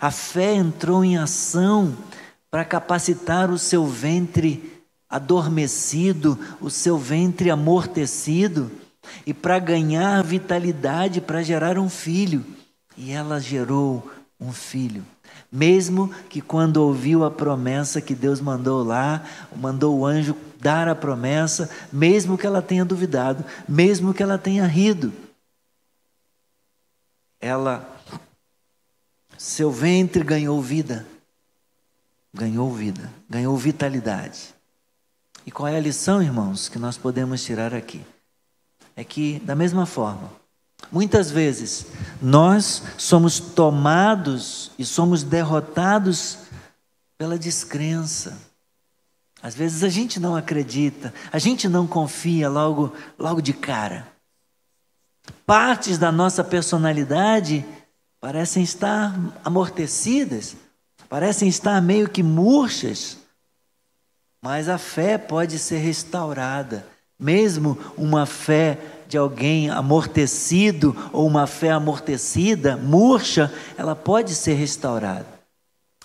A 0.00 0.10
fé 0.10 0.54
entrou 0.54 1.04
em 1.04 1.16
ação 1.16 1.96
para 2.50 2.64
capacitar 2.64 3.50
o 3.50 3.58
seu 3.58 3.86
ventre 3.86 4.82
adormecido, 5.08 6.38
o 6.60 6.70
seu 6.70 6.98
ventre 6.98 7.50
amortecido, 7.50 8.70
e 9.26 9.34
para 9.34 9.58
ganhar 9.58 10.22
vitalidade 10.22 11.20
para 11.20 11.42
gerar 11.42 11.78
um 11.78 11.88
filho. 11.88 12.44
E 12.96 13.10
ela 13.10 13.40
gerou 13.40 14.10
um 14.40 14.52
filho. 14.52 15.04
Mesmo 15.50 16.08
que 16.28 16.40
quando 16.40 16.78
ouviu 16.78 17.24
a 17.24 17.30
promessa 17.30 18.00
que 18.00 18.14
Deus 18.14 18.40
mandou 18.40 18.82
lá, 18.82 19.22
mandou 19.54 19.98
o 19.98 20.06
anjo 20.06 20.34
dar 20.58 20.88
a 20.88 20.94
promessa, 20.94 21.68
mesmo 21.92 22.38
que 22.38 22.46
ela 22.46 22.62
tenha 22.62 22.84
duvidado, 22.84 23.44
mesmo 23.68 24.14
que 24.14 24.22
ela 24.22 24.38
tenha 24.38 24.64
rido, 24.66 25.12
ela, 27.40 27.91
seu 29.42 29.72
ventre 29.72 30.22
ganhou 30.22 30.62
vida, 30.62 31.04
ganhou 32.32 32.72
vida, 32.72 33.12
ganhou 33.28 33.56
vitalidade. 33.56 34.54
E 35.44 35.50
qual 35.50 35.66
é 35.66 35.76
a 35.76 35.80
lição, 35.80 36.22
irmãos, 36.22 36.68
que 36.68 36.78
nós 36.78 36.96
podemos 36.96 37.42
tirar 37.42 37.74
aqui? 37.74 38.06
É 38.94 39.02
que, 39.02 39.40
da 39.40 39.56
mesma 39.56 39.84
forma, 39.84 40.30
Muitas 40.90 41.30
vezes 41.30 41.86
nós 42.20 42.82
somos 42.98 43.38
tomados 43.38 44.72
e 44.76 44.84
somos 44.84 45.22
derrotados 45.22 46.38
pela 47.16 47.38
descrença. 47.38 48.36
Às 49.40 49.54
vezes 49.54 49.84
a 49.84 49.88
gente 49.88 50.18
não 50.18 50.34
acredita, 50.34 51.14
a 51.32 51.38
gente 51.38 51.68
não 51.68 51.86
confia 51.86 52.48
logo, 52.48 52.92
logo 53.16 53.40
de 53.40 53.52
cara. 53.52 54.08
Partes 55.46 55.98
da 55.98 56.10
nossa 56.10 56.42
personalidade 56.42 57.64
parecem 58.22 58.62
estar 58.62 59.18
amortecidas, 59.44 60.54
parecem 61.08 61.48
estar 61.48 61.82
meio 61.82 62.08
que 62.08 62.22
murchas, 62.22 63.18
mas 64.40 64.68
a 64.68 64.78
fé 64.78 65.18
pode 65.18 65.58
ser 65.58 65.78
restaurada, 65.78 66.86
mesmo 67.18 67.76
uma 67.96 68.24
fé 68.24 68.78
de 69.08 69.18
alguém 69.18 69.70
amortecido 69.70 70.96
ou 71.12 71.26
uma 71.26 71.48
fé 71.48 71.72
amortecida, 71.72 72.76
murcha, 72.76 73.52
ela 73.76 73.96
pode 73.96 74.36
ser 74.36 74.54
restaurada. 74.54 75.26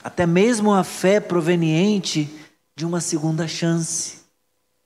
Até 0.03 0.26
mesmo 0.26 0.74
a 0.74 0.84
fé 0.84 1.20
proveniente 1.20 2.28
de 2.76 2.84
uma 2.84 2.99
segunda 2.99 3.47
chance. 3.47 4.22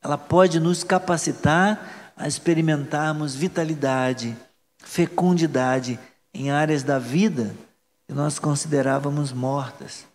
Ela 0.04 0.18
pode 0.18 0.60
nos 0.60 0.84
capacitar 0.84 2.14
a 2.18 2.28
experimentarmos 2.28 3.34
vitalidade, 3.36 4.36
fecundidade 4.84 5.98
em 6.34 6.50
áreas 6.50 6.84
da 6.84 7.00
vida 7.00 7.56
que 8.08 8.14
nós 8.14 8.40
considerávamos 8.40 9.32
mortas, 9.32 10.06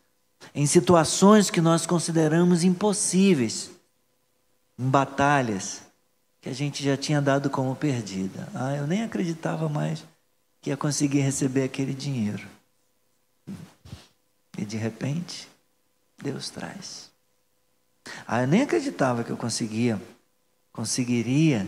em 0.55 0.67
situações 0.67 1.51
que 1.51 1.61
nós 1.61 1.87
consideramos 1.87 2.65
impossíveis, 2.65 3.71
em 4.79 4.89
batalhas 4.89 5.83
que 6.41 6.49
a 6.49 6.53
gente 6.53 6.85
já 6.85 6.97
tinha 6.97 7.21
dado 7.21 7.51
como 7.51 7.75
perdida. 7.75 8.49
Ah, 8.55 8.75
eu 8.77 8.87
nem 8.87 9.03
acreditava 9.03 9.69
mais 9.69 10.05
que 10.61 10.71
ia 10.71 10.77
conseguir 10.77 11.21
receber 11.21 11.65
aquele 11.65 11.95
dinheiro. 11.95 12.47
E 14.57 14.65
de 14.65 14.77
repente, 14.77 15.49
Deus 16.23 16.51
traz. 16.51 17.11
Ah, 18.27 18.43
eu 18.43 18.47
nem 18.47 18.63
acreditava 18.63 19.25
que 19.25 19.31
eu 19.31 19.37
conseguia, 19.37 20.01
conseguiria 20.73 21.67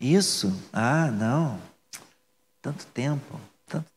isso. 0.00 0.52
Ah, 0.72 1.10
não. 1.10 1.60
Tanto 2.62 2.86
tempo, 2.86 3.40
tanto 3.66 3.90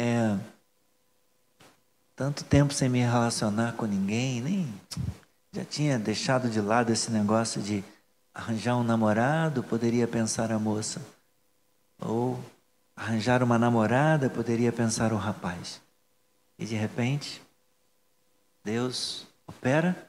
É, 0.00 0.38
tanto 2.14 2.44
tempo 2.44 2.72
sem 2.72 2.88
me 2.88 3.00
relacionar 3.00 3.72
com 3.72 3.84
ninguém, 3.84 4.40
nem 4.40 4.80
já 5.52 5.64
tinha 5.64 5.98
deixado 5.98 6.48
de 6.48 6.60
lado 6.60 6.92
esse 6.92 7.10
negócio 7.10 7.60
de 7.60 7.82
arranjar 8.32 8.76
um 8.76 8.84
namorado, 8.84 9.64
poderia 9.64 10.06
pensar 10.06 10.52
a 10.52 10.58
moça. 10.58 11.04
Ou 11.98 12.38
arranjar 12.94 13.42
uma 13.42 13.58
namorada, 13.58 14.30
poderia 14.30 14.70
pensar 14.70 15.12
o 15.12 15.16
rapaz. 15.16 15.82
E 16.56 16.64
de 16.64 16.76
repente, 16.76 17.42
Deus 18.62 19.26
opera 19.48 20.08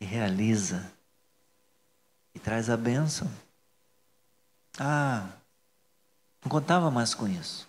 e 0.00 0.06
realiza. 0.06 0.90
E 2.34 2.38
traz 2.38 2.70
a 2.70 2.76
bênção. 2.78 3.30
Ah, 4.78 5.28
não 6.42 6.48
contava 6.48 6.90
mais 6.90 7.12
com 7.12 7.28
isso. 7.28 7.67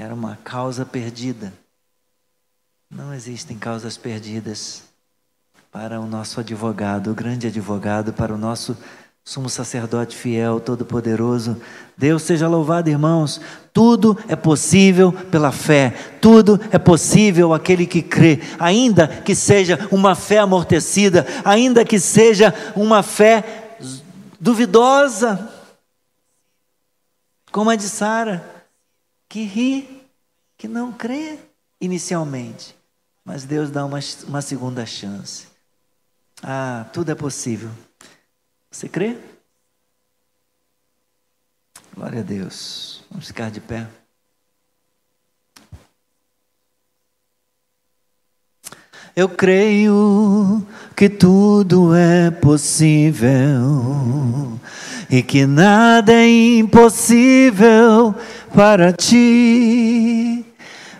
Era 0.00 0.14
uma 0.14 0.38
causa 0.44 0.86
perdida. 0.86 1.52
Não 2.88 3.12
existem 3.12 3.58
causas 3.58 3.96
perdidas 3.96 4.84
para 5.72 6.00
o 6.00 6.06
nosso 6.06 6.38
advogado, 6.38 7.10
o 7.10 7.14
grande 7.14 7.48
advogado, 7.48 8.12
para 8.12 8.32
o 8.32 8.38
nosso 8.38 8.78
sumo 9.24 9.48
sacerdote 9.48 10.16
fiel, 10.16 10.60
todo-poderoso. 10.60 11.60
Deus 11.96 12.22
seja 12.22 12.46
louvado, 12.46 12.88
irmãos. 12.88 13.40
Tudo 13.72 14.16
é 14.28 14.36
possível 14.36 15.10
pela 15.10 15.50
fé, 15.50 15.90
tudo 16.20 16.60
é 16.70 16.78
possível 16.78 17.52
aquele 17.52 17.84
que 17.84 18.00
crê, 18.00 18.40
ainda 18.56 19.08
que 19.08 19.34
seja 19.34 19.88
uma 19.90 20.14
fé 20.14 20.38
amortecida, 20.38 21.26
ainda 21.44 21.84
que 21.84 21.98
seja 21.98 22.54
uma 22.76 23.02
fé 23.02 23.76
duvidosa, 24.38 25.50
como 27.50 27.68
a 27.68 27.74
de 27.74 27.88
Sara, 27.88 28.57
que 29.28 29.42
ri, 29.42 30.06
que 30.56 30.66
não 30.66 30.92
crê 30.92 31.38
inicialmente, 31.80 32.74
mas 33.24 33.44
Deus 33.44 33.70
dá 33.70 33.84
uma, 33.84 33.98
uma 34.26 34.40
segunda 34.40 34.86
chance. 34.86 35.46
Ah, 36.42 36.86
tudo 36.92 37.12
é 37.12 37.14
possível. 37.14 37.70
Você 38.70 38.88
crê? 38.88 39.18
Glória 41.94 42.20
a 42.20 42.22
Deus. 42.22 43.04
Vamos 43.10 43.26
ficar 43.26 43.50
de 43.50 43.60
pé. 43.60 43.88
Eu 49.14 49.28
creio 49.28 50.64
que 50.96 51.08
tudo 51.08 51.92
é 51.92 52.30
possível 52.30 53.28
e 55.10 55.22
que 55.22 55.46
nada 55.46 56.12
é 56.12 56.58
impossível 56.58 58.14
para 58.54 58.92
ti. 58.92 60.44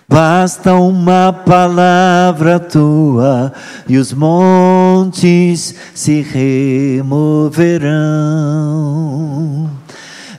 Basta 0.09 0.73
uma 0.75 1.31
palavra 1.33 2.59
tua 2.59 3.53
e 3.87 3.99
os 3.99 4.15
montes 4.15 5.75
se 5.95 6.23
removerão. 6.23 7.69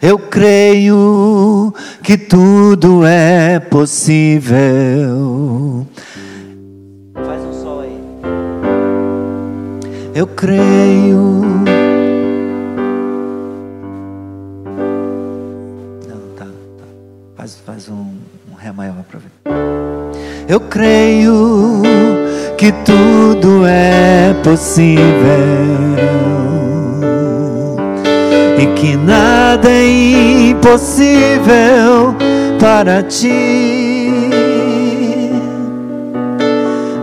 Eu 0.02 0.18
creio 0.18 1.72
que 2.02 2.18
tudo 2.18 3.06
é 3.06 3.60
possível. 3.60 4.58
Faz 7.14 7.44
um 7.44 7.54
sol 7.54 7.82
aí. 7.82 8.02
Eu 10.16 10.26
creio. 10.26 11.59
Faz, 17.40 17.56
faz 17.66 17.88
um, 17.88 18.18
um 18.52 18.56
ré 18.58 18.70
maior 18.70 19.02
para 19.10 19.18
ver. 19.18 19.32
Eu 20.46 20.60
creio 20.60 21.82
que 22.58 22.70
tudo 22.84 23.66
é 23.66 24.36
possível 24.44 25.00
e 28.62 28.66
que 28.76 28.98
nada 28.98 29.70
é 29.70 30.50
impossível 30.50 32.14
para 32.60 33.04
ti. 33.04 34.30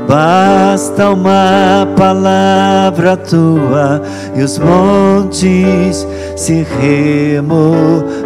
Basta 0.07 1.13
uma 1.13 1.89
palavra 1.97 3.17
tua 3.17 4.03
e 4.35 4.43
os 4.43 4.59
montes 4.59 6.07
se 6.37 6.67
removerão. 6.79 8.17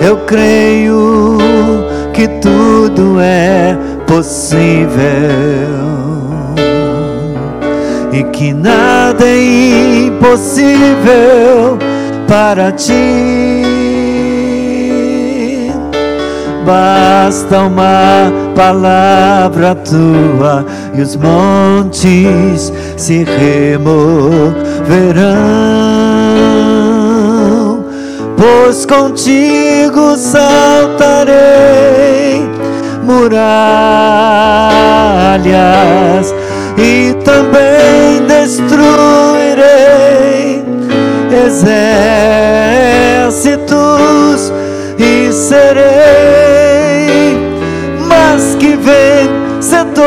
Eu 0.00 0.16
creio 0.18 1.38
que 2.14 2.26
tudo 2.26 3.20
é 3.20 3.76
possível 4.06 4.98
e 8.10 8.24
que 8.24 8.54
nada 8.54 9.24
é 9.24 10.06
impossível 10.06 11.78
para 12.26 12.72
ti. 12.72 13.62
Basta 16.64 17.60
uma 17.60 18.32
palavra 18.54 19.74
tua 19.74 20.64
e 20.94 21.02
os 21.02 21.14
montes 21.16 22.72
se 22.96 23.24
removerão 23.24 24.50
pois 28.40 28.86
contigo 28.86 30.16
saltarei 30.16 31.30
muralhas 33.02 33.44
e 36.78 37.14
também 37.22 38.24
destruirei 38.26 38.64
exércitos 41.46 42.00
e 44.98 45.30
serei 45.30 45.90
mas 48.08 48.54
que 48.58 48.74
vencedor, 48.74 50.06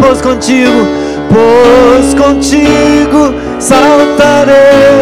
pois 0.00 0.20
contigo, 0.20 0.88
pois 1.30 2.12
contigo 2.14 3.32
saltarei 3.60 4.92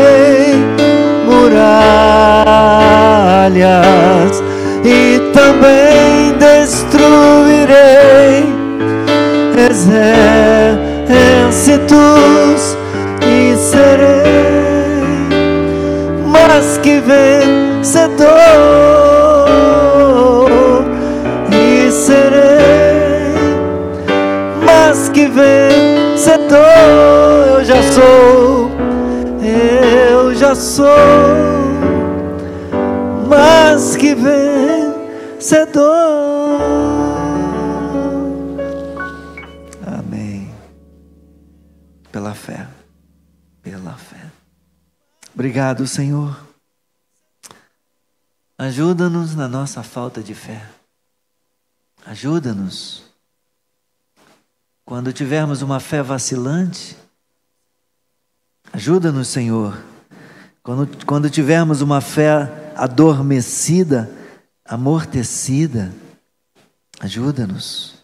muralhas 1.40 1.80
e 4.84 5.18
também 5.32 6.34
destruirei 6.38 7.74
exércitos 11.48 12.76
e 13.22 13.56
serei 13.56 14.20
mais 16.26 16.78
que 16.78 17.00
vencedor 17.00 18.28
e 21.52 21.90
serei 21.90 23.34
mais 24.64 25.08
que 25.08 25.26
vencedor. 25.26 26.60
Eu 27.58 27.64
já 27.64 27.82
sou 27.82 28.70
eu 29.42 30.34
já 30.34 30.54
sou 30.54 31.29
que 34.00 34.14
vencedor. 34.14 35.82
Amém. 39.86 40.50
pela 42.10 42.34
fé. 42.34 42.66
Pela 43.62 43.92
fé. 43.92 44.30
Obrigado, 45.34 45.86
Senhor. 45.86 46.34
Ajuda-nos 48.56 49.34
na 49.34 49.46
nossa 49.46 49.82
falta 49.82 50.22
de 50.22 50.34
fé. 50.34 50.66
Ajuda-nos. 52.06 53.04
Quando 54.84 55.12
tivermos 55.12 55.60
uma 55.60 55.78
fé 55.78 56.02
vacilante, 56.02 56.96
ajuda-nos, 58.72 59.28
Senhor. 59.28 59.78
Quando, 60.62 61.06
quando 61.06 61.30
tivermos 61.30 61.80
uma 61.80 62.00
fé 62.00 62.72
adormecida, 62.76 64.10
amortecida, 64.64 65.92
ajuda-nos. 67.00 67.98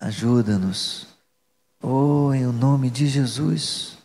Ajuda-nos. 0.00 1.06
Oh, 1.82 2.32
em 2.32 2.44
nome 2.46 2.90
de 2.90 3.06
Jesus, 3.06 3.98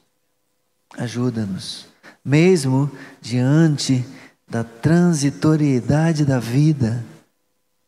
ajuda-nos. 0.97 1.87
Mesmo 2.23 2.91
diante 3.21 4.05
da 4.47 4.63
transitoriedade 4.63 6.25
da 6.25 6.39
vida, 6.39 7.03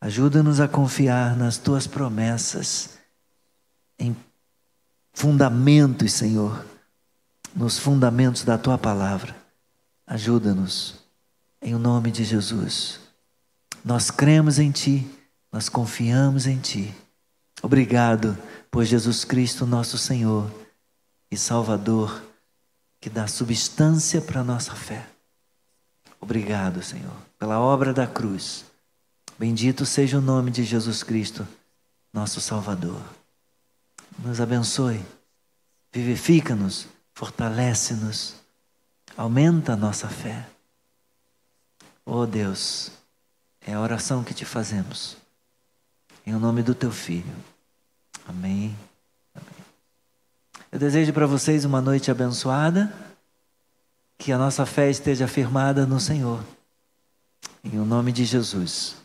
ajuda-nos 0.02 0.60
a 0.60 0.68
confiar 0.68 1.36
nas 1.36 1.58
tuas 1.58 1.86
promessas, 1.86 2.98
em 4.00 4.16
fundamentos, 5.14 6.12
Senhor, 6.14 6.66
nos 7.56 7.78
fundamentos 7.78 8.44
da 8.44 8.58
tua 8.58 8.78
palavra. 8.78 9.45
Ajuda-nos, 10.08 10.96
em 11.62 11.74
o 11.74 11.80
nome 11.80 12.12
de 12.12 12.24
Jesus. 12.24 13.00
Nós 13.84 14.12
cremos 14.12 14.60
em 14.60 14.72
Ti, 14.72 15.08
nós 15.52 15.70
confiamos 15.70 16.46
em 16.46 16.60
Ti. 16.60 16.94
Obrigado 17.62 18.38
por 18.70 18.84
Jesus 18.84 19.24
Cristo, 19.26 19.66
nosso 19.66 19.98
Senhor 19.98 20.52
e 21.32 21.38
Salvador, 21.38 22.24
que 23.00 23.10
dá 23.10 23.28
substância 23.28 24.22
para 24.22 24.42
a 24.42 24.44
nossa 24.44 24.76
fé. 24.76 25.08
Obrigado, 26.20 26.84
Senhor, 26.84 27.16
pela 27.38 27.60
obra 27.60 27.94
da 27.94 28.06
cruz. 28.06 28.66
Bendito 29.38 29.86
seja 29.86 30.18
o 30.18 30.22
nome 30.22 30.50
de 30.52 30.64
Jesus 30.64 31.04
Cristo, 31.04 31.48
nosso 32.14 32.40
Salvador. 32.40 33.02
Nos 34.20 34.40
abençoe, 34.40 35.04
vivifica-nos, 35.92 36.88
fortalece-nos, 37.14 38.36
aumenta 39.18 39.74
a 39.74 39.78
nossa 39.78 40.08
fé. 40.08 40.46
Oh 42.06 42.26
Deus, 42.26 42.92
é 43.66 43.74
a 43.74 43.82
oração 43.82 44.24
que 44.24 44.34
te 44.34 44.46
fazemos. 44.46 45.18
Em 46.26 46.34
nome 46.34 46.62
do 46.64 46.76
teu 46.76 46.92
filho. 46.92 47.36
Amém. 48.28 48.76
Amém. 49.34 49.66
Eu 50.72 50.80
desejo 50.80 51.14
para 51.14 51.26
vocês 51.26 51.66
uma 51.66 51.82
noite 51.82 52.10
abençoada 52.10 52.94
que 54.18 54.32
a 54.32 54.38
nossa 54.38 54.66
fé 54.66 54.90
esteja 54.90 55.28
firmada 55.28 55.86
no 55.86 56.00
Senhor. 56.00 56.44
Em 57.64 57.80
o 57.80 57.86
nome 57.86 58.12
de 58.12 58.26
Jesus. 58.26 58.96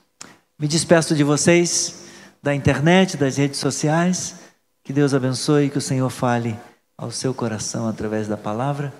Me 0.59 0.69
despeço 0.69 1.15
de 1.15 1.25
vocês 1.25 2.05
da 2.43 2.55
internet, 2.55 3.17
das 3.17 3.37
redes 3.37 3.59
sociais. 3.59 4.37
Que 4.83 4.93
Deus 4.93 5.15
abençoe, 5.15 5.71
que 5.71 5.79
o 5.79 5.81
Senhor 5.81 6.11
fale 6.11 6.59
ao 6.97 7.11
seu 7.11 7.33
coração 7.33 7.89
através 7.89 8.29
da 8.29 8.37
palavra. 8.37 8.93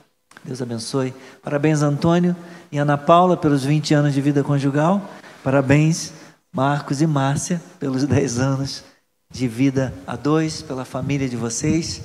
Deus 0.45 0.63
abençoe. 0.63 1.15
Parabéns, 1.43 1.83
Antônio 1.83 2.35
e 2.73 2.79
Ana 2.79 2.97
Paula, 2.97 3.37
pelos 3.37 3.65
20 3.65 3.95
anos 3.95 4.15
de 4.15 4.21
vida 4.21 4.43
conjugal. 4.43 5.03
Parabéns, 5.43 6.13
Marcos 6.53 7.01
e 7.01 7.07
Márcia, 7.07 7.61
pelos 7.79 8.05
10 8.07 8.39
anos 8.39 8.85
de 9.31 9.47
vida 9.47 9.95
a 10.07 10.17
dois, 10.17 10.61
pela 10.63 10.85
família 10.85 11.29
de 11.29 11.37
vocês. 11.37 12.03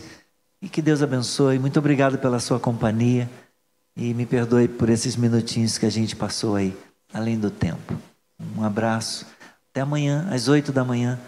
E 0.62 0.70
que 0.70 0.82
Deus 0.82 1.02
abençoe. 1.02 1.60
Muito 1.60 1.80
obrigado 1.80 2.18
pela 2.18 2.40
sua 2.40 2.60
companhia. 2.60 3.30
E 3.98 4.14
me 4.14 4.26
perdoe 4.26 4.68
por 4.68 4.90
esses 4.90 5.16
minutinhos 5.16 5.78
que 5.78 5.86
a 5.86 5.90
gente 5.90 6.16
passou 6.16 6.56
aí, 6.56 6.78
além 7.14 7.40
do 7.40 7.50
tempo. 7.50 7.94
Um 8.58 8.64
abraço. 8.64 9.26
Até 9.72 9.82
amanhã, 9.82 10.28
às 10.30 10.48
oito 10.48 10.72
da 10.72 10.84
manhã, 10.84 11.20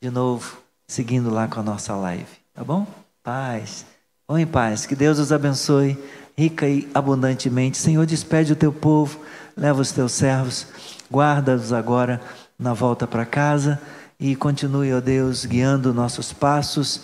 de 0.00 0.10
novo, 0.10 0.58
seguindo 0.86 1.30
lá 1.30 1.48
com 1.48 1.60
a 1.60 1.62
nossa 1.62 1.94
live. 1.96 2.26
Tá 2.52 2.62
bom? 2.62 2.86
Paz. 3.22 3.86
Vão 4.28 4.38
em 4.38 4.46
paz. 4.46 4.84
Que 4.84 4.94
Deus 4.94 5.18
os 5.18 5.32
abençoe 5.32 5.98
rica 6.42 6.68
e 6.68 6.88
abundantemente. 6.92 7.78
Senhor, 7.78 8.04
despede 8.04 8.52
o 8.52 8.56
teu 8.56 8.72
povo, 8.72 9.20
leva 9.56 9.80
os 9.80 9.92
teus 9.92 10.12
servos, 10.12 10.66
guarda-os 11.10 11.72
agora 11.72 12.20
na 12.58 12.74
volta 12.74 13.06
para 13.06 13.24
casa 13.24 13.80
e 14.18 14.34
continue, 14.34 14.92
ó 14.92 15.00
Deus, 15.00 15.44
guiando 15.44 15.94
nossos 15.94 16.32
passos, 16.32 17.02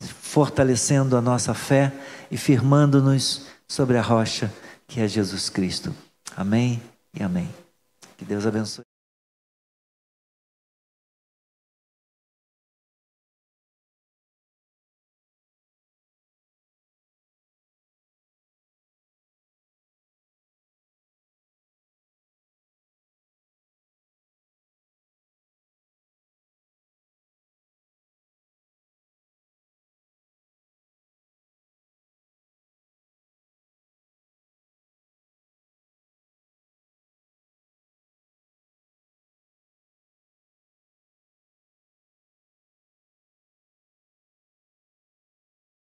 fortalecendo 0.00 1.16
a 1.16 1.20
nossa 1.20 1.52
fé 1.52 1.92
e 2.30 2.36
firmando-nos 2.36 3.46
sobre 3.66 3.98
a 3.98 4.02
rocha 4.02 4.50
que 4.86 5.00
é 5.00 5.08
Jesus 5.08 5.50
Cristo. 5.50 5.94
Amém 6.34 6.80
e 7.12 7.22
amém. 7.22 7.48
Que 8.16 8.24
Deus 8.24 8.46
abençoe. 8.46 8.87